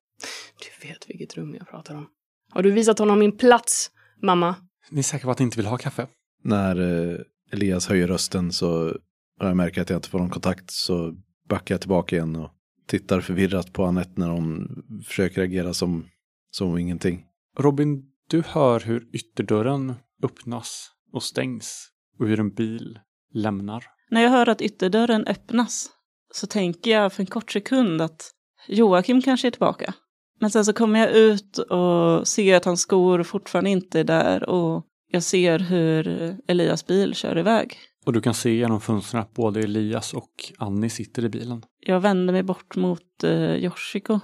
Du 0.60 0.88
vet 0.88 1.10
vilket 1.10 1.36
rum 1.36 1.54
jag 1.54 1.68
pratar 1.68 1.94
om. 1.94 2.06
Har 2.50 2.62
du 2.62 2.70
visat 2.70 2.98
honom 2.98 3.18
min 3.18 3.36
plats, 3.36 3.90
mamma? 4.22 4.54
Ni 4.90 4.98
är 4.98 5.02
säkra 5.02 5.26
på 5.26 5.30
att 5.30 5.38
ni 5.38 5.42
inte 5.42 5.56
vill 5.56 5.66
ha 5.66 5.76
kaffe? 5.76 6.06
När 6.42 6.80
eh, 6.80 7.18
Elias 7.52 7.86
höjer 7.86 8.06
rösten 8.06 8.52
så 8.52 8.98
och 9.40 9.46
jag 9.46 9.56
märker 9.56 9.82
att 9.82 9.90
jag 9.90 9.96
inte 9.96 10.08
får 10.08 10.18
någon 10.18 10.30
kontakt 10.30 10.70
så 10.70 11.14
backar 11.48 11.74
jag 11.74 11.80
tillbaka 11.80 12.16
igen 12.16 12.36
och 12.36 12.50
tittar 12.86 13.20
förvirrat 13.20 13.72
på 13.72 13.84
Anette 13.84 14.20
när 14.20 14.28
hon 14.28 14.68
försöker 15.06 15.42
agera 15.42 15.74
som, 15.74 16.06
som 16.50 16.78
ingenting. 16.78 17.26
Robin, 17.58 18.10
du 18.28 18.42
hör 18.46 18.80
hur 18.80 19.08
ytterdörren 19.12 19.94
öppnas 20.22 20.90
och 21.12 21.22
stängs 21.22 21.90
och 22.18 22.28
hur 22.28 22.40
en 22.40 22.54
bil 22.54 22.98
lämnar. 23.34 23.84
När 24.10 24.22
jag 24.22 24.30
hör 24.30 24.48
att 24.48 24.62
ytterdörren 24.62 25.26
öppnas 25.26 25.90
så 26.34 26.46
tänker 26.46 26.90
jag 26.90 27.12
för 27.12 27.22
en 27.22 27.26
kort 27.26 27.52
sekund 27.52 28.02
att 28.02 28.30
Joakim 28.68 29.22
kanske 29.22 29.48
är 29.48 29.50
tillbaka. 29.50 29.94
Men 30.40 30.50
sen 30.50 30.64
så 30.64 30.72
kommer 30.72 31.00
jag 31.00 31.12
ut 31.12 31.58
och 31.58 32.28
ser 32.28 32.56
att 32.56 32.64
hans 32.64 32.80
skor 32.80 33.22
fortfarande 33.22 33.70
inte 33.70 34.00
är 34.00 34.04
där 34.04 34.48
och 34.48 34.84
jag 35.10 35.22
ser 35.22 35.58
hur 35.58 36.36
Elias 36.46 36.86
bil 36.86 37.14
kör 37.14 37.38
iväg. 37.38 37.78
Och 38.06 38.12
du 38.12 38.20
kan 38.20 38.34
se 38.34 38.54
genom 38.54 38.80
fönstren 38.80 39.22
att 39.22 39.34
både 39.34 39.60
Elias 39.60 40.14
och 40.14 40.52
Annie 40.58 40.90
sitter 40.90 41.24
i 41.24 41.28
bilen. 41.28 41.64
Jag 41.80 42.00
vänder 42.00 42.32
mig 42.32 42.42
bort 42.42 42.76
mot 42.76 43.24
eh, 43.24 43.54
Yoshiko. 43.54 44.20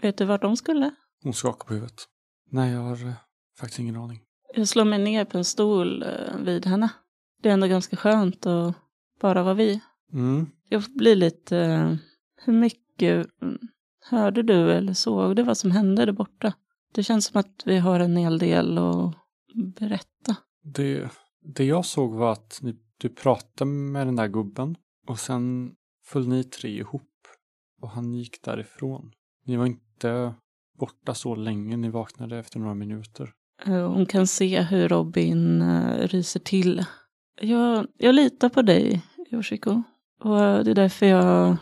Vet 0.00 0.18
du 0.18 0.24
vart 0.24 0.42
de 0.42 0.56
skulle? 0.56 0.90
Hon 1.22 1.34
skakar 1.34 1.64
på 1.64 1.74
huvudet. 1.74 2.04
Nej, 2.50 2.72
jag 2.72 2.80
har 2.80 3.06
eh, 3.06 3.12
faktiskt 3.58 3.78
ingen 3.78 3.96
aning. 3.96 4.20
Jag 4.54 4.68
slår 4.68 4.84
mig 4.84 4.98
ner 4.98 5.24
på 5.24 5.38
en 5.38 5.44
stol 5.44 6.02
eh, 6.02 6.08
vid 6.44 6.66
henne. 6.66 6.88
Det 7.44 7.50
är 7.50 7.52
ändå 7.52 7.66
ganska 7.66 7.96
skönt 7.96 8.46
att 8.46 8.74
bara 9.20 9.42
vara 9.42 9.54
vi. 9.54 9.80
Mm. 10.12 10.46
Jag 10.68 10.82
blir 10.94 11.16
lite... 11.16 11.58
eh, 11.58 11.94
hur 12.44 12.52
mycket 12.52 13.26
mm, 13.42 13.58
hörde 14.10 14.42
du 14.42 14.72
eller 14.72 14.92
såg 14.94 15.36
du 15.36 15.42
vad 15.42 15.56
som 15.58 15.70
hände 15.70 16.04
där 16.06 16.12
borta? 16.12 16.52
Det 16.94 17.02
känns 17.02 17.24
som 17.26 17.40
att 17.40 17.62
vi 17.64 17.78
har 17.78 18.00
en 18.00 18.16
hel 18.16 18.38
del 18.38 18.78
att 18.78 19.14
berätta. 19.78 20.36
Det, 20.62 21.10
det 21.42 21.64
jag 21.64 21.84
såg 21.84 22.14
var 22.14 22.32
att 22.32 22.58
ni, 22.62 22.76
du 22.98 23.08
pratade 23.08 23.70
med 23.70 24.06
den 24.06 24.16
där 24.16 24.28
gubben 24.28 24.76
och 25.06 25.18
sen 25.18 25.74
föll 26.04 26.28
ni 26.28 26.44
tre 26.44 26.78
ihop 26.78 27.10
och 27.82 27.90
han 27.90 28.14
gick 28.14 28.42
därifrån. 28.42 29.12
Ni 29.46 29.56
var 29.56 29.66
inte 29.66 30.34
borta 30.78 31.14
så 31.14 31.34
länge, 31.34 31.76
ni 31.76 31.90
vaknade 31.90 32.38
efter 32.38 32.58
några 32.58 32.74
minuter. 32.74 33.32
Eh, 33.66 33.90
Hon 33.92 34.06
kan 34.06 34.26
se 34.26 34.62
hur 34.62 34.88
Robin 34.88 35.62
eh, 35.62 36.08
ryser 36.08 36.40
till. 36.40 36.84
Jag, 37.40 37.86
jag 37.98 38.14
litar 38.14 38.48
på 38.48 38.62
dig, 38.62 39.02
Yoshiko. 39.30 39.82
Och 40.20 40.64
det 40.64 40.70
är 40.70 40.74
därför 40.74 41.06
jag 41.06 41.56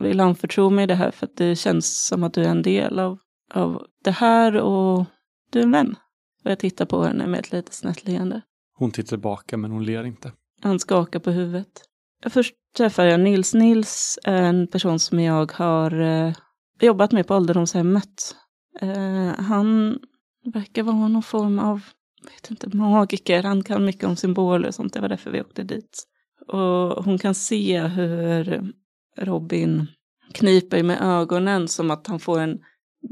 vill 0.00 0.20
anförtro 0.20 0.70
mig 0.70 0.86
det 0.86 0.94
här. 0.94 1.10
För 1.10 1.26
att 1.26 1.36
det 1.36 1.56
känns 1.56 2.06
som 2.06 2.22
att 2.22 2.34
du 2.34 2.44
är 2.44 2.48
en 2.48 2.62
del 2.62 2.98
av, 2.98 3.18
av 3.54 3.86
det 4.04 4.10
här 4.10 4.56
och 4.56 5.04
du 5.50 5.58
är 5.58 5.62
en 5.62 5.70
vän. 5.70 5.96
Och 6.44 6.50
jag 6.50 6.58
tittar 6.58 6.84
på 6.84 7.02
henne 7.02 7.26
med 7.26 7.40
ett 7.40 7.52
lite 7.52 7.74
snett 7.74 8.04
leende. 8.04 8.42
Hon 8.74 8.90
tittar 8.90 9.08
tillbaka 9.08 9.56
men 9.56 9.70
hon 9.70 9.84
ler 9.84 10.04
inte. 10.04 10.32
Han 10.62 10.78
skakar 10.78 11.20
på 11.20 11.30
huvudet. 11.30 11.82
Först 12.30 12.54
träffar 12.76 13.04
jag 13.04 13.20
Nils. 13.20 13.54
Nils 13.54 14.18
är 14.24 14.42
en 14.42 14.66
person 14.66 14.98
som 14.98 15.20
jag 15.20 15.52
har 15.52 16.00
eh, 16.00 16.34
jobbat 16.80 17.12
med 17.12 17.26
på 17.26 17.34
ålderdomshemmet. 17.34 18.36
Eh, 18.80 19.44
han 19.44 19.98
verkar 20.44 20.82
vara 20.82 21.08
någon 21.08 21.22
form 21.22 21.58
av, 21.58 21.82
vet 22.22 22.50
inte, 22.50 22.76
magiker. 22.76 23.42
Han 23.42 23.62
kan 23.62 23.84
mycket 23.84 24.04
om 24.04 24.16
symboler 24.16 24.68
och 24.68 24.74
sånt. 24.74 24.92
Det 24.92 25.00
var 25.00 25.08
därför 25.08 25.30
vi 25.30 25.40
åkte 25.40 25.62
dit. 25.62 26.04
Och 26.48 27.04
hon 27.04 27.18
kan 27.18 27.34
se 27.34 27.80
hur 27.80 28.72
Robin 29.16 29.86
kniper 30.32 30.82
med 30.82 31.02
ögonen 31.02 31.68
som 31.68 31.90
att 31.90 32.06
han 32.06 32.20
får 32.20 32.40
en 32.40 32.58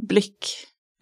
blick, 0.09 0.47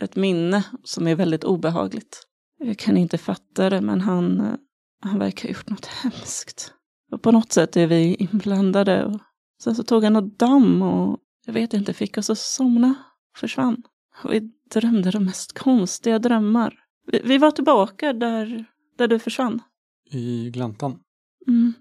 ett 0.03 0.17
minne 0.17 0.65
som 0.85 1.07
är 1.07 1.15
väldigt 1.15 1.45
obehagligt. 1.45 2.27
Jag 2.59 2.79
kan 2.79 2.97
inte 2.97 3.19
fatta 3.19 3.71
det, 3.71 3.81
men 3.81 4.01
han, 4.01 4.57
han 5.03 5.19
verkar 5.19 5.49
ha 5.49 5.55
gjort 5.55 5.71
något 5.71 5.87
hemskt. 5.87 6.73
Och 7.13 7.23
på 7.23 7.33
något 7.33 7.53
sätt 7.53 7.77
är 7.77 7.87
vi 7.87 8.15
inblandade. 8.15 9.05
Och 9.05 9.21
sen 9.63 9.75
så 9.75 9.83
tog 9.83 10.05
han 10.05 10.13
något 10.13 10.39
damm 10.39 10.83
och 10.83 11.19
jag 11.47 11.53
vet 11.53 11.75
inte, 11.75 11.95
fick 11.95 12.19
oss 12.19 12.31
att 12.31 12.39
somna. 12.39 12.95
Försvann. 13.37 13.83
Och 14.25 14.33
vi 14.33 14.41
drömde 14.75 15.11
de 15.11 15.25
mest 15.25 15.59
konstiga 15.59 16.19
drömmar. 16.19 16.75
Vi, 17.13 17.21
vi 17.25 17.39
var 17.39 17.51
tillbaka 17.51 18.13
där, 18.13 18.65
där 18.97 19.09
du 19.09 19.19
försvann. 19.19 19.63
I 20.11 20.51
gläntan. 20.51 21.01
Mm. 21.47 21.73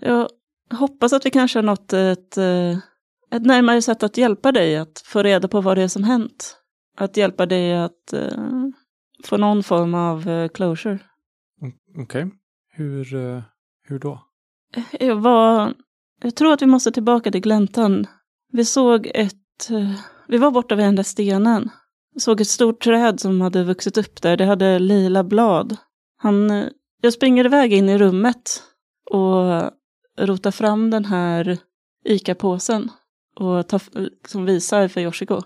Jag 0.00 0.28
hoppas 0.70 1.12
att 1.12 1.26
vi 1.26 1.30
kanske 1.30 1.58
har 1.58 1.62
nått 1.62 1.92
ett, 1.92 2.38
eh, 2.38 2.78
ett 3.30 3.46
närmare 3.46 3.82
sätt 3.82 4.02
att 4.02 4.16
hjälpa 4.16 4.52
dig 4.52 4.76
att 4.76 5.02
få 5.04 5.22
reda 5.22 5.48
på 5.48 5.60
vad 5.60 5.76
det 5.76 5.82
är 5.82 5.88
som 5.88 6.04
hänt. 6.04 6.56
Att 6.96 7.16
hjälpa 7.16 7.46
dig 7.46 7.76
att 7.78 8.12
eh, 8.12 8.66
få 9.24 9.36
någon 9.36 9.62
form 9.62 9.94
av 9.94 10.28
eh, 10.28 10.48
closure. 10.48 10.98
Okej. 11.98 12.30
Hur, 12.72 13.14
eh, 13.14 13.42
hur 13.82 13.98
då? 13.98 14.22
Jag 15.00 15.16
var... 15.16 15.74
Jag 16.22 16.36
tror 16.36 16.52
att 16.52 16.62
vi 16.62 16.66
måste 16.66 16.92
tillbaka 16.92 17.30
till 17.30 17.40
gläntan. 17.40 18.06
Vi 18.52 18.64
såg 18.64 19.10
ett... 19.14 19.68
Vi 20.28 20.38
var 20.38 20.50
borta 20.50 20.74
vid 20.74 20.84
den 20.84 20.96
där 20.96 21.02
stenen. 21.02 21.70
Såg 22.16 22.40
ett 22.40 22.48
stort 22.48 22.84
träd 22.84 23.20
som 23.20 23.40
hade 23.40 23.64
vuxit 23.64 23.98
upp 23.98 24.22
där. 24.22 24.36
Det 24.36 24.44
hade 24.44 24.78
lila 24.78 25.24
blad. 25.24 25.76
Han... 26.16 26.50
Eh, 26.50 26.68
jag 27.00 27.12
springer 27.12 27.44
iväg 27.44 27.72
in 27.72 27.88
i 27.88 27.98
rummet 27.98 28.62
och 29.10 29.72
rotar 30.18 30.50
fram 30.50 30.90
den 30.90 31.04
här 31.04 31.58
ICA-påsen 32.04 32.90
och 33.36 33.68
tar, 33.68 33.78
som 33.78 34.04
liksom 34.04 34.44
visar 34.44 34.88
för 34.88 35.00
Yoshiko. 35.00 35.42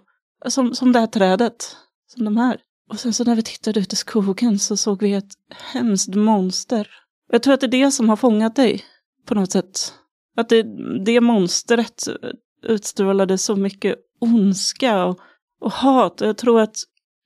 Som, 0.46 0.74
som 0.74 0.92
det 0.92 1.00
här 1.00 1.06
trädet. 1.06 1.76
Som 2.06 2.24
de 2.24 2.36
här. 2.36 2.60
Och 2.90 3.00
sen 3.00 3.12
så 3.12 3.24
när 3.24 3.36
vi 3.36 3.42
tittade 3.42 3.80
ut 3.80 3.92
i 3.92 3.96
skogen 3.96 4.58
så 4.58 4.76
såg 4.76 5.02
vi 5.02 5.14
ett 5.14 5.32
hemskt 5.72 6.14
monster. 6.14 6.88
Jag 7.32 7.42
tror 7.42 7.54
att 7.54 7.60
det 7.60 7.66
är 7.66 7.84
det 7.84 7.90
som 7.90 8.08
har 8.08 8.16
fångat 8.16 8.56
dig 8.56 8.84
på 9.26 9.34
något 9.34 9.52
sätt. 9.52 9.94
Att 10.36 10.48
det, 10.48 10.62
det 11.04 11.20
monstret 11.20 12.08
utstrålade 12.62 13.38
så 13.38 13.56
mycket 13.56 13.96
ondska 14.20 15.04
och, 15.04 15.20
och 15.66 15.72
hat. 15.72 16.20
Och 16.20 16.28
jag 16.28 16.38
tror, 16.38 16.60
att, 16.60 16.76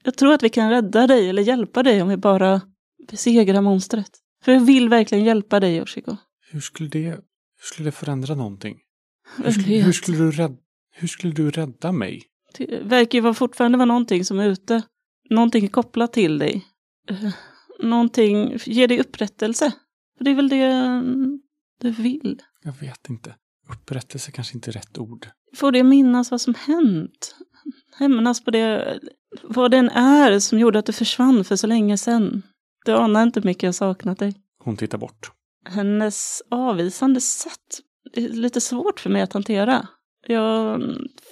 jag 0.05 0.17
tror 0.17 0.33
att 0.33 0.43
vi 0.43 0.49
kan 0.49 0.71
rädda 0.71 1.07
dig 1.07 1.29
eller 1.29 1.43
hjälpa 1.43 1.83
dig 1.83 2.03
om 2.03 2.09
vi 2.09 2.17
bara 2.17 2.61
besegrar 3.09 3.61
monstret. 3.61 4.11
För 4.45 4.53
jag 4.53 4.61
vill 4.61 4.89
verkligen 4.89 5.25
hjälpa 5.25 5.61
dig, 5.61 5.77
Yoshiko. 5.77 6.17
Hur 6.51 6.61
skulle 6.61 6.89
det, 6.89 7.09
hur 7.09 7.65
skulle 7.73 7.89
det 7.89 7.93
förändra 7.93 8.35
någonting? 8.35 8.79
Hur 9.37 9.53
skulle, 9.53 9.77
hur, 9.77 9.93
skulle 9.93 10.19
du 10.19 10.31
rädda, 10.31 10.57
hur 10.95 11.09
skulle 11.09 11.33
du 11.33 11.51
rädda 11.51 11.93
mig? 11.93 12.23
Det 12.59 12.81
verkar 12.83 13.23
ju 13.23 13.35
fortfarande 13.35 13.79
vara 13.79 13.87
någonting 13.87 14.25
som 14.25 14.39
är 14.39 14.49
ute. 14.49 14.83
Någonting 15.31 15.69
kopplat 15.69 16.13
till 16.13 16.39
dig. 16.39 16.67
Eh, 17.11 17.33
Någonting, 17.83 18.59
ger 18.65 18.89
dig 18.89 19.01
upprättelse. 19.01 19.73
För 20.19 20.25
det 20.25 20.31
är 20.31 20.35
väl 20.35 20.49
det 20.49 20.65
mm, 20.65 21.41
du 21.81 21.91
vill. 21.91 22.43
Jag 22.63 22.73
vet 22.73 23.09
inte. 23.09 23.35
Upprättelse 23.73 24.31
kanske 24.31 24.55
inte 24.55 24.71
är 24.71 24.73
rätt 24.73 24.99
ord. 24.99 25.29
Får 25.55 25.73
det 25.73 25.83
minnas 25.83 26.31
vad 26.31 26.41
som 26.41 26.55
hänt? 26.55 27.37
Hämnas 27.97 28.45
på 28.45 28.51
det, 28.51 28.99
vad 29.43 29.71
den 29.71 29.91
är 29.91 30.39
som 30.39 30.59
gjorde 30.59 30.79
att 30.79 30.87
du 30.87 30.93
försvann 30.93 31.45
för 31.45 31.57
så 31.57 31.67
länge 31.67 31.97
sedan. 31.97 32.43
Du 32.85 32.93
anar 32.93 33.23
inte 33.23 33.41
hur 33.41 33.47
mycket 33.47 33.63
jag 33.63 33.75
saknat 33.75 34.19
dig. 34.19 34.35
Hon 34.65 34.77
tittar 34.77 34.99
bort. 34.99 35.33
Hennes 35.65 36.43
avvisande 36.51 37.21
sätt 37.21 37.81
är 38.13 38.29
lite 38.29 38.61
svårt 38.61 39.01
för 39.01 39.11
mig 39.11 39.23
att 39.23 39.33
hantera. 39.33 39.89
Jag 40.27 40.83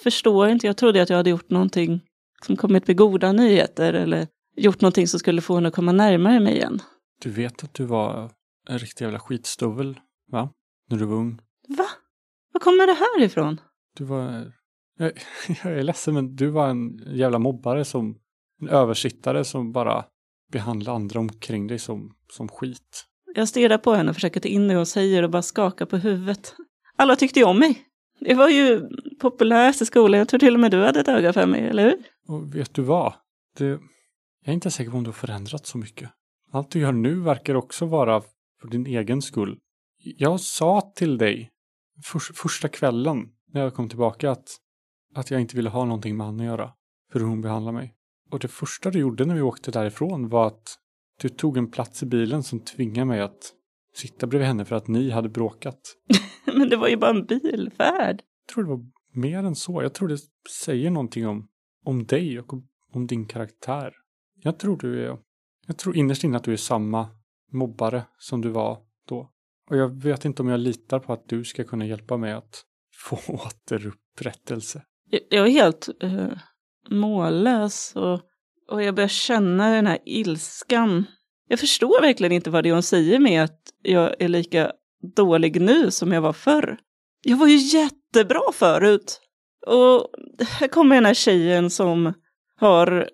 förstår 0.02 0.48
inte, 0.48 0.66
jag 0.66 0.76
trodde 0.76 1.02
att 1.02 1.10
jag 1.10 1.16
hade 1.16 1.30
gjort 1.30 1.50
någonting 1.50 2.00
som 2.46 2.56
kommit 2.56 2.86
med 2.86 2.96
goda 2.96 3.32
nyheter 3.32 3.92
eller 3.92 4.26
gjort 4.56 4.80
någonting 4.80 5.08
som 5.08 5.20
skulle 5.20 5.40
få 5.40 5.54
henne 5.54 5.68
att 5.68 5.74
komma 5.74 5.92
närmare 5.92 6.40
mig 6.40 6.56
igen. 6.56 6.82
Du 7.22 7.30
vet 7.30 7.64
att 7.64 7.74
du 7.74 7.84
var 7.84 8.30
en 8.68 8.78
riktig 8.78 9.04
jävla 9.04 9.18
skitstuvel, 9.18 10.00
va? 10.32 10.50
När 10.90 10.98
du 10.98 11.04
var 11.04 11.16
ung. 11.16 11.40
Va? 11.68 11.86
Var 12.52 12.60
kommer 12.60 12.86
det 12.86 12.92
här 12.92 13.22
ifrån? 13.22 13.60
Du 13.96 14.04
var... 14.04 14.52
Jag, 14.98 15.12
jag 15.64 15.78
är 15.78 15.82
ledsen, 15.82 16.14
men 16.14 16.36
du 16.36 16.50
var 16.50 16.68
en 16.68 17.02
jävla 17.06 17.38
mobbare 17.38 17.84
som... 17.84 18.18
En 18.60 18.68
översittare 18.68 19.44
som 19.44 19.72
bara 19.72 20.04
behandlade 20.52 20.96
andra 20.96 21.20
omkring 21.20 21.66
dig 21.66 21.78
som, 21.78 22.14
som 22.32 22.48
skit. 22.48 23.04
Jag 23.34 23.48
stirrar 23.48 23.78
på 23.78 23.94
henne 23.94 24.10
och 24.10 24.16
försöker 24.16 24.40
ta 24.40 24.48
in 24.48 24.68
det 24.68 24.74
hon 24.74 24.86
säger 24.86 25.22
och 25.22 25.30
bara 25.30 25.42
skakar 25.42 25.86
på 25.86 25.96
huvudet. 25.96 26.54
Alla 26.96 27.16
tyckte 27.16 27.38
ju 27.38 27.44
om 27.44 27.58
mig. 27.58 27.84
Jag 28.20 28.36
var 28.36 28.48
ju 28.48 28.88
populärast 29.20 29.82
i 29.82 29.86
skolan. 29.86 30.18
Jag 30.18 30.28
tror 30.28 30.40
till 30.40 30.54
och 30.54 30.60
med 30.60 30.70
du 30.70 30.84
hade 30.84 31.00
ett 31.00 31.08
öga 31.08 31.32
för 31.32 31.46
mig, 31.46 31.68
eller 31.68 31.84
hur? 31.84 31.96
Och 32.28 32.54
vet 32.54 32.74
du 32.74 32.82
vad? 32.82 33.12
Det, 33.58 33.64
jag 33.64 33.80
är 34.44 34.52
inte 34.52 34.70
säker 34.70 34.90
på 34.90 34.96
om 34.96 35.04
du 35.04 35.08
har 35.08 35.12
förändrats 35.12 35.70
så 35.70 35.78
mycket. 35.78 36.10
Allt 36.52 36.70
du 36.70 36.80
gör 36.80 36.92
nu 36.92 37.20
verkar 37.20 37.54
också 37.54 37.86
vara 37.86 38.22
för 38.60 38.68
din 38.68 38.86
egen 38.86 39.22
skull. 39.22 39.58
Jag 39.98 40.40
sa 40.40 40.92
till 40.96 41.18
dig 41.18 41.50
för, 42.04 42.18
första 42.18 42.68
kvällen 42.68 43.28
när 43.52 43.60
jag 43.60 43.74
kom 43.74 43.88
tillbaka 43.88 44.30
att, 44.30 44.56
att 45.14 45.30
jag 45.30 45.40
inte 45.40 45.56
ville 45.56 45.68
ha 45.68 45.84
någonting 45.84 46.16
med 46.16 46.26
Anna 46.26 46.42
att 46.42 46.46
göra. 46.46 46.72
För 47.12 47.20
hur 47.20 47.26
hon 47.26 47.40
behandlar 47.40 47.72
mig. 47.72 47.94
Och 48.30 48.38
det 48.38 48.48
första 48.48 48.90
du 48.90 48.98
gjorde 48.98 49.24
när 49.24 49.34
vi 49.34 49.40
åkte 49.40 49.70
därifrån 49.70 50.28
var 50.28 50.46
att 50.46 50.78
du 51.20 51.28
tog 51.28 51.56
en 51.56 51.70
plats 51.70 52.02
i 52.02 52.06
bilen 52.06 52.42
som 52.42 52.60
tvingade 52.60 53.04
mig 53.04 53.20
att 53.20 53.52
sitta 53.94 54.26
bredvid 54.26 54.48
henne 54.48 54.64
för 54.64 54.76
att 54.76 54.88
ni 54.88 55.10
hade 55.10 55.28
bråkat. 55.28 55.80
Men 56.56 56.68
det 56.68 56.76
var 56.76 56.88
ju 56.88 56.96
bara 56.96 57.10
en 57.10 57.26
bilfärd. 57.26 58.22
Jag 58.46 58.54
tror 58.54 58.64
det 58.64 58.70
var 58.70 58.86
mer 59.12 59.38
än 59.38 59.54
så. 59.54 59.82
Jag 59.82 59.94
tror 59.94 60.08
det 60.08 60.18
säger 60.64 60.90
någonting 60.90 61.26
om, 61.26 61.48
om 61.84 62.06
dig 62.06 62.38
och 62.38 62.52
om, 62.52 62.68
om 62.92 63.06
din 63.06 63.26
karaktär. 63.26 63.94
Jag 64.42 64.58
tror 64.58 64.76
du 64.76 65.04
är, 65.04 65.18
jag 65.66 65.78
tror 65.78 65.96
innerst 65.96 66.24
inne 66.24 66.36
att 66.36 66.44
du 66.44 66.52
är 66.52 66.56
samma 66.56 67.08
mobbare 67.52 68.04
som 68.18 68.40
du 68.40 68.48
var 68.48 68.78
då. 69.08 69.30
Och 69.70 69.76
jag 69.76 70.02
vet 70.02 70.24
inte 70.24 70.42
om 70.42 70.48
jag 70.48 70.60
litar 70.60 70.98
på 70.98 71.12
att 71.12 71.28
du 71.28 71.44
ska 71.44 71.64
kunna 71.64 71.86
hjälpa 71.86 72.16
mig 72.16 72.32
att 72.32 72.64
få 73.08 73.18
återupprättelse. 73.28 74.82
Jag, 75.10 75.46
är 75.46 75.50
helt 75.50 75.88
uh, 76.04 76.32
mållös 76.90 77.92
och, 77.96 78.20
och 78.70 78.82
jag 78.82 78.94
börjar 78.94 79.08
känna 79.08 79.74
den 79.74 79.86
här 79.86 79.98
ilskan. 80.04 81.04
Jag 81.48 81.60
förstår 81.60 82.00
verkligen 82.00 82.32
inte 82.32 82.50
vad 82.50 82.64
det 82.64 82.68
är 82.68 82.72
hon 82.72 82.82
säger 82.82 83.18
med 83.18 83.44
att 83.44 83.60
jag 83.82 84.14
är 84.18 84.28
lika 84.28 84.72
dålig 85.16 85.60
nu 85.60 85.90
som 85.90 86.12
jag 86.12 86.20
var 86.20 86.32
förr. 86.32 86.78
Jag 87.22 87.36
var 87.36 87.46
ju 87.46 87.56
jättebra 87.56 88.52
förut. 88.52 89.20
Och 89.66 90.10
här 90.48 90.68
kommer 90.68 90.94
den 90.94 91.06
här 91.06 91.14
tjejen 91.14 91.70
som 91.70 92.12
har, 92.56 93.08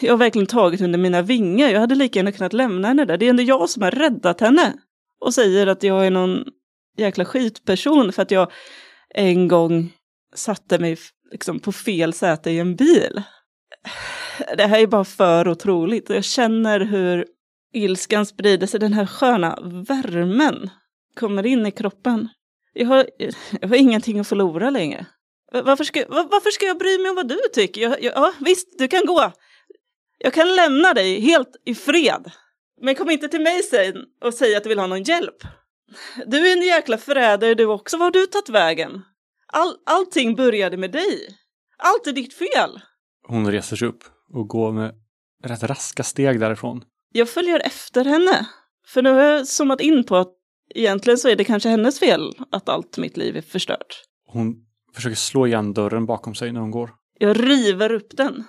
jag 0.00 0.12
har 0.12 0.18
verkligen 0.18 0.46
tagit 0.46 0.80
under 0.80 0.98
mina 0.98 1.22
vingar. 1.22 1.68
Jag 1.68 1.80
hade 1.80 1.94
lika 1.94 2.18
gärna 2.18 2.32
kunnat 2.32 2.52
lämna 2.52 2.88
henne 2.88 3.04
där. 3.04 3.16
Det 3.16 3.26
är 3.26 3.30
ändå 3.30 3.42
jag 3.42 3.70
som 3.70 3.82
har 3.82 3.90
räddat 3.90 4.40
henne. 4.40 4.74
Och 5.20 5.34
säger 5.34 5.66
att 5.66 5.82
jag 5.82 6.06
är 6.06 6.10
någon 6.10 6.44
jäkla 6.96 7.24
skitperson 7.24 8.12
för 8.12 8.22
att 8.22 8.30
jag 8.30 8.52
en 9.14 9.48
gång 9.48 9.92
satte 10.34 10.78
mig 10.78 10.96
liksom 11.32 11.60
på 11.60 11.72
fel 11.72 12.12
säte 12.12 12.50
i 12.50 12.58
en 12.58 12.76
bil. 12.76 13.22
Det 14.56 14.66
här 14.66 14.78
är 14.78 14.86
bara 14.86 15.04
för 15.04 15.48
otroligt. 15.48 16.10
Jag 16.10 16.24
känner 16.24 16.80
hur 16.80 17.26
ilskan 17.72 18.26
sprider 18.26 18.66
sig, 18.66 18.80
den 18.80 18.92
här 18.92 19.06
sköna 19.06 19.58
värmen 19.88 20.70
kommer 21.14 21.46
in 21.46 21.66
i 21.66 21.70
kroppen. 21.70 22.28
Jag 22.72 22.86
har, 22.86 23.06
jag 23.60 23.68
har 23.68 23.76
ingenting 23.76 24.18
att 24.18 24.28
förlora 24.28 24.70
längre. 24.70 25.06
Varför 25.52 25.84
ska, 25.84 26.04
var, 26.08 26.24
varför 26.24 26.50
ska 26.50 26.66
jag 26.66 26.78
bry 26.78 26.98
mig 26.98 27.10
om 27.10 27.16
vad 27.16 27.28
du 27.28 27.38
tycker? 27.54 27.80
Jag, 27.80 28.02
jag, 28.02 28.12
ja, 28.16 28.32
visst, 28.40 28.78
du 28.78 28.88
kan 28.88 29.06
gå. 29.06 29.32
Jag 30.18 30.32
kan 30.32 30.56
lämna 30.56 30.94
dig 30.94 31.20
helt 31.20 31.56
i 31.64 31.74
fred. 31.74 32.30
Men 32.80 32.94
kom 32.94 33.10
inte 33.10 33.28
till 33.28 33.40
mig 33.40 33.62
sen 33.62 33.94
och 34.24 34.34
säg 34.34 34.56
att 34.56 34.62
du 34.62 34.68
vill 34.68 34.78
ha 34.78 34.86
någon 34.86 35.02
hjälp. 35.02 35.36
Du 36.26 36.48
är 36.48 36.52
en 36.52 36.62
jäkla 36.62 36.98
förrädare 36.98 37.54
du 37.54 37.64
också. 37.66 37.96
Var 37.96 38.04
har 38.04 38.10
du 38.10 38.26
tagit 38.26 38.48
vägen? 38.48 39.02
All, 39.52 39.76
allting 39.86 40.34
började 40.34 40.76
med 40.76 40.92
dig. 40.92 41.28
Allt 41.78 42.06
är 42.06 42.12
ditt 42.12 42.34
fel. 42.34 42.80
Hon 43.28 43.52
reser 43.52 43.76
sig 43.76 43.88
upp 43.88 44.04
och 44.32 44.48
går 44.48 44.72
med 44.72 44.94
rätt 45.44 45.62
raska 45.62 46.02
steg 46.02 46.40
därifrån. 46.40 46.84
Jag 47.12 47.28
följer 47.28 47.60
efter 47.60 48.04
henne. 48.04 48.46
För 48.86 49.02
nu 49.02 49.10
har 49.10 49.22
jag 49.22 49.46
zoomat 49.46 49.80
in 49.80 50.04
på 50.04 50.16
att 50.16 50.32
egentligen 50.74 51.18
så 51.18 51.28
är 51.28 51.36
det 51.36 51.44
kanske 51.44 51.68
hennes 51.68 51.98
fel 51.98 52.32
att 52.50 52.68
allt 52.68 52.98
mitt 52.98 53.16
liv 53.16 53.36
är 53.36 53.42
förstört. 53.42 54.02
Hon 54.26 54.56
försöker 54.94 55.16
slå 55.16 55.46
igen 55.46 55.74
dörren 55.74 56.06
bakom 56.06 56.34
sig 56.34 56.52
när 56.52 56.60
hon 56.60 56.70
går. 56.70 56.90
Jag 57.18 57.48
river 57.50 57.92
upp 57.92 58.16
den. 58.16 58.44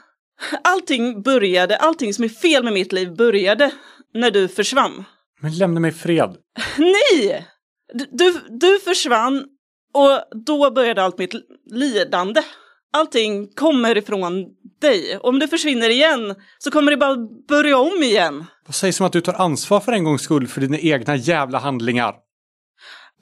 Allting 0.63 1.21
började, 1.21 1.77
allting 1.77 2.13
som 2.13 2.23
är 2.23 2.29
fel 2.29 2.63
med 2.63 2.73
mitt 2.73 2.91
liv 2.91 3.15
började 3.15 3.71
när 4.13 4.31
du 4.31 4.47
försvann. 4.47 5.03
Men 5.41 5.57
lämna 5.57 5.79
mig 5.79 5.91
i 5.91 5.93
fred. 5.93 6.37
Nej! 6.77 7.47
Du, 7.93 8.05
du, 8.11 8.39
du 8.49 8.79
försvann 8.79 9.45
och 9.93 10.39
då 10.45 10.71
började 10.71 11.03
allt 11.03 11.17
mitt 11.17 11.33
lidande. 11.71 12.41
Allting 12.93 13.47
kommer 13.47 13.97
ifrån 13.97 14.45
dig. 14.81 15.17
Om 15.21 15.39
du 15.39 15.47
försvinner 15.47 15.89
igen 15.89 16.35
så 16.57 16.71
kommer 16.71 16.91
det 16.91 16.97
bara 16.97 17.17
börja 17.47 17.77
om 17.77 18.03
igen. 18.03 18.45
Vad 18.65 18.75
sägs 18.75 18.99
om 18.99 19.05
att 19.05 19.13
du 19.13 19.21
tar 19.21 19.33
ansvar 19.33 19.79
för 19.79 19.91
en 19.91 20.03
gångs 20.03 20.21
skull 20.21 20.47
för 20.47 20.61
dina 20.61 20.79
egna 20.79 21.15
jävla 21.15 21.59
handlingar? 21.59 22.15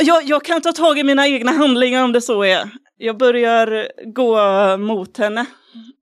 Jag, 0.04 0.24
jag 0.24 0.46
kan 0.46 0.62
ta 0.62 0.72
tag 0.72 1.00
i 1.00 1.04
mina 1.04 1.28
egna 1.28 1.52
handlingar 1.52 2.04
om 2.04 2.12
det 2.12 2.22
så 2.22 2.44
är. 2.44 2.70
Jag 2.98 3.18
börjar 3.18 3.88
gå 4.14 4.38
mot 4.78 5.18
henne. 5.18 5.46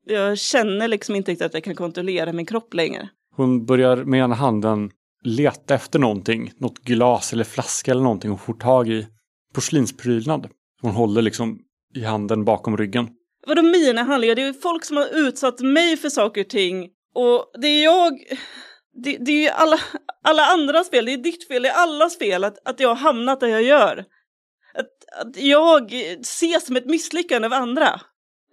Jag 0.05 0.37
känner 0.37 0.87
liksom 0.87 1.15
inte 1.15 1.31
riktigt 1.31 1.45
att 1.45 1.53
jag 1.53 1.63
kan 1.63 1.75
kontrollera 1.75 2.33
min 2.33 2.45
kropp 2.45 2.73
längre. 2.73 3.09
Hon 3.35 3.65
börjar 3.65 3.97
med 3.97 4.19
ena 4.19 4.35
handen 4.35 4.91
leta 5.23 5.75
efter 5.75 5.99
någonting. 5.99 6.51
Något 6.57 6.79
glas 6.79 7.33
eller 7.33 7.43
flaska 7.43 7.91
eller 7.91 8.01
någonting 8.01 8.31
och 8.31 8.41
får 8.41 8.53
tag 8.53 8.89
i 8.89 9.07
porslinsprydnad. 9.53 10.47
Hon 10.81 10.91
håller 10.91 11.21
liksom 11.21 11.59
i 11.95 12.03
handen 12.03 12.45
bakom 12.45 12.77
ryggen. 12.77 13.09
Vadå 13.47 13.61
mina 13.61 14.03
handlingar? 14.03 14.35
Det 14.35 14.41
är 14.41 14.47
ju 14.47 14.53
folk 14.53 14.85
som 14.85 14.97
har 14.97 15.27
utsatt 15.27 15.59
mig 15.59 15.97
för 15.97 16.09
saker 16.09 16.41
och 16.41 16.49
ting. 16.49 16.89
Och 17.15 17.51
det 17.61 17.67
är 17.67 17.83
jag... 17.83 18.19
det, 19.03 19.17
det 19.17 19.31
är 19.31 19.41
ju 19.41 19.49
alla, 19.49 19.79
alla 20.23 20.45
andra 20.45 20.83
fel, 20.83 21.05
det 21.05 21.13
är 21.13 21.17
ditt 21.17 21.47
fel, 21.47 21.63
det 21.63 21.69
är 21.69 21.83
allas 21.83 22.17
fel 22.17 22.43
att, 22.43 22.67
att 22.67 22.79
jag 22.79 22.89
har 22.89 22.95
hamnat 22.95 23.39
där 23.39 23.47
jag 23.47 23.63
gör. 23.63 24.05
Att, 24.73 25.25
att 25.25 25.37
jag 25.37 25.93
ses 26.21 26.65
som 26.65 26.75
ett 26.75 26.85
misslyckande 26.85 27.45
av 27.45 27.53
andra. 27.53 28.01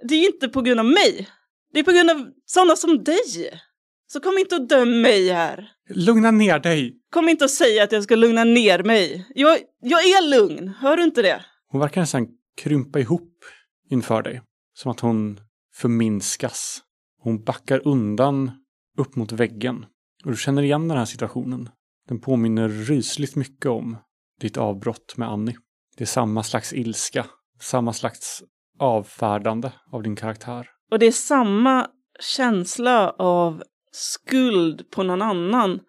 Det 0.09 0.15
är 0.15 0.27
inte 0.27 0.49
på 0.49 0.63
grund 0.63 0.81
av 0.81 0.87
mig. 0.87 1.29
Det 1.73 1.81
är 1.81 1.85
på 1.85 1.93
grund 1.93 2.11
av 2.11 2.27
sådana 2.47 2.77
som 2.77 3.05
dig. 3.05 3.61
Så 4.07 4.21
kom 4.21 4.39
inte 4.39 4.55
och 4.55 4.69
döm 4.69 5.01
mig 5.01 5.29
här. 5.29 5.69
Lugna 5.89 6.31
ner 6.31 6.59
dig! 6.59 6.97
Kom 7.11 7.29
inte 7.29 7.45
och 7.45 7.51
säg 7.51 7.81
att 7.81 7.93
jag 7.93 8.03
ska 8.03 8.17
lugna 8.17 8.45
ner 8.45 8.83
mig. 8.83 9.27
Jag, 9.35 9.59
jag 9.83 10.01
är 10.01 10.31
lugn, 10.31 10.69
hör 10.69 10.97
du 10.97 11.03
inte 11.03 11.23
det? 11.23 11.45
Hon 11.77 11.81
verkar 11.81 12.01
nästan 12.01 12.29
krympa 12.57 12.99
ihop 12.99 13.45
inför 13.91 14.23
dig. 14.23 14.43
Som 14.75 14.91
att 14.91 15.01
hon 15.01 15.41
förminskas. 15.75 16.83
Hon 17.23 17.45
backar 17.45 17.89
undan 17.89 18.51
upp 18.99 19.17
mot 19.17 19.33
väggen. 19.33 19.87
Och 20.25 20.31
du 20.31 20.37
känner 20.37 20.63
igen 20.63 20.89
den 20.89 20.99
här 20.99 21.05
situationen. 21.05 21.69
Den 22.09 22.21
påminner 22.21 22.69
rysligt 22.69 23.37
mycket 23.37 23.67
om 23.67 23.97
ditt 24.41 24.57
avbrott 24.57 25.17
med 25.17 25.29
Annie. 25.29 25.57
Det 25.97 26.05
är 26.05 26.07
samma 26.07 26.43
slags 26.43 26.73
ilska, 26.73 27.27
samma 27.61 27.93
slags 27.93 28.43
avfärdande 28.79 29.73
av 29.93 30.03
din 30.03 30.17
karaktär. 30.17 30.69
Och 30.91 30.99
det 30.99 31.07
är 31.07 31.13
samma 31.13 31.91
känsla 32.21 33.11
av 33.11 33.63
skuld 33.93 34.91
på 34.91 35.03
någon 35.03 35.23
annan. 35.23 35.81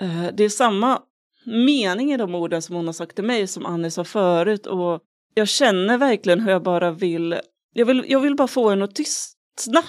Eh, 0.00 0.26
det 0.34 0.44
är 0.44 0.48
samma 0.48 1.02
mening 1.44 2.12
i 2.12 2.16
de 2.16 2.34
orden 2.34 2.62
som 2.62 2.76
hon 2.76 2.86
har 2.86 2.92
sagt 2.92 3.14
till 3.14 3.24
mig 3.24 3.46
som 3.46 3.66
Annie 3.66 3.90
sa 3.90 4.04
förut 4.04 4.66
och 4.66 5.02
jag 5.36 5.48
känner 5.48 5.98
verkligen 5.98 6.40
hur 6.40 6.50
jag 6.50 6.62
bara 6.62 6.90
vill, 6.90 7.40
jag 7.72 7.86
vill, 7.86 8.04
jag 8.08 8.20
vill 8.20 8.36
bara 8.36 8.48
få 8.48 8.70
henne 8.70 8.84
att 8.84 8.94
tystna. 8.94 9.82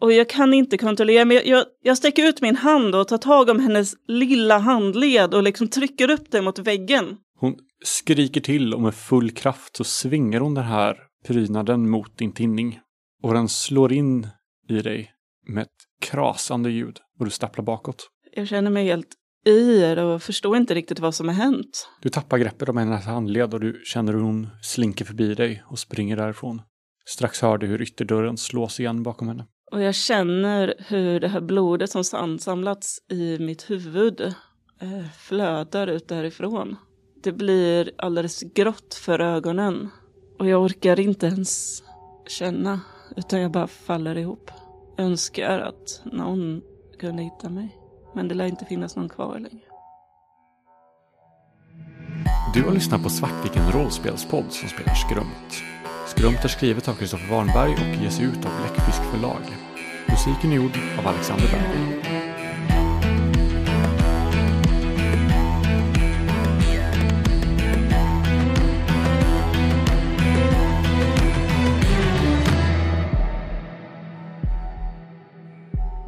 Och 0.00 0.12
jag 0.12 0.28
kan 0.28 0.54
inte 0.54 0.78
kontrollera, 0.78 1.24
men 1.24 1.36
jag, 1.36 1.46
jag, 1.46 1.64
jag 1.82 1.96
sträcker 1.96 2.28
ut 2.28 2.40
min 2.40 2.56
hand 2.56 2.94
och 2.94 3.08
tar 3.08 3.18
tag 3.18 3.48
om 3.48 3.60
hennes 3.60 3.94
lilla 4.08 4.58
handled 4.58 5.34
och 5.34 5.42
liksom 5.42 5.68
trycker 5.68 6.10
upp 6.10 6.30
den 6.30 6.44
mot 6.44 6.58
väggen. 6.58 7.16
Hon 7.38 7.54
skriker 7.84 8.40
till 8.40 8.74
och 8.74 8.80
med 8.80 8.94
full 8.94 9.30
kraft 9.30 9.76
så 9.76 9.84
svingar 9.84 10.40
hon 10.40 10.54
den 10.54 10.64
här 10.64 10.96
prydnaden 11.26 11.90
mot 11.90 12.18
din 12.18 12.32
tinning. 12.32 12.80
Och 13.22 13.34
den 13.34 13.48
slår 13.48 13.92
in 13.92 14.28
i 14.68 14.80
dig 14.80 15.10
med 15.46 15.62
ett 15.62 15.68
krasande 16.00 16.70
ljud 16.70 16.98
och 17.18 17.24
du 17.24 17.30
stapplar 17.30 17.64
bakåt. 17.64 18.08
Jag 18.32 18.48
känner 18.48 18.70
mig 18.70 18.86
helt 18.86 19.08
yr 19.46 19.98
och 19.98 20.22
förstår 20.22 20.56
inte 20.56 20.74
riktigt 20.74 20.98
vad 20.98 21.14
som 21.14 21.28
har 21.28 21.34
hänt. 21.34 21.88
Du 22.02 22.08
tappar 22.08 22.38
greppet 22.38 22.68
om 22.68 22.76
hennes 22.76 23.06
handled 23.06 23.54
och 23.54 23.60
du 23.60 23.82
känner 23.84 24.12
hur 24.12 24.20
hon 24.20 24.48
slinker 24.62 25.04
förbi 25.04 25.34
dig 25.34 25.62
och 25.66 25.78
springer 25.78 26.16
därifrån. 26.16 26.62
Strax 27.06 27.42
hör 27.42 27.58
du 27.58 27.66
hur 27.66 27.82
ytterdörren 27.82 28.36
slås 28.36 28.80
igen 28.80 29.02
bakom 29.02 29.28
henne. 29.28 29.46
Och 29.72 29.82
jag 29.82 29.94
känner 29.94 30.74
hur 30.78 31.20
det 31.20 31.28
här 31.28 31.40
blodet 31.40 31.90
som 31.90 32.04
ansamlats 32.12 32.98
i 33.10 33.38
mitt 33.38 33.70
huvud 33.70 34.20
eh, 34.80 35.10
flödar 35.18 35.86
ut 35.86 36.08
därifrån. 36.08 36.76
Det 37.22 37.32
blir 37.32 37.90
alldeles 37.98 38.40
grått 38.40 38.94
för 38.94 39.18
ögonen. 39.18 39.88
Och 40.38 40.48
jag 40.48 40.62
orkar 40.62 41.00
inte 41.00 41.26
ens 41.26 41.82
känna, 42.26 42.80
utan 43.16 43.40
jag 43.40 43.50
bara 43.50 43.66
faller 43.66 44.18
ihop. 44.18 44.50
Jag 44.96 45.06
önskar 45.06 45.58
att 45.58 46.02
någon 46.04 46.62
kunde 46.98 47.22
hitta 47.22 47.48
mig. 47.48 47.79
Men 48.14 48.28
det 48.28 48.34
lär 48.34 48.46
inte 48.46 48.64
finnas 48.64 48.96
någon 48.96 49.08
kvar 49.08 49.38
längre. 49.38 49.64
Du 52.54 52.62
har 52.62 52.72
lyssnat 52.72 53.02
på 53.02 53.08
Svartviken 53.08 53.72
rollspelspodd 53.72 54.52
som 54.52 54.68
spelar 54.68 54.94
Skrumt. 54.94 55.62
Skrumt 56.06 56.44
är 56.44 56.48
skrivet 56.48 56.88
av 56.88 56.94
Kristoffer 56.94 57.30
Warnberg 57.30 57.72
och 57.72 58.02
ges 58.02 58.20
ut 58.20 58.46
av 58.46 58.52
Bläckfisk 58.60 59.02
förlag. 59.02 59.42
Musiken 60.08 60.52
är 60.52 60.56
gjord 60.56 60.78
av 60.98 61.06
Alexander 61.06 61.46
Berg. 61.52 62.02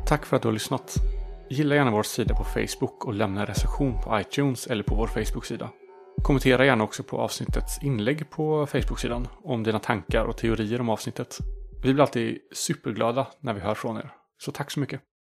Tack 0.06 0.26
för 0.26 0.36
att 0.36 0.42
du 0.42 0.48
har 0.48 0.52
lyssnat. 0.52 0.96
Gilla 1.52 1.74
gärna 1.74 1.90
vår 1.90 2.02
sida 2.02 2.34
på 2.34 2.44
Facebook 2.44 3.04
och 3.04 3.14
lämna 3.14 3.40
en 3.40 3.46
recension 3.46 4.00
på 4.00 4.20
iTunes 4.20 4.66
eller 4.66 4.82
på 4.82 4.94
vår 4.94 5.06
Facebook-sida. 5.06 5.70
Kommentera 6.22 6.64
gärna 6.64 6.84
också 6.84 7.02
på 7.02 7.18
avsnittets 7.18 7.82
inlägg 7.82 8.30
på 8.30 8.66
Facebook-sidan 8.66 9.28
om 9.44 9.62
dina 9.62 9.78
tankar 9.78 10.24
och 10.24 10.36
teorier 10.36 10.80
om 10.80 10.88
avsnittet. 10.88 11.38
Vi 11.82 11.92
blir 11.94 12.02
alltid 12.02 12.38
superglada 12.52 13.26
när 13.40 13.54
vi 13.54 13.60
hör 13.60 13.74
från 13.74 13.96
er. 13.96 14.10
Så 14.38 14.52
tack 14.52 14.70
så 14.70 14.80
mycket. 14.80 15.00